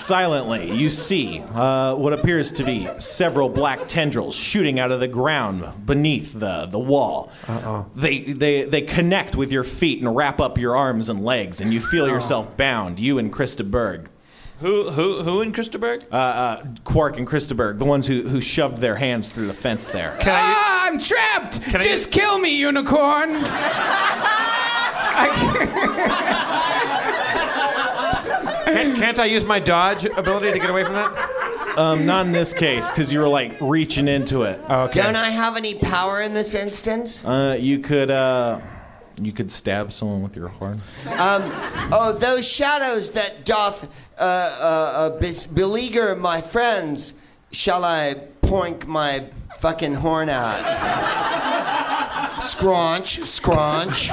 [0.10, 5.08] Silently, you see uh, what appears to be several black tendrils shooting out of the
[5.08, 7.32] ground beneath the, the wall.
[7.48, 7.86] Uh-oh.
[7.96, 11.72] They, they, they connect with your feet and wrap up your arms and legs, and
[11.72, 14.10] you feel yourself bound, you and Chris de Burgh.
[14.62, 16.04] who, who, who in Christaberg?
[16.12, 19.46] Uh, uh, Quark and Chris de Burgh, the ones who, who shoved their hands through
[19.46, 20.18] the fence there.
[20.22, 21.62] Can I, Ah, I'm trapped.
[21.62, 23.30] Can I- Just kill me, unicorn.
[28.74, 31.76] can't, can't I use my dodge ability to get away from that?
[31.78, 34.60] Um, not in this case, because you were like reaching into it.
[34.70, 35.02] okay.
[35.02, 37.26] Don't I have any power in this instance?
[37.26, 38.60] Uh, you could uh,
[39.22, 40.76] you could stab someone with your horn.
[41.08, 41.44] Um,
[41.92, 43.86] oh, those shadows that doth
[44.18, 47.22] uh, uh, uh, bes- beleaguer my friends,
[47.52, 49.30] shall I poink my
[49.60, 50.60] fucking horn at?
[52.40, 54.08] Scraunch, scraunch.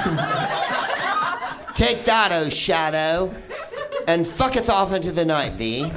[1.75, 3.31] Take that, oh shadow,
[4.07, 5.91] and fucketh off into the night, thee.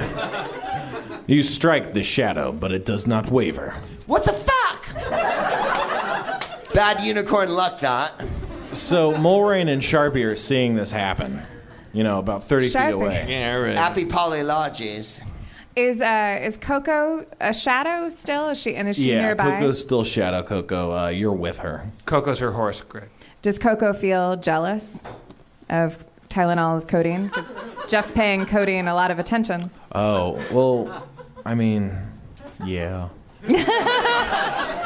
[1.26, 3.74] You strike the shadow, but it does not waver.
[4.06, 4.94] What the fuck?
[6.74, 8.12] Bad unicorn luck, that.
[8.72, 11.42] So Mulrain and Sharpie are seeing this happen.
[11.92, 13.26] You know, about thirty feet away.
[13.28, 13.76] Yeah, right.
[13.76, 15.24] Happy polylogies.
[15.74, 18.50] Is uh is Coco a shadow still?
[18.50, 19.56] Is she and is she yeah, nearby?
[19.56, 20.92] Coco's still Shadow Coco.
[20.92, 21.90] Uh, you're with her.
[22.06, 22.80] Coco's her horse.
[22.80, 23.04] Great.
[23.42, 25.02] Does Coco feel jealous
[25.68, 25.98] of
[26.30, 27.28] Tylenol with codeine?
[27.30, 27.44] 'Cause
[27.88, 29.70] Jeff's paying codeine a lot of attention.
[29.92, 31.06] Oh well,
[31.44, 31.96] I mean,
[32.64, 33.08] yeah.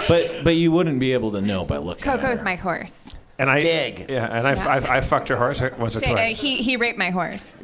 [0.09, 2.05] but but you wouldn't be able to know by looking.
[2.09, 3.01] at Coco's my horse.
[3.37, 4.07] And I Dig.
[4.09, 6.41] Yeah, and I, I, I fucked her horse once or She- uh, twice.
[6.41, 7.59] he he raped my horse.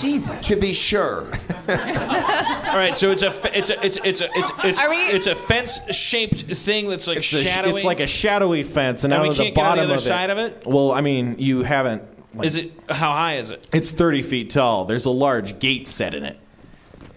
[0.00, 0.48] Jesus.
[0.48, 1.26] To be sure.
[1.68, 5.26] All right, so it's a it's a it's it's a it's it's, Are we- it's
[5.26, 7.72] a fence shaped thing that's like It's, a- shadowy.
[7.74, 9.76] it's like a shadowy fence, and, And out we of the can't get on the
[9.82, 10.62] bottom other of side of it?
[10.66, 12.02] Well, I mean, you haven't.
[12.34, 13.66] Like, Is it how high is it?
[13.72, 14.84] It's thirty feet tall.
[14.84, 16.38] There's a large gate set in it.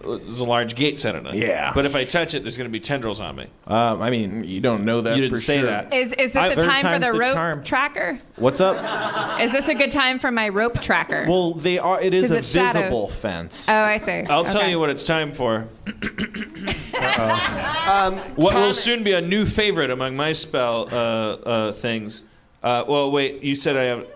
[0.02, 1.34] There's a large gate set in it.
[1.34, 1.72] Yeah.
[1.74, 3.46] But if I touch it, there's going to be tendrils on me.
[3.66, 5.66] Um, I mean, you don't know that You didn't for say sure.
[5.70, 5.94] that.
[5.94, 7.64] Is is this I- a third time for time's the the rope charm.
[7.64, 8.18] tracker?
[8.36, 9.40] What's up?
[9.40, 11.24] Is this a good time for my rope tracker?
[11.26, 11.98] Well, they are.
[12.02, 12.74] It is 'Cause a it's shadows.
[12.82, 13.66] visible fence.
[13.68, 14.10] oh, I see.
[14.28, 14.70] I'll tell Okay.
[14.70, 15.66] you what it's time for.
[16.94, 22.22] Um, What Tom- will soon be a new favorite among my spell uh, uh, things.
[22.62, 23.42] Uh, well, wait.
[23.42, 24.06] You said I have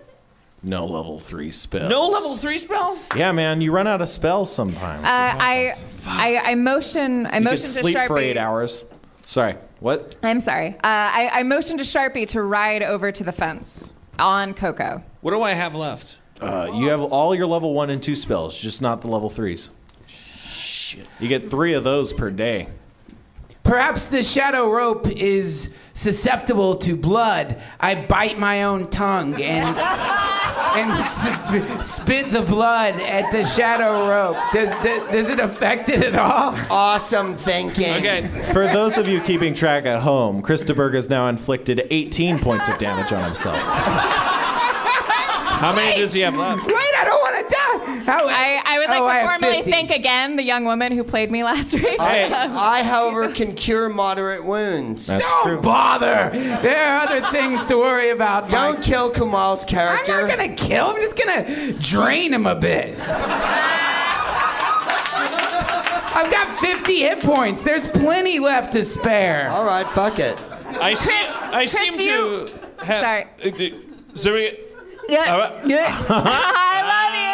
[0.63, 1.89] No level three spells.
[1.89, 3.09] no level three spells.
[3.15, 5.05] Yeah, man, you run out of spells sometimes.
[5.05, 5.73] Uh, I,
[6.07, 8.07] I I motion I you could motion to sleep Sharpie.
[8.09, 8.85] for eight hours.
[9.25, 10.17] Sorry, what?
[10.23, 10.71] I'm sorry.
[10.71, 15.03] Uh, I, I motioned to Sharpie to ride over to the fence on Coco.
[15.21, 16.17] What do I have left?
[16.41, 19.69] Uh, you have all your level one and two spells, just not the level threes.
[20.07, 21.07] Shit.
[21.21, 22.69] You get three of those per day.
[23.69, 27.61] Perhaps the shadow rope is susceptible to blood.
[27.79, 34.39] I bite my own tongue and and sp- spit the blood at the shadow rope.
[34.55, 36.57] Does, does does it affect it at all?
[36.71, 37.93] Awesome thinking.
[37.97, 38.27] Okay.
[38.55, 42.79] For those of you keeping track at home, Christaberg has now inflicted 18 points of
[42.79, 43.59] damage on himself.
[45.59, 46.67] How many does he have left?
[46.67, 47.28] Wait, I don't want to die.
[48.09, 51.31] How, I, I would like oh, to formally thank again the young woman who played
[51.31, 52.01] me last week.
[52.01, 55.09] I, Um, I, however, can cure moderate wounds.
[55.09, 55.61] That's Don't true.
[55.61, 56.31] bother.
[56.33, 58.49] There are other things to worry about.
[58.49, 58.85] Don't Mike.
[58.85, 60.13] kill Kumail's character.
[60.13, 60.97] I'm not gonna kill him.
[60.97, 62.99] I'm just gonna drain him a bit.
[66.15, 67.63] I've got 50 hit points.
[67.63, 69.51] There's plenty left to spare.
[69.51, 70.41] All right, fuck it.
[70.81, 73.03] I seem Chris- I Chris, seem do to have.
[73.03, 73.25] Sorry.
[73.45, 73.81] Uh, d-
[74.15, 74.35] So
[75.09, 75.33] yeah.
[75.33, 75.67] All right.
[75.67, 75.89] Yeah.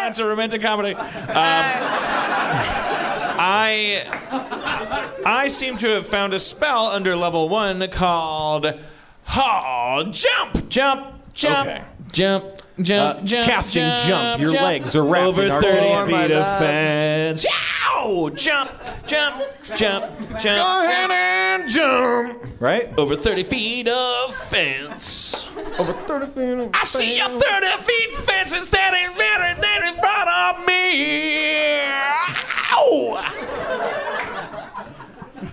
[0.06, 0.94] It's a romantic comedy.
[0.94, 1.04] Um,
[3.36, 4.04] I
[5.26, 8.72] I seem to have found a spell under level one called
[9.24, 11.82] "Ha Jump, Jump, Jump, Okay.
[12.12, 12.44] Jump,
[12.80, 14.40] Jump, Uh, Jump, casting jump.
[14.40, 17.44] Your legs are wrapped over in thirty arcane feet of fence.
[17.44, 18.30] Yow!
[18.34, 18.70] Jump,
[19.06, 19.44] jump,
[19.76, 20.04] jump,
[20.40, 20.42] jump.
[20.42, 22.42] Go ahead and jump.
[22.60, 22.92] Right?
[22.98, 25.48] Over 30 feet of fence.
[25.78, 26.52] Over 30 feet.
[26.52, 26.70] of fence.
[26.74, 27.40] I see a 30
[27.84, 31.82] feet fence is standing right there in front of me.
[32.72, 33.22] Ow!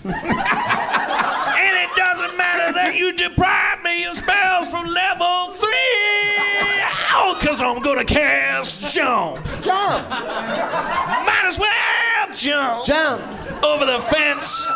[0.04, 6.81] and it doesn't matter that you deprive me of spells from level three.
[7.14, 7.38] Ow!
[7.42, 9.44] Cause I'm gonna cast jump.
[9.62, 13.22] Jump, Might as well jump jump.
[13.64, 14.68] over the fence.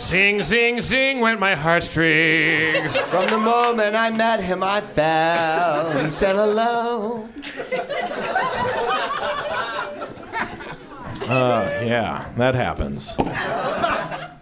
[0.00, 2.96] Sing, sing, sing went my heartstrings.
[2.96, 5.92] From the moment I met him, I fell.
[6.02, 7.28] He said hello.
[11.28, 13.12] Uh, yeah, that happens.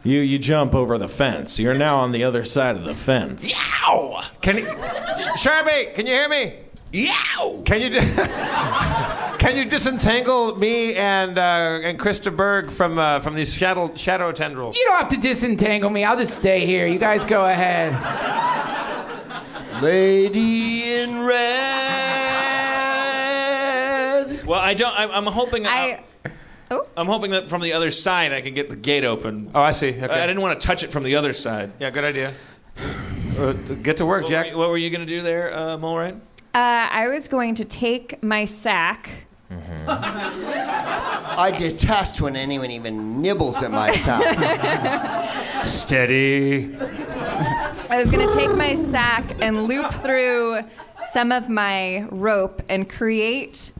[0.05, 1.59] You you jump over the fence.
[1.61, 3.53] You're now on the other side of the fence.
[3.85, 4.23] Ow!
[4.41, 5.95] Can you, Sharpie?
[5.95, 6.55] Can you hear me?
[6.93, 7.63] Yow!
[7.65, 8.01] Can you
[9.39, 14.33] can you disentangle me and uh, and Krista Berg from uh, from these shadow shadow
[14.33, 14.77] tendrils?
[14.77, 16.03] You don't have to disentangle me.
[16.05, 16.89] I'll just stay here.
[16.89, 17.93] You guys go ahead.
[19.81, 21.43] Lady in red.
[24.45, 24.95] Well, I don't.
[24.99, 25.67] I'm, I'm hoping.
[25.67, 26.03] I.
[26.73, 26.87] Oh.
[26.97, 29.51] I'm hoping that from the other side I can get the gate open.
[29.55, 29.91] Oh, I see.
[29.91, 30.05] Okay.
[30.07, 31.73] I didn't want to touch it from the other side.
[31.79, 32.33] yeah, good idea.
[33.39, 34.47] Uh, get to work, What, Jack.
[34.47, 36.21] were you, what were you going to do there, uh, Mulrain?
[36.55, 36.59] Uh,
[36.91, 39.11] I was going to take my sack
[39.87, 44.23] I detest when anyone even nibbles at my sack.
[45.67, 46.75] Steady.
[46.79, 50.63] I was going to take my sack and loop through
[51.13, 53.73] some of my rope and create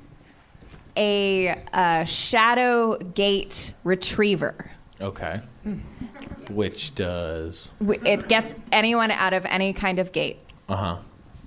[0.97, 4.71] a, uh shadow gate retriever.
[5.01, 5.41] Okay.
[6.51, 7.69] Which does.
[7.81, 10.41] W- It gets anyone out of any kind of gate.
[10.69, 10.99] Uh huh.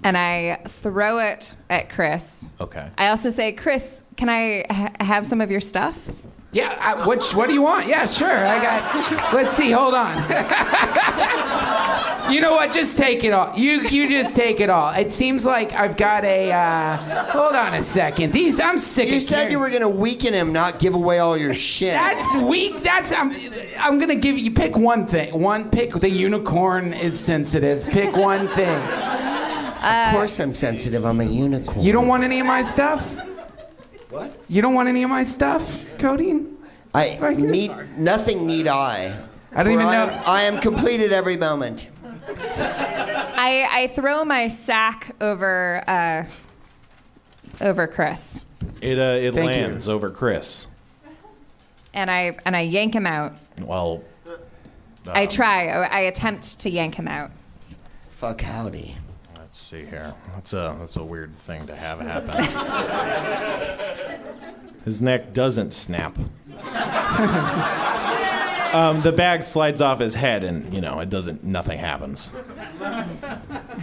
[0.03, 2.49] And I throw it at Chris.
[2.59, 2.89] Okay.
[2.97, 5.97] I also say, Chris, can I ha- have some of your stuff?
[6.55, 7.85] Yeah, I, what, what do you want?
[7.85, 8.31] Yeah, sure.
[8.31, 9.33] I got.
[9.33, 9.71] Let's see.
[9.71, 10.15] Hold on.
[12.33, 12.71] you know what?
[12.71, 13.53] Just take it all.
[13.59, 14.93] You you just take it all.
[14.93, 16.53] It seems like I've got a.
[16.53, 16.95] Uh,
[17.25, 18.31] hold on a second.
[18.31, 19.07] These I'm sick.
[19.07, 21.91] Of You of said you were gonna weaken him, not give away all your shit.
[21.91, 22.81] That's weak.
[22.83, 23.33] That's I'm.
[23.77, 24.51] I'm gonna give you.
[24.51, 25.37] Pick one thing.
[25.37, 25.69] One.
[25.69, 27.85] Pick the unicorn is sensitive.
[27.87, 28.79] Pick one thing.
[28.79, 31.03] of course I'm sensitive.
[31.03, 31.85] I'm a unicorn.
[31.85, 33.24] You don't want any of my stuff.
[34.15, 34.33] What?
[34.47, 36.45] You don't want any of my stuff, Cody?
[36.93, 38.47] I need nothing.
[38.47, 39.07] Need I?
[39.51, 41.91] I don't For even I know- Am, I am completed every moment.
[42.27, 46.23] I, I throw my sack over uh,
[47.59, 48.45] over Chris,
[48.81, 49.61] It uh, it Thank you.
[49.63, 50.67] lands over Chris.
[51.93, 53.33] and I and I yank him out.
[53.61, 54.01] Well,
[55.07, 55.67] I try.
[55.67, 57.31] I, I attempt to yank him out.
[58.11, 58.95] Fuck howdy.
[59.65, 60.13] Let's see here.
[60.33, 62.35] That's a that's a weird thing to have happen.
[64.85, 66.15] His neck doesn't snap.
[68.73, 71.43] um, the bag slides off his head, and you know it doesn't.
[71.43, 72.29] Nothing happens.
[72.79, 73.07] I,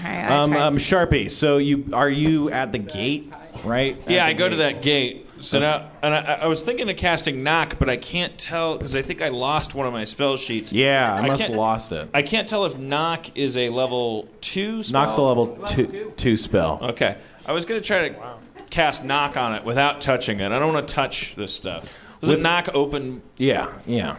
[0.04, 1.28] I Um, um, Sharpie.
[1.28, 3.32] So you are you at the gate,
[3.64, 3.96] right?
[4.06, 5.28] Yeah, I go to that gate.
[5.42, 8.94] So now, and I, I was thinking of casting knock, but I can't tell because
[8.94, 10.72] I think I lost one of my spell sheets.
[10.72, 12.08] Yeah, I must have can't- lost it.
[12.14, 15.02] I can't tell if knock is a level two spell.
[15.02, 16.78] Knock's a level two two spell.
[16.82, 18.14] Okay, I was gonna try to
[18.70, 20.52] cast knock on it without touching it.
[20.52, 21.96] I don't want to touch this stuff.
[22.20, 23.20] Does it With- knock open?
[23.36, 24.16] Yeah, yeah.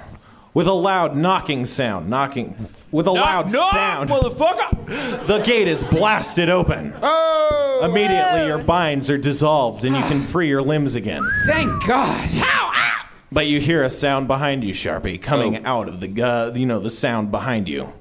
[0.53, 4.09] With a loud knocking sound, knocking with a loud sound knock, sound.
[4.11, 5.25] motherfucker!
[5.25, 6.93] The gate is blasted open.
[7.01, 7.72] Oh!
[7.83, 11.23] Immediately, your binds are dissolved and you can free your limbs again.
[11.45, 12.29] Thank God.
[13.31, 16.79] But you hear a sound behind you, Sharpie, coming out of the uh, you know
[16.79, 17.91] the sound behind you.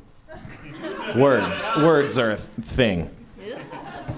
[1.17, 3.11] Words, words are a th- thing.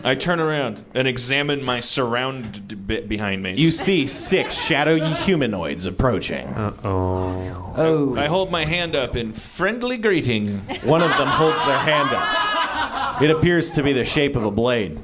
[0.05, 3.55] I turn around and examine my surround bit behind me.
[3.55, 6.47] You see six shadowy humanoids approaching.
[6.49, 8.17] Uh oh.
[8.19, 10.59] I hold my hand up in friendly greeting.
[10.83, 13.23] One of them holds their hand up.
[13.23, 15.01] It appears to be the shape of a blade.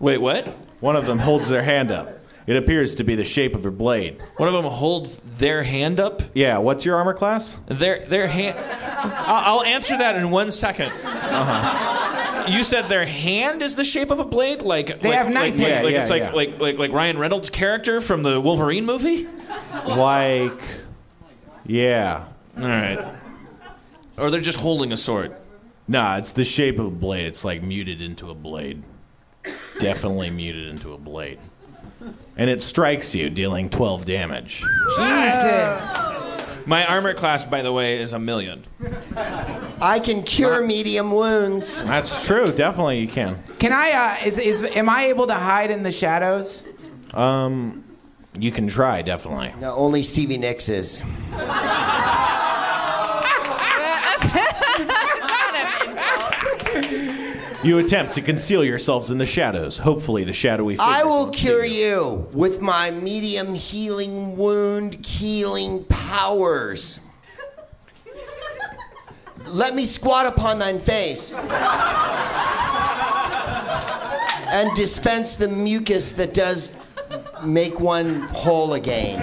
[0.00, 0.46] Wait, what?
[0.80, 2.14] One of them holds their hand up.
[2.46, 4.22] It appears to be the shape of a blade.
[4.38, 6.22] One of them holds their hand up.
[6.34, 7.58] Yeah, what's your armor class?
[7.66, 8.58] Their their hand.
[8.98, 10.90] I'll, I'll answer that in one second.
[11.04, 12.50] Uh-huh.
[12.50, 15.58] You said their hand is the shape of a blade, like They like, have knife
[15.58, 15.84] like, like, hands.
[15.84, 19.28] like Yeah, it's like, like like like Ryan Reynolds' character from the Wolverine movie.
[19.86, 20.58] Like,
[21.66, 22.24] yeah.
[22.56, 23.14] All right.
[24.16, 25.36] Or they're just holding a sword.
[25.86, 27.26] Nah, it's the shape of a blade.
[27.26, 28.82] It's like muted into a blade.
[29.78, 31.38] Definitely muted into a blade.
[32.36, 34.64] And it strikes you, dealing 12 damage.
[34.96, 36.08] Jesus.
[36.66, 38.62] My armor class, by the way, is a million.
[39.80, 41.82] I can cure medium wounds.
[41.84, 42.52] That's true.
[42.52, 43.42] Definitely you can.
[43.58, 43.92] Can I?
[43.92, 46.66] Uh, is is am I able to hide in the shadows?
[47.14, 47.84] Um,
[48.38, 49.54] you can try, definitely.
[49.60, 51.02] No, only Stevie Nicks is.
[57.64, 59.78] You attempt to conceal yourselves in the shadows.
[59.78, 61.86] Hopefully, the shadowy figures I will won't see cure you.
[61.86, 67.00] you with my medium healing wound healing powers.
[69.46, 71.34] Let me squat upon thine face
[74.48, 76.76] and dispense the mucus that does
[77.44, 79.18] make one whole again.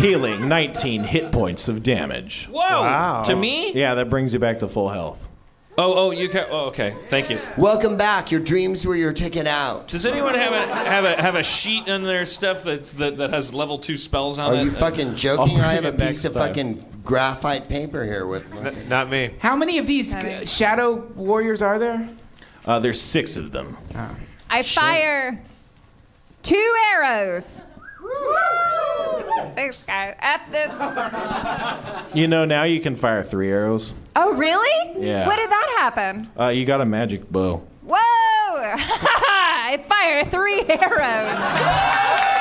[0.00, 2.46] Healing 19 hit points of damage.
[2.50, 3.22] Whoa!
[3.26, 3.72] To me?
[3.72, 5.27] Yeah, that brings you back to full health.
[5.80, 6.44] Oh, oh, you can.
[6.50, 6.96] Oh, okay.
[7.06, 7.38] Thank you.
[7.56, 8.32] Welcome back.
[8.32, 9.86] Your dreams were your ticket out.
[9.86, 13.30] Does anyone have a have a have a sheet in their stuff that's, that that
[13.30, 14.58] has level two spells on Are it?
[14.58, 15.60] Are you fucking joking?
[15.60, 16.48] I'll have a piece of time.
[16.48, 18.72] fucking graphite paper here with me.
[18.88, 19.36] Not me.
[19.38, 22.08] How many of these uh, shadow warriors are there?
[22.66, 23.76] Uh, there's six of them.
[24.50, 25.40] I fire
[26.42, 27.62] two arrows.
[29.54, 32.14] This guy at this.
[32.14, 33.92] You know, now you can fire three arrows.
[34.14, 35.04] Oh, really?
[35.04, 35.26] Yeah.
[35.26, 36.30] When did that happen?
[36.38, 37.66] Uh, you got a magic bow.
[37.82, 37.96] Whoa!
[37.98, 42.34] I fire three arrows.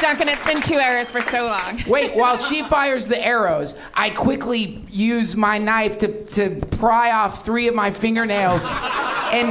[0.00, 1.82] Duncan, it's been two arrows for so long.
[1.88, 7.44] Wait, while she fires the arrows, I quickly use my knife to, to pry off
[7.44, 8.64] three of my fingernails
[9.32, 9.48] and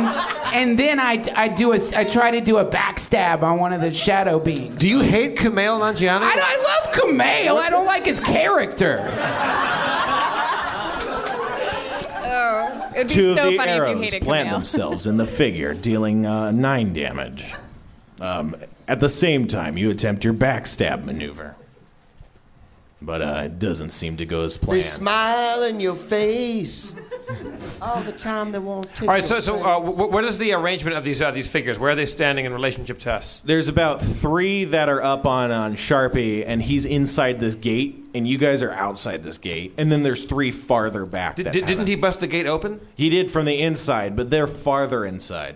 [0.53, 3.81] and then I, I do a I try to do a backstab on one of
[3.81, 4.80] the shadow beings.
[4.80, 6.21] Do you hate Kumail Nanjiani?
[6.23, 7.55] I, I love Kumail.
[7.55, 8.99] I don't like his character.
[12.31, 14.53] Oh, it'd be Two so of the funny if you arrows hated plant Kumail.
[14.53, 17.53] themselves in the figure, dealing uh, nine damage.
[18.19, 18.55] Um,
[18.90, 21.56] at the same time, you attempt your backstab maneuver.
[23.02, 24.82] But uh, it doesn't seem to go as planned.
[24.82, 24.84] They planned.
[24.84, 26.99] smile in your face
[27.82, 28.52] all the time.
[28.52, 29.07] They won't take.
[29.07, 29.66] All right, so your so place.
[29.66, 31.80] uh, wh- what is the arrangement of these uh, these figures?
[31.80, 33.41] Where are they standing in relationship to us?
[33.45, 38.28] There's about three that are up on, on Sharpie, and he's inside this gate, and
[38.28, 39.76] you guys are outside this gate.
[39.78, 41.38] And then there's three farther back.
[41.38, 41.88] Did, that did, didn't haven't.
[41.88, 42.82] he bust the gate open?
[42.95, 45.56] He did from the inside, but they're farther inside.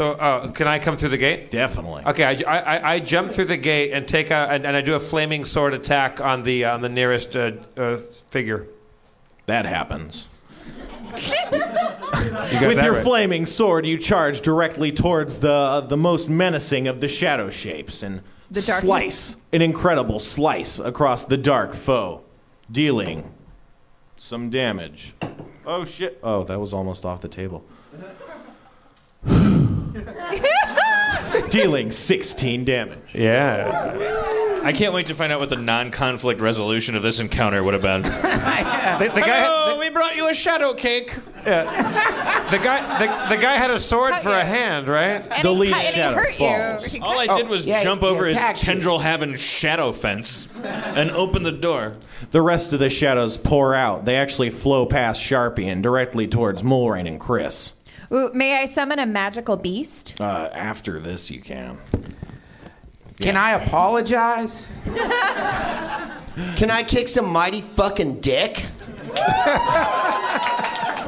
[0.00, 1.50] So uh, can I come through the gate?
[1.50, 2.04] Definitely.
[2.06, 4.80] Okay, I, I, I- I jump through the gate and take a and, and I
[4.80, 8.66] do a flaming sword attack on the on the nearest uh, uh, figure.
[9.44, 10.26] That happens.
[12.50, 13.02] You With that your right.
[13.04, 18.22] flaming sword, you charge directly towards the the most menacing of the shadow shapes and
[18.50, 22.22] The slice an incredible slice across the dark foe,
[22.70, 23.32] dealing
[24.16, 25.12] some damage.
[25.66, 26.18] Oh shit!
[26.22, 27.64] Oh, that was almost off the table.
[31.50, 32.98] dealing 16 damage.
[33.14, 34.60] Yeah.
[34.62, 37.82] I can't wait to find out what the non-conflict resolution of this encounter would have
[37.82, 38.02] been.
[39.00, 41.16] The, the guy oh, we brought you a shadow cake.
[41.46, 41.64] Yeah.
[42.50, 42.98] the guy
[43.28, 44.34] the, the guy had a sword Cut for you.
[44.34, 45.24] a hand, right?
[45.30, 46.94] And The he lead cut- and he shadow hurt falls.
[46.94, 47.02] You.
[47.02, 48.66] All I did was yeah, jump he over his attacked you.
[48.66, 51.94] tendril-having shadow fence and open the door.
[52.30, 54.04] The rest of the shadows pour out.
[54.04, 57.72] They actually flow past Sharpie and directly towards Mulrain and Chris.
[58.12, 60.14] Ooh, may I summon a magical beast?
[60.20, 61.78] Uh, after this, you can.
[63.20, 64.76] Can I apologize?
[64.84, 68.64] Can I kick some mighty fucking dick?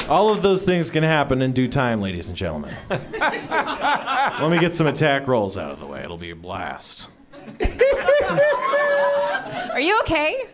[0.08, 2.74] All of those things can happen in due time, ladies and gentlemen.
[2.90, 6.02] Let me get some attack rolls out of the way.
[6.04, 7.08] It'll be a blast.
[9.70, 10.44] Are you okay?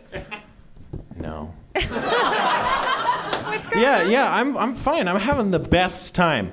[1.17, 1.53] No.
[3.77, 5.09] yeah, yeah, I'm, I'm fine.
[5.09, 6.53] I'm having the best time.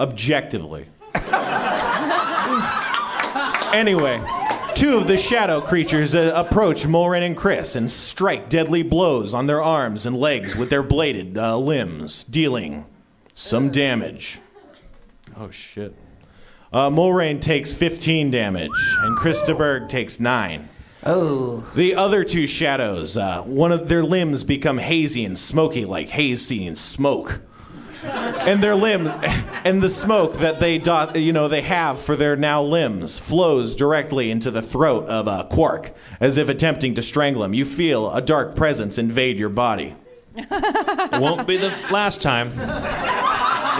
[0.00, 0.86] Objectively.
[3.72, 4.22] anyway,
[4.74, 9.46] two of the shadow creatures uh, approach Mulrain and Chris and strike deadly blows on
[9.46, 12.86] their arms and legs with their bladed uh, limbs, dealing
[13.34, 14.38] some damage.
[15.36, 15.94] Oh, shit.
[16.72, 18.70] Uh, Mulrain takes 15 damage,
[19.00, 20.68] and Christaberg takes 9.
[21.04, 21.60] Oh.
[21.74, 26.66] The other two shadows, uh, one of their limbs become hazy and smoky like hazy
[26.66, 27.40] and smoke.
[28.04, 29.06] And their limb,
[29.64, 33.74] and the smoke that they dot, you know, they have for their now limbs flows
[33.74, 37.54] directly into the throat of uh, Quark, as if attempting to strangle him.
[37.54, 39.96] You feel a dark presence invade your body.
[40.36, 42.52] It won't be the last time.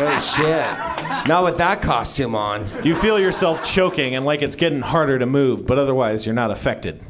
[0.01, 1.27] Oh shit!
[1.29, 2.85] Not with that costume on.
[2.85, 6.51] You feel yourself choking and like it's getting harder to move, but otherwise you're not
[6.53, 7.03] affected.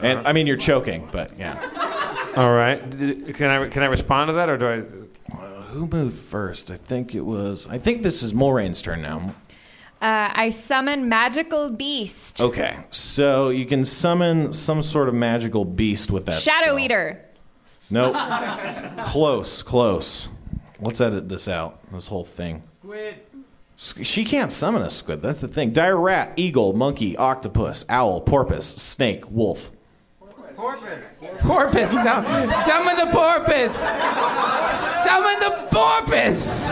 [0.00, 1.58] And I mean, you're choking, but yeah.
[2.36, 2.80] All right.
[3.34, 5.34] Can I can I respond to that or do I?
[5.70, 6.70] Who moved first?
[6.70, 7.66] I think it was.
[7.68, 9.34] I think this is Mulrain's turn now.
[10.02, 12.40] Uh, I summon magical beast.
[12.40, 16.40] Okay, so you can summon some sort of magical beast with that.
[16.40, 16.78] Shadow spell.
[16.78, 17.24] eater.
[17.90, 18.14] Nope.
[19.06, 20.28] close, close.
[20.80, 21.80] Let's edit this out.
[21.92, 22.62] This whole thing.
[22.66, 23.16] Squid.
[23.76, 25.22] She can't summon a squid.
[25.22, 25.72] That's the thing.
[25.72, 29.70] Dire rat, eagle, monkey, octopus, owl, porpoise, snake, wolf.
[30.60, 31.90] Porpoise.
[31.90, 33.76] Sum- summon the porpoise.
[35.04, 36.68] Summon the porpoise.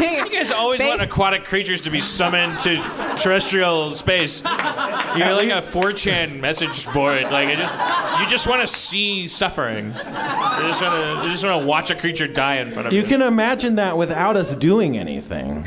[0.00, 2.76] You guys always want aquatic creatures to be summoned to
[3.16, 4.42] terrestrial space.
[4.44, 7.22] You're like a 4chan message board.
[7.24, 9.86] Like I just, you just want to see suffering.
[9.86, 12.92] You just want to, you just want to watch a creature die in front of
[12.92, 13.02] you.
[13.02, 15.66] You can imagine that without us doing anything.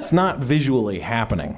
[0.00, 1.56] It's not visually happening.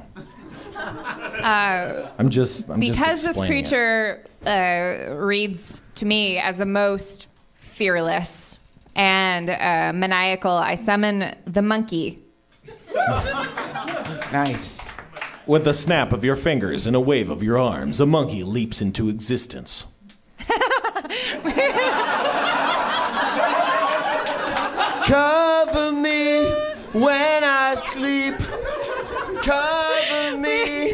[1.39, 2.69] Uh, I'm just.
[2.69, 8.59] I'm just because this creature uh, reads to me as the most fearless
[8.97, 12.19] and uh, maniacal, I summon the monkey.
[14.31, 14.83] Nice.
[15.47, 18.83] With a snap of your fingers and a wave of your arms, a monkey leaps
[18.83, 19.87] into existence.
[25.07, 26.45] Cover me
[26.93, 28.35] when I sleep.
[29.43, 30.93] Cover me.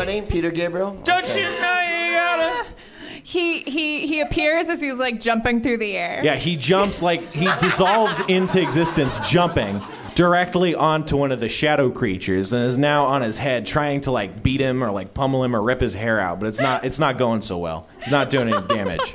[0.00, 0.22] Nobody?
[0.22, 0.98] Peter Gabriel?
[1.04, 2.66] Don't you know you gotta?
[3.22, 6.22] He he he appears as he's like jumping through the air.
[6.24, 9.82] Yeah, he jumps like he dissolves into existence, jumping
[10.14, 14.10] directly onto one of the shadow creatures, and is now on his head, trying to
[14.10, 16.40] like beat him or like pummel him or rip his hair out.
[16.40, 16.82] But it's not.
[16.82, 17.86] It's not going so well.
[17.98, 19.12] It's not doing any damage.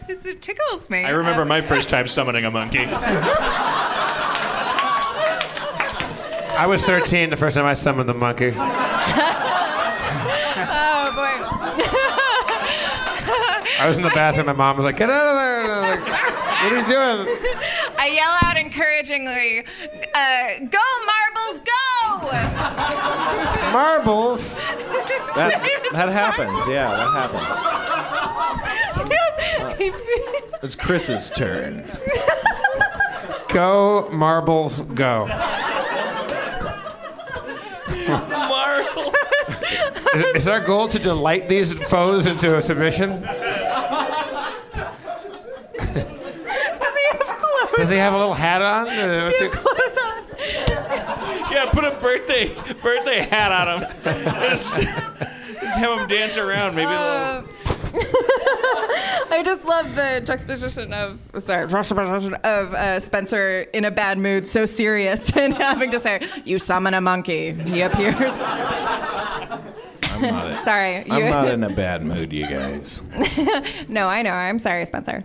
[0.00, 1.04] because it tickles me.
[1.04, 2.88] I remember my um, first time summoning a monkey.
[6.56, 8.52] I was 13 the first time I summoned the monkey.
[8.56, 8.60] oh
[11.14, 11.34] boy.
[13.80, 14.46] I was in the bathroom.
[14.46, 16.06] My mom was like, "Get out of there!" And I was like,
[16.62, 17.36] "What are you doing?"
[17.98, 19.64] I yell out encouragingly,
[20.14, 21.72] uh, "Go marbles, go!"
[23.72, 24.56] Marbles.
[25.34, 25.60] That
[25.92, 26.68] that happens.
[26.68, 27.44] Yeah, that happens.
[30.62, 31.84] It's Chris's turn.
[33.48, 35.26] Go marbles, go.
[40.14, 43.22] Is, is our goal to delight these foes into a submission?
[47.76, 48.88] Does he have a little hat on?
[48.88, 49.48] Uh, what's he-
[51.52, 52.48] Yeah, put a birthday
[52.82, 53.90] birthday hat on him.
[54.48, 56.74] just, just have him dance around.
[56.76, 57.50] Maybe a little.
[59.30, 64.48] I just love the juxtaposition of sorry juxtaposition of uh, Spencer in a bad mood,
[64.48, 68.14] so serious, and having to say, "You summon a monkey." He appears.
[70.14, 71.10] I'm not, in- sorry.
[71.10, 73.02] I'm you- not in a bad mood, you guys.
[73.88, 74.32] no, I know.
[74.32, 75.24] I'm sorry, Spencer.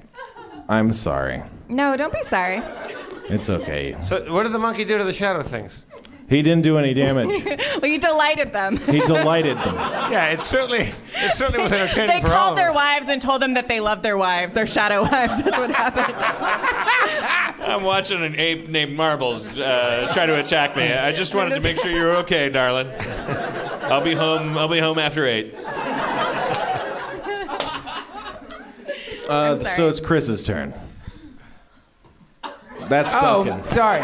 [0.68, 1.42] I'm sorry.
[1.68, 2.62] No, don't be sorry.
[3.30, 3.96] It's okay.
[4.02, 5.86] So, what did the monkey do to the shadow things?
[6.30, 7.44] He didn't do any damage.
[7.82, 8.78] well, you delighted them.
[8.78, 9.76] He delighted them.
[10.10, 12.76] Yeah, it certainly, it certainly was entertaining They for all called of their us.
[12.76, 15.44] wives and told them that they loved their wives, their shadow wives.
[15.44, 17.62] That's what happened.
[17.64, 20.92] I'm watching an ape named Marbles uh, try to attack me.
[20.92, 22.88] I just wanted to make sure you're okay, darling.
[23.84, 24.58] I'll be home.
[24.58, 25.54] I'll be home after eight.
[29.28, 30.74] Uh, so it's Chris's turn.
[32.88, 34.02] That's Oh, sorry.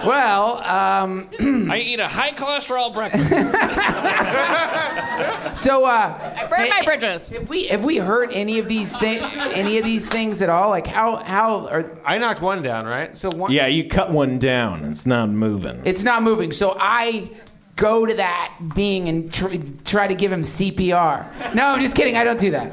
[0.10, 1.28] Well, um,
[1.70, 3.30] I eat a high cholesterol breakfast.
[5.62, 7.28] so uh, I burned my bridges.
[7.28, 9.22] Have we have we heard any of these things?
[9.52, 10.70] Any of these things at all?
[10.70, 13.14] Like how how are I knocked one down, right?
[13.14, 13.52] so one?
[13.52, 14.84] Yeah, you cut one down.
[14.86, 15.82] It's not moving.
[15.84, 16.52] It's not moving.
[16.52, 17.30] So I
[17.76, 21.54] go to that being and tr- try to give him CPR.
[21.54, 22.16] No, I'm just kidding.
[22.16, 22.72] I don't do that.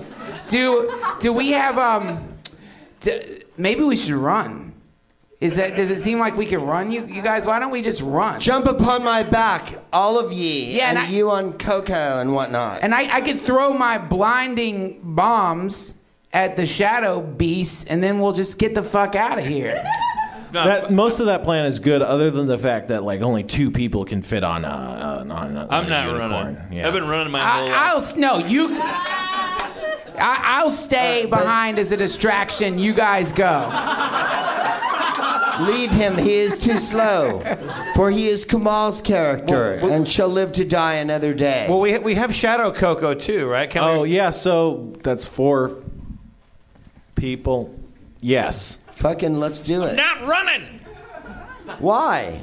[0.50, 2.24] Do do we have um?
[3.02, 4.67] d maybe we should run.
[5.40, 6.92] Is that does it seem like we can run?
[6.92, 8.40] You you guys, why don't we just run?
[8.40, 12.34] Jump upon my back, all of ye, Yeah, and, and I- you on Coco and
[12.34, 12.80] whatnot.
[12.82, 15.96] And I, I could throw my blinding bombs
[16.34, 19.84] at the shadow beasts, and then we'll just get the fuck out of here.
[20.54, 23.70] That, most of that plan is good, other than the fact that like only two
[23.70, 24.68] people can fit on a.
[24.70, 26.32] on a- on a I'm not unicorn.
[26.56, 26.58] running.
[26.72, 26.88] Yeah.
[26.88, 28.16] I've been running my whole I, life.
[28.16, 28.70] I'll no you.
[28.82, 32.80] I, I'll stay behind as a distraction.
[32.80, 33.46] You guys go.
[35.62, 37.40] Leave him, he is too slow.
[37.96, 41.66] For he is Kumail's character, and shall live to die another day.
[41.70, 43.70] Well, we we have Shadow Coco too, right?
[43.70, 45.78] Can Oh we, yeah, so that's four
[47.16, 47.74] people.
[48.22, 48.78] Yes.
[48.92, 49.96] Fucking let's do it.
[49.96, 50.80] Not running.
[51.80, 52.42] Why?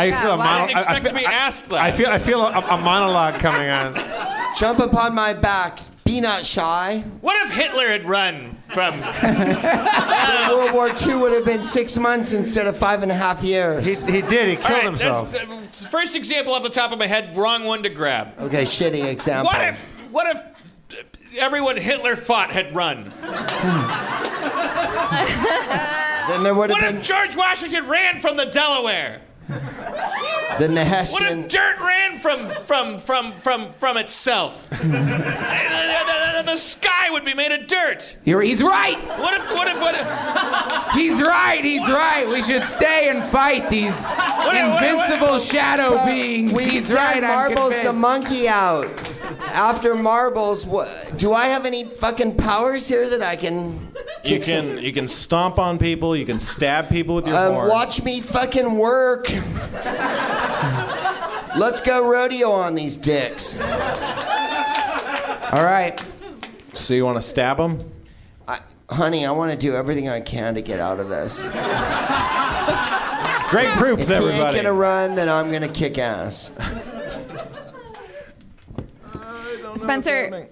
[0.00, 1.80] I feel a I mono- didn't I- I feel- to be asked that.
[1.80, 3.96] I feel I feel a, a monologue coming on.
[4.56, 5.80] Jump upon my back.
[6.08, 7.04] Be not shy.
[7.20, 8.98] What if Hitler had run from?
[10.48, 13.84] World War II would have been six months instead of five and a half years.
[13.84, 14.48] he, he did.
[14.48, 15.30] He killed right, himself.
[15.32, 18.28] that's- uh, first example off the top of my head, wrong one to grab.
[18.40, 19.52] okay, shitty example.
[19.52, 19.82] What if?
[20.10, 20.38] What if?
[20.38, 23.12] uh, Everyone Hitler fought had run.
[26.28, 27.02] Then there would have What have if.
[27.06, 29.20] George Washington ran from the Delaware?
[30.58, 34.68] Then the What if dirt ran from from from from from itself?
[34.70, 38.16] the, the- the sky would be made of dirt.
[38.24, 38.96] You're, he's right.
[39.18, 39.50] What if?
[39.52, 39.80] What if?
[39.80, 40.92] What if?
[40.94, 41.62] He's right.
[41.64, 42.26] He's right.
[42.28, 46.52] We should stay and fight these what- invincible shadow beings.
[46.52, 47.24] we he's sent right.
[47.24, 48.86] I'm Marbles the monkey out.
[49.40, 50.64] After Marbles,
[51.16, 53.72] do I have any fucking powers here that I can?
[54.24, 56.16] You kick some- can you can stomp on people.
[56.16, 57.68] You can stab people with your Um, horn.
[57.68, 59.30] watch me fucking work.
[61.56, 63.58] Let's go rodeo on these dicks.
[63.60, 66.00] All right.
[66.74, 67.78] So you want to stab them?
[68.46, 68.58] I,
[68.90, 71.48] honey, I want to do everything I can to get out of this.
[73.50, 74.56] Great groups, he ain't everybody.
[74.58, 76.50] gonna run, then I'm gonna kick ass.
[79.88, 80.46] Spencer,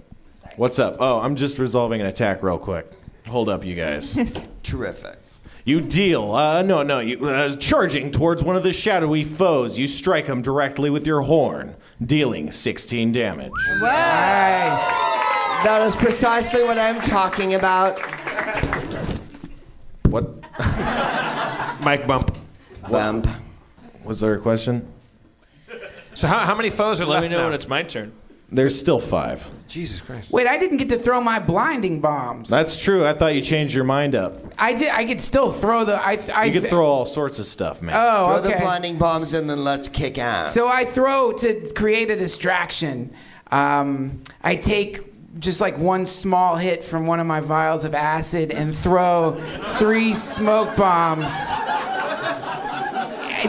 [0.56, 0.96] What's up?
[0.98, 2.90] Oh, I'm just resolving an attack real quick.
[3.28, 4.16] Hold up, you guys.
[4.62, 5.18] Terrific.
[5.66, 6.32] You deal.
[6.34, 7.00] Uh, no, no.
[7.00, 9.76] You uh, charging towards one of the shadowy foes.
[9.76, 11.76] You strike him directly with your horn,
[12.06, 13.52] dealing 16 damage.
[13.80, 13.82] Nice.
[15.64, 17.98] That is precisely what I'm talking about.
[20.06, 20.30] What
[21.82, 22.38] Mike bump.
[22.88, 23.26] Bump.
[24.02, 24.90] was there a question?
[26.14, 27.44] So how, how many foes are Let left me know now?
[27.46, 28.12] when it's my turn.
[28.50, 29.48] There's still five.
[29.66, 30.30] Jesus Christ.
[30.30, 32.48] Wait, I didn't get to throw my blinding bombs.
[32.48, 33.04] That's true.
[33.04, 34.38] I thought you changed your mind up.
[34.56, 34.90] I did.
[34.90, 35.94] I could still throw the.
[35.96, 36.18] I.
[36.32, 37.96] I You could throw all sorts of stuff, man.
[37.98, 38.54] Oh, Throw okay.
[38.58, 40.54] the blinding bombs and then let's kick ass.
[40.54, 43.12] So I throw to create a distraction.
[43.50, 48.52] Um, I take just like one small hit from one of my vials of acid
[48.52, 49.38] and throw
[49.78, 51.30] three smoke bombs.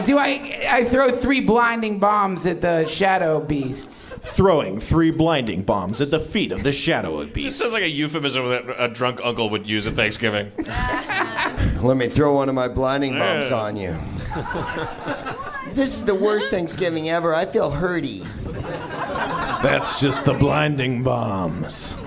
[0.04, 0.66] Do I?
[0.68, 4.14] I throw three blinding bombs at the shadow beasts.
[4.20, 7.58] Throwing three blinding bombs at the feet of the shadow Just beast.
[7.58, 10.52] sounds like a euphemism that a drunk uncle would use at Thanksgiving.
[11.82, 13.96] Let me throw one of my blinding bombs on you.
[15.74, 17.34] this is the worst Thanksgiving ever.
[17.34, 18.26] I feel hurty.
[19.62, 21.94] That's just the blinding bombs.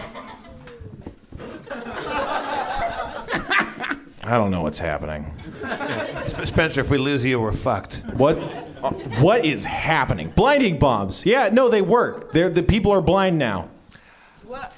[4.23, 5.31] I don't know what's happening.
[6.27, 8.01] Sp- Spencer, if we lose you, we're fucked.
[8.15, 8.37] What?
[8.83, 10.29] uh, what is happening?
[10.31, 11.25] Blinding bombs.
[11.25, 12.31] Yeah, no, they work.
[12.31, 13.69] They're, the people are blind now.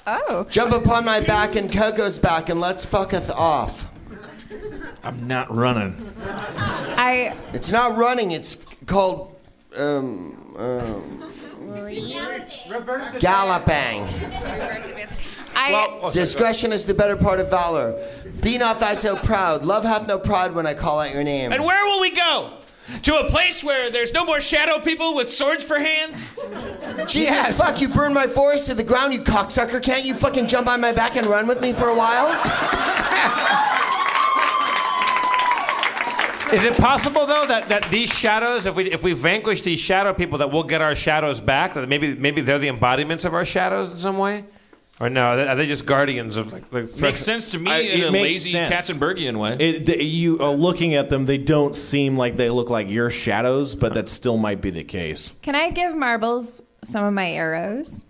[0.06, 0.46] Oh.
[0.48, 3.88] Jump upon my back and Coco's back and let's fucketh off.
[5.02, 5.96] I'm not running.
[6.22, 9.36] I It's not running, it's called
[9.76, 11.32] um, um,
[13.18, 14.06] galloping.
[15.56, 17.92] I well, Discretion is the better part of valor.
[18.40, 19.64] Be not thy so proud.
[19.64, 21.52] Love hath no pride when I call out your name.
[21.52, 22.58] And where will we go?
[23.02, 26.28] To a place where there's no more shadow people with swords for hands?
[27.06, 29.82] Jesus, fuck, you burned my forest to the ground, you cocksucker.
[29.82, 32.28] Can't you fucking jump on my back and run with me for a while?
[36.52, 40.12] Is it possible though that, that these shadows, if we if we vanquish these shadow
[40.12, 41.74] people, that we'll get our shadows back?
[41.74, 44.44] That maybe maybe they're the embodiments of our shadows in some way?
[45.00, 45.22] Or no?
[45.24, 46.72] Are they, are they just guardians of like?
[46.72, 48.72] like Makes sense to me I- in a lazy sense.
[48.90, 49.56] Katzenbergian way.
[49.58, 53.10] It, the, you uh, looking at them, they don't seem like they look like your
[53.10, 55.32] shadows, but that still might be the case.
[55.42, 58.04] can I give Marbles some of my arrows?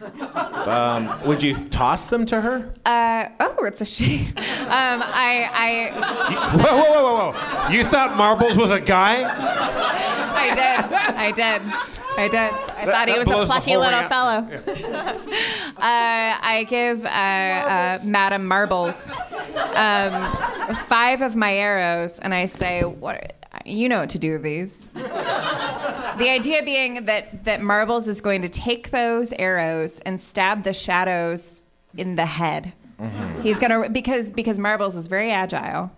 [0.00, 2.74] Um, would you toss them to her?
[2.84, 4.28] Uh, oh, it's a she.
[4.64, 7.68] Um, I, I, Whoa, whoa, whoa, whoa, whoa!
[7.70, 9.22] You thought Marbles was a guy?
[9.22, 10.94] I did.
[11.14, 11.62] I did.
[12.16, 12.36] I did.
[12.36, 14.38] I thought he was a plucky little ring fellow.
[15.76, 19.10] uh, I give uh, uh, Madam Marbles
[19.74, 23.34] um, five of my arrows, and I say, "What?
[23.64, 28.42] You know what to do with these." the idea being that that Marbles is going
[28.42, 31.64] to take those arrows and stab the shadows
[31.96, 32.72] in the head.
[33.42, 35.90] He's gonna because because Marbles is very agile,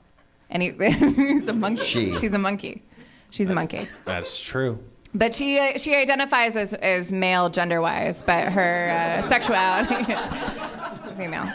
[0.50, 1.84] and he, he's a monkey.
[1.84, 2.16] She.
[2.16, 2.82] She's a monkey.
[3.30, 3.88] She's a monkey.
[4.04, 4.78] That's true.
[5.16, 11.16] But she uh, she identifies as, as male gender wise, but her uh, sexuality is
[11.16, 11.46] female.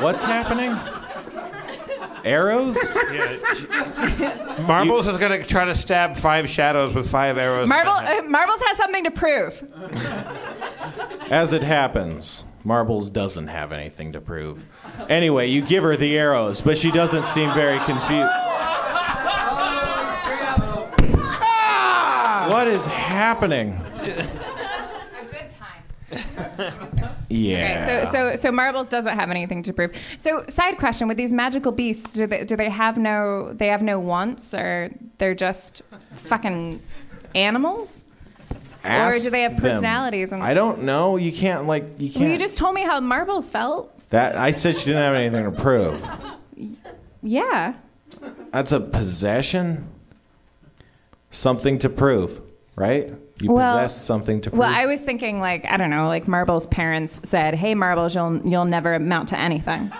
[0.00, 0.76] What's happening?
[2.24, 2.76] Arrows?
[4.60, 7.64] Marbles is gonna try to stab five shadows with five arrows.
[7.64, 9.64] in Marble, uh, Marbles has something to prove.
[11.30, 14.66] As it happens, Marbles doesn't have anything to prove.
[15.08, 18.30] Anyway, you give her the arrows, but she doesn't seem very confused.
[22.58, 23.70] What is happening?
[23.70, 27.14] A good time.
[27.28, 27.84] Yeah.
[27.84, 29.94] Okay, so so so Marbles doesn't have anything to prove.
[30.18, 33.80] So side question: With these magical beasts, do they do they have no they have
[33.84, 35.82] no wants, or they're just
[36.16, 36.82] fucking
[37.36, 38.04] animals?
[38.82, 39.60] Ask or do they have them.
[39.60, 40.32] personalities?
[40.32, 41.16] And I don't know.
[41.16, 42.28] You can't like you can't.
[42.28, 43.96] you just told me how Marbles felt.
[44.10, 46.04] that I said she didn't have anything to prove.
[47.22, 47.74] Yeah.
[48.50, 49.86] That's a possession.
[51.30, 52.40] Something to prove,
[52.78, 53.12] right?
[53.40, 54.58] You Well- possess something to prove.
[54.58, 58.40] Well, I was thinking like I don't know, like Marbles' parents said, "Hey, Marbles, you'll
[58.44, 59.92] you'll never amount to anything.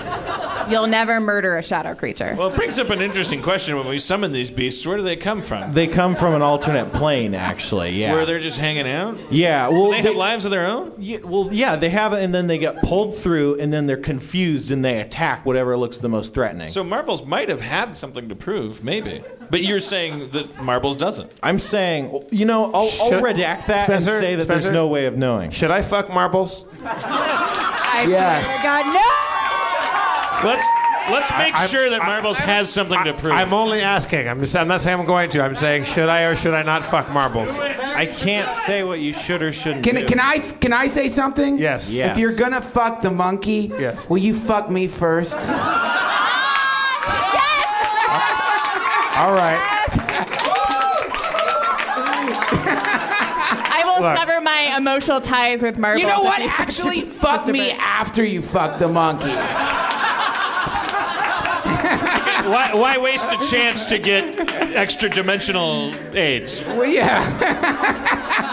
[0.68, 3.98] you'll never murder a shadow creature." Well, it brings up an interesting question when we
[3.98, 4.86] summon these beasts.
[4.86, 5.72] Where do they come from?
[5.72, 7.90] they come from an alternate plane, actually.
[7.90, 8.14] Yeah.
[8.14, 9.16] Where they're just hanging out?
[9.30, 9.68] yeah.
[9.68, 10.92] So Well, they have lives of their own?
[10.98, 14.70] Yeah, well, yeah, they have and then they get pulled through, and then they're confused,
[14.70, 16.68] and they attack whatever looks the most threatening.
[16.68, 19.22] So Marbles might have had something to prove, maybe.
[19.52, 21.30] But you're saying that Marbles doesn't.
[21.42, 24.62] I'm saying, you know, I'll, I'll Should- redact that Spencer, and say that Spencer?
[24.64, 25.50] there's no way of knowing.
[25.50, 26.64] Should I fuck Marbles?
[26.84, 28.46] I Yes.
[28.46, 30.48] swear to God, no.
[30.48, 30.64] Let's
[31.10, 33.34] let's make I'm- sure that I'm- Marbles has something to prove.
[33.34, 34.26] I'm only asking.
[34.26, 35.42] I'm, just, I'm not saying I'm going to.
[35.44, 37.50] I'm saying should I or should I not fuck Marbles?
[37.60, 40.06] I can't say what you should or shouldn't Can, do.
[40.06, 41.58] can I can I say something?
[41.58, 41.92] Yes.
[41.92, 42.12] Yes.
[42.12, 44.08] If you're gonna fuck the monkey, Yes.
[44.08, 45.38] will you fuck me first?
[49.22, 49.56] All right.
[53.70, 54.18] I will Look.
[54.18, 56.02] sever my emotional ties with Marbles.
[56.02, 56.40] You know what?
[56.40, 59.28] Actually, fuck me after you fuck the monkey.
[62.48, 64.40] why, why waste a chance to get
[64.74, 66.60] extra dimensional aids?
[66.64, 68.48] Well, yeah.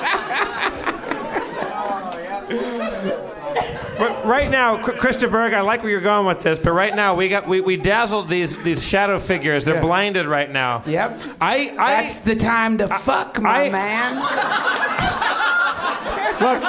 [4.30, 7.27] right now, Krista Berg, I like where you're going with this, but right now we
[7.27, 9.65] got we, we dazzled these these shadow figures.
[9.65, 9.81] They're Yeah.
[9.81, 10.84] blinded right now.
[10.85, 11.19] Yep.
[11.41, 14.15] I I That's the time to fuck, my I- man.
[16.41, 16.64] look.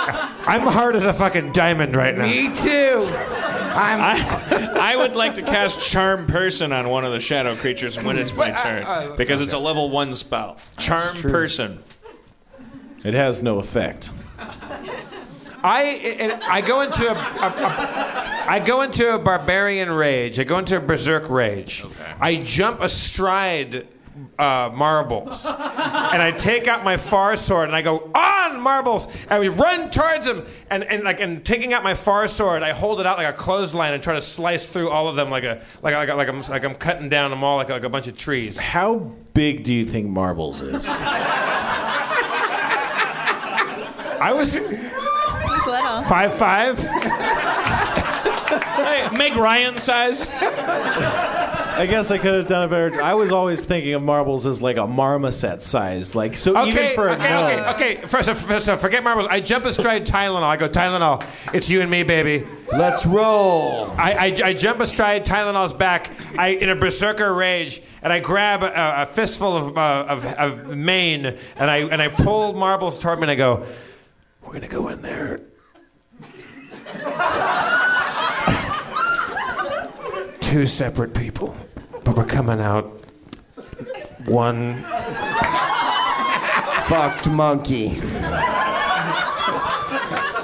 [0.48, 2.24] I'm hard as a fucking diamond right now.
[2.24, 3.06] Me too.
[3.72, 4.00] I'm.
[4.80, 8.34] I would like to cast Charm Person on one of the shadow creatures when it's
[8.34, 10.56] my uh, turn uh, because it's a level one spell.
[10.78, 11.78] Charm Person.
[13.04, 14.10] It has no effect.
[15.62, 20.38] I it, I go into a, a, a I go into a barbarian rage.
[20.38, 21.84] I go into a berserk rage.
[22.20, 23.86] I jump astride
[24.38, 29.40] uh, marbles, and I take out my far sword and I go on marbles, and
[29.40, 30.44] we run towards him.
[30.70, 33.36] And, and like and taking out my far sword, I hold it out like a
[33.36, 36.40] clothesline and try to slice through all of them like a like like, like I'm
[36.42, 38.58] like I'm cutting down them all like like a bunch of trees.
[38.58, 40.86] How big do you think Marbles is?
[44.22, 44.60] I was
[45.70, 46.02] Little.
[46.02, 46.78] five five.
[48.80, 50.28] Hey, make Ryan size.
[51.80, 53.02] I guess I could have done a better.
[53.02, 57.08] I was always thinking of marbles as like a marmoset size, like so even for
[57.08, 57.44] a okay, gnome.
[57.44, 58.06] okay, okay.
[58.06, 59.26] First, first uh, forget marbles.
[59.30, 60.42] I jump astride Tylenol.
[60.42, 61.24] I go Tylenol.
[61.54, 62.46] It's you and me, baby.
[62.72, 63.90] Let's roll.
[63.92, 66.10] I, I, I jump astride Tylenol's back.
[66.36, 70.76] I in a berserker rage, and I grab a, a fistful of, uh, of of
[70.76, 71.24] mane,
[71.56, 73.64] and I and I pull marbles toward me, and I go,
[74.42, 75.38] "We're gonna go in there."
[80.40, 81.56] Two separate people,
[82.04, 82.84] but we're coming out
[84.26, 84.82] one
[86.88, 87.90] Fucked monkey.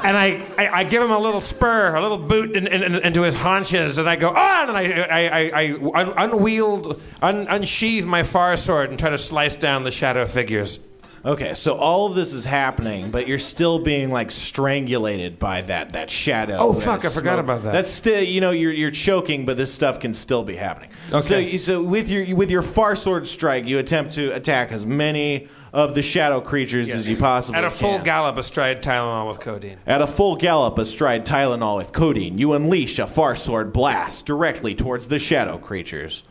[0.05, 2.95] and I, I, I give him a little spur, a little boot in, in, in-
[3.03, 7.49] into his haunches, and I go on, and I, I, I, I un, unwield, un,
[7.49, 10.79] unsheathe my far sword and try to slice down the shadow figures.
[11.27, 15.91] Okay, so all of this is happening, but you're still being like strangulated by that
[15.93, 16.57] that shadow.
[16.61, 17.73] Oh, that fuck, I forgot about that.
[17.73, 20.91] That's still, you know, you're you're choking, but this stuff can still be happening.
[21.13, 21.27] Okay.
[21.27, 24.87] So, you- so with your with your far sword strike, you attempt to attack as
[24.87, 27.65] many of the shadow creatures as you possibly can.
[27.65, 28.05] At a full can.
[28.05, 29.79] gallop astride Tylenol with codeine.
[29.85, 34.75] At a full gallop astride Tylenol with codeine, you unleash a far sword blast directly
[34.77, 36.23] towards the shadow creatures,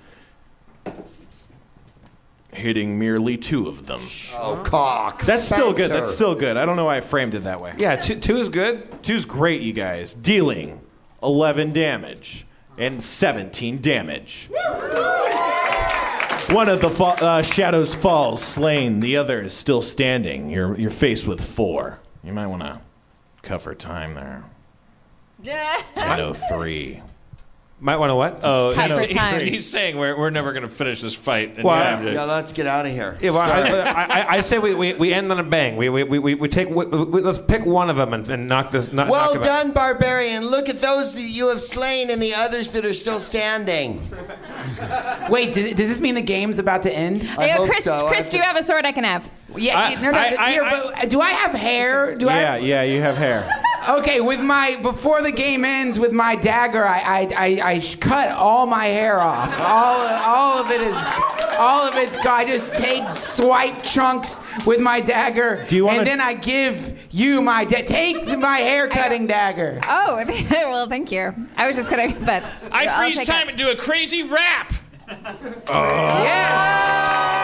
[2.55, 4.01] hitting merely two of them.
[4.33, 5.21] Oh, cock.
[5.23, 5.85] That's still good.
[5.85, 5.93] Spencer.
[6.01, 6.57] That's still good.
[6.57, 7.73] I don't know why I framed it that way.
[7.77, 9.03] Yeah, two, two is good.
[9.03, 10.13] Two's great, you guys.
[10.13, 10.79] Dealing
[11.21, 12.45] 11 damage
[12.77, 14.49] and 17 damage.
[16.49, 18.99] One of the fa- uh, shadows falls, slain.
[18.99, 20.49] The other is still standing.
[20.51, 21.99] You're, you're faced with four.
[22.23, 22.81] You might want to
[23.41, 24.43] cover time there.
[25.95, 27.01] 10.03.
[27.77, 28.39] Might want to what?
[28.41, 29.41] Oh, Time he's, for he's, time.
[29.45, 31.57] he's saying we're, we're never going to finish this fight.
[31.57, 33.17] in Well, time to- Yeah, let's get out of here.
[33.21, 35.75] Yeah, well, I, I, I say we, we, we end on a bang.
[35.75, 38.71] We, we, we, we take we, we, let's pick one of them and, and knock
[38.71, 38.93] this.
[38.93, 39.63] Knock, Well knock it out.
[39.63, 40.45] done, barbarian.
[40.45, 44.01] Look at those that you have slain and the others that are still standing.
[45.29, 47.27] Wait, does, does this mean the game's about to end?
[47.37, 48.05] I Yeah, hope Chris, so.
[48.05, 49.29] I Chris, have do you have a sword I can have?
[49.57, 52.15] Yeah, I- no, no, I- I- here, I- but do I have hair?
[52.15, 52.57] Do Yeah, I?
[52.57, 53.47] yeah, you have hair.
[53.87, 58.31] Okay, with my before the game ends, with my dagger, I I, I, I cut
[58.31, 59.53] all my hair off.
[59.61, 60.97] All all of it is,
[61.59, 62.39] all of it's gone.
[62.39, 66.97] I just take swipe chunks with my dagger, Do you wanna- and then I give
[67.11, 69.79] you my da- take my hair cutting dagger.
[69.87, 71.35] Oh, well, thank you.
[71.55, 73.51] I was just gonna, but I freeze time it.
[73.51, 74.73] and do a crazy rap.
[75.69, 77.43] Yeah.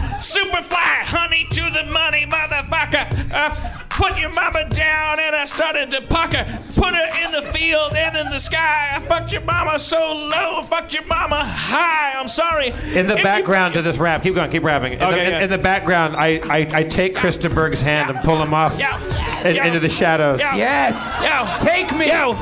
[0.21, 3.31] Superfly, honey to the money, motherfucker.
[3.33, 6.45] Uh, put your mama down, and I started to pucker.
[6.75, 8.91] Put her in the field and in the sky.
[8.95, 12.13] I fucked your mama so low, fucked your mama high.
[12.19, 12.67] I'm sorry.
[12.93, 14.93] In the If you- background to this rap, keep going, keep rapping.
[14.93, 15.41] In, the, Okay, in, yeah.
[15.41, 18.95] in the background, I, I, I take Krista Berg's hand and pull him off Yeah.
[19.43, 19.65] in- Yeah.
[19.65, 20.39] into the shadows.
[20.39, 20.55] Yeah.
[20.55, 21.17] Yes.
[21.19, 22.07] Yo, Take me.
[22.07, 22.33] Yo,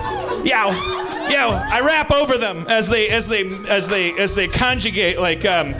[0.44, 0.68] yo,
[1.30, 1.50] yo!
[1.52, 5.74] I rap over them as they as they as they as they conjugate like um,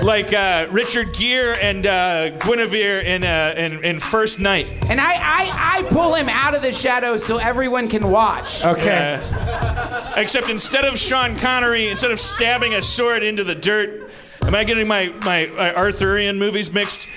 [0.00, 4.72] like uh, Richard Gere and uh, Guinevere in, uh, in in First Knight.
[4.88, 8.64] And I, I I pull him out of the shadows so everyone can watch.
[8.64, 9.20] Okay.
[9.22, 14.10] Uh, except instead of Sean Connery, instead of stabbing a sword into the dirt,
[14.42, 17.08] am I getting my my, my Arthurian movies mixed?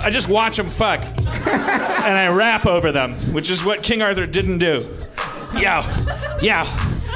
[0.00, 4.26] I just watch them fuck, and I rap over them, which is what King Arthur
[4.26, 4.86] didn't do.
[5.54, 5.80] Yo,
[6.42, 6.66] yeah,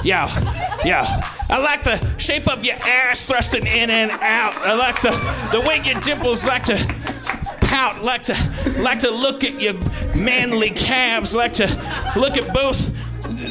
[0.02, 1.41] yeah, yo.
[1.52, 4.56] I like the shape of your ass thrusting in and out.
[4.56, 5.10] I like the
[5.52, 6.76] the way your dimples like to
[7.60, 8.02] pout.
[8.02, 9.74] Like to like to look at your
[10.16, 11.34] manly calves.
[11.34, 11.66] Like to
[12.16, 12.80] look at both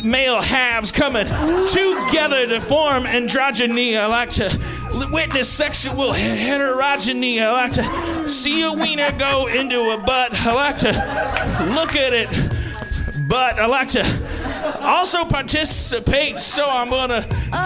[0.04, 1.28] male halves coming
[1.68, 3.96] together to form androgyny.
[3.96, 4.50] I like to
[5.12, 7.40] witness sexual heterogeny.
[7.40, 10.34] I like to see a wiener go into a butt.
[10.34, 12.30] I like to look at it.
[13.28, 14.04] But I like to
[14.82, 17.22] also participate, so I'm gonna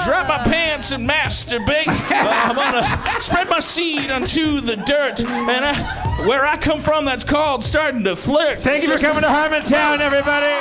[0.06, 1.88] drop my pants and masturbate.
[1.88, 7.06] Uh, I'm gonna spread my seed onto the dirt, and I, where I come from,
[7.06, 8.60] that's called starting to flirt.
[8.60, 10.54] Thank you for coming to Harmontown, everybody.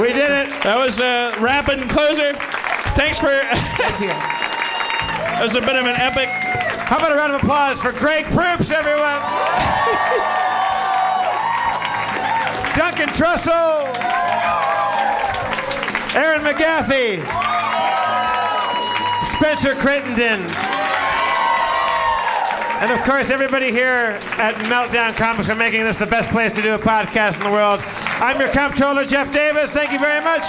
[0.00, 0.62] We did it.
[0.62, 2.34] That was a rapid closer.
[2.94, 3.28] Thanks for.
[3.98, 6.28] that was a bit of an epic.
[6.28, 10.42] How about a round of applause for Greg Proops, everyone?
[12.76, 13.86] Duncan Trussell,
[16.14, 17.24] Erin McGathy,
[19.24, 20.42] Spencer Crittenden,
[22.82, 26.60] and of course everybody here at Meltdown Comics for making this the best place to
[26.60, 27.80] do a podcast in the world.
[28.20, 29.70] I'm your comptroller, Jeff Davis.
[29.72, 30.44] Thank you very much.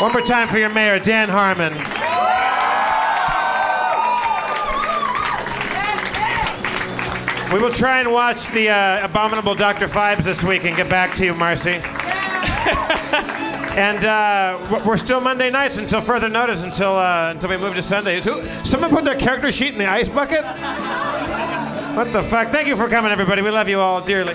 [0.00, 1.72] One more time for your mayor, Dan Harmon.
[7.52, 9.86] We will try and watch the uh, abominable Dr.
[9.86, 11.72] Phibes this week and get back to you, Marcy.
[13.76, 17.82] and uh, we're still Monday nights until further notice, until uh, until we move to
[17.82, 18.24] Sundays.
[18.24, 20.42] Who, someone put their character sheet in the ice bucket?
[21.94, 22.48] What the fuck?
[22.48, 23.42] Thank you for coming, everybody.
[23.42, 24.34] We love you all dearly.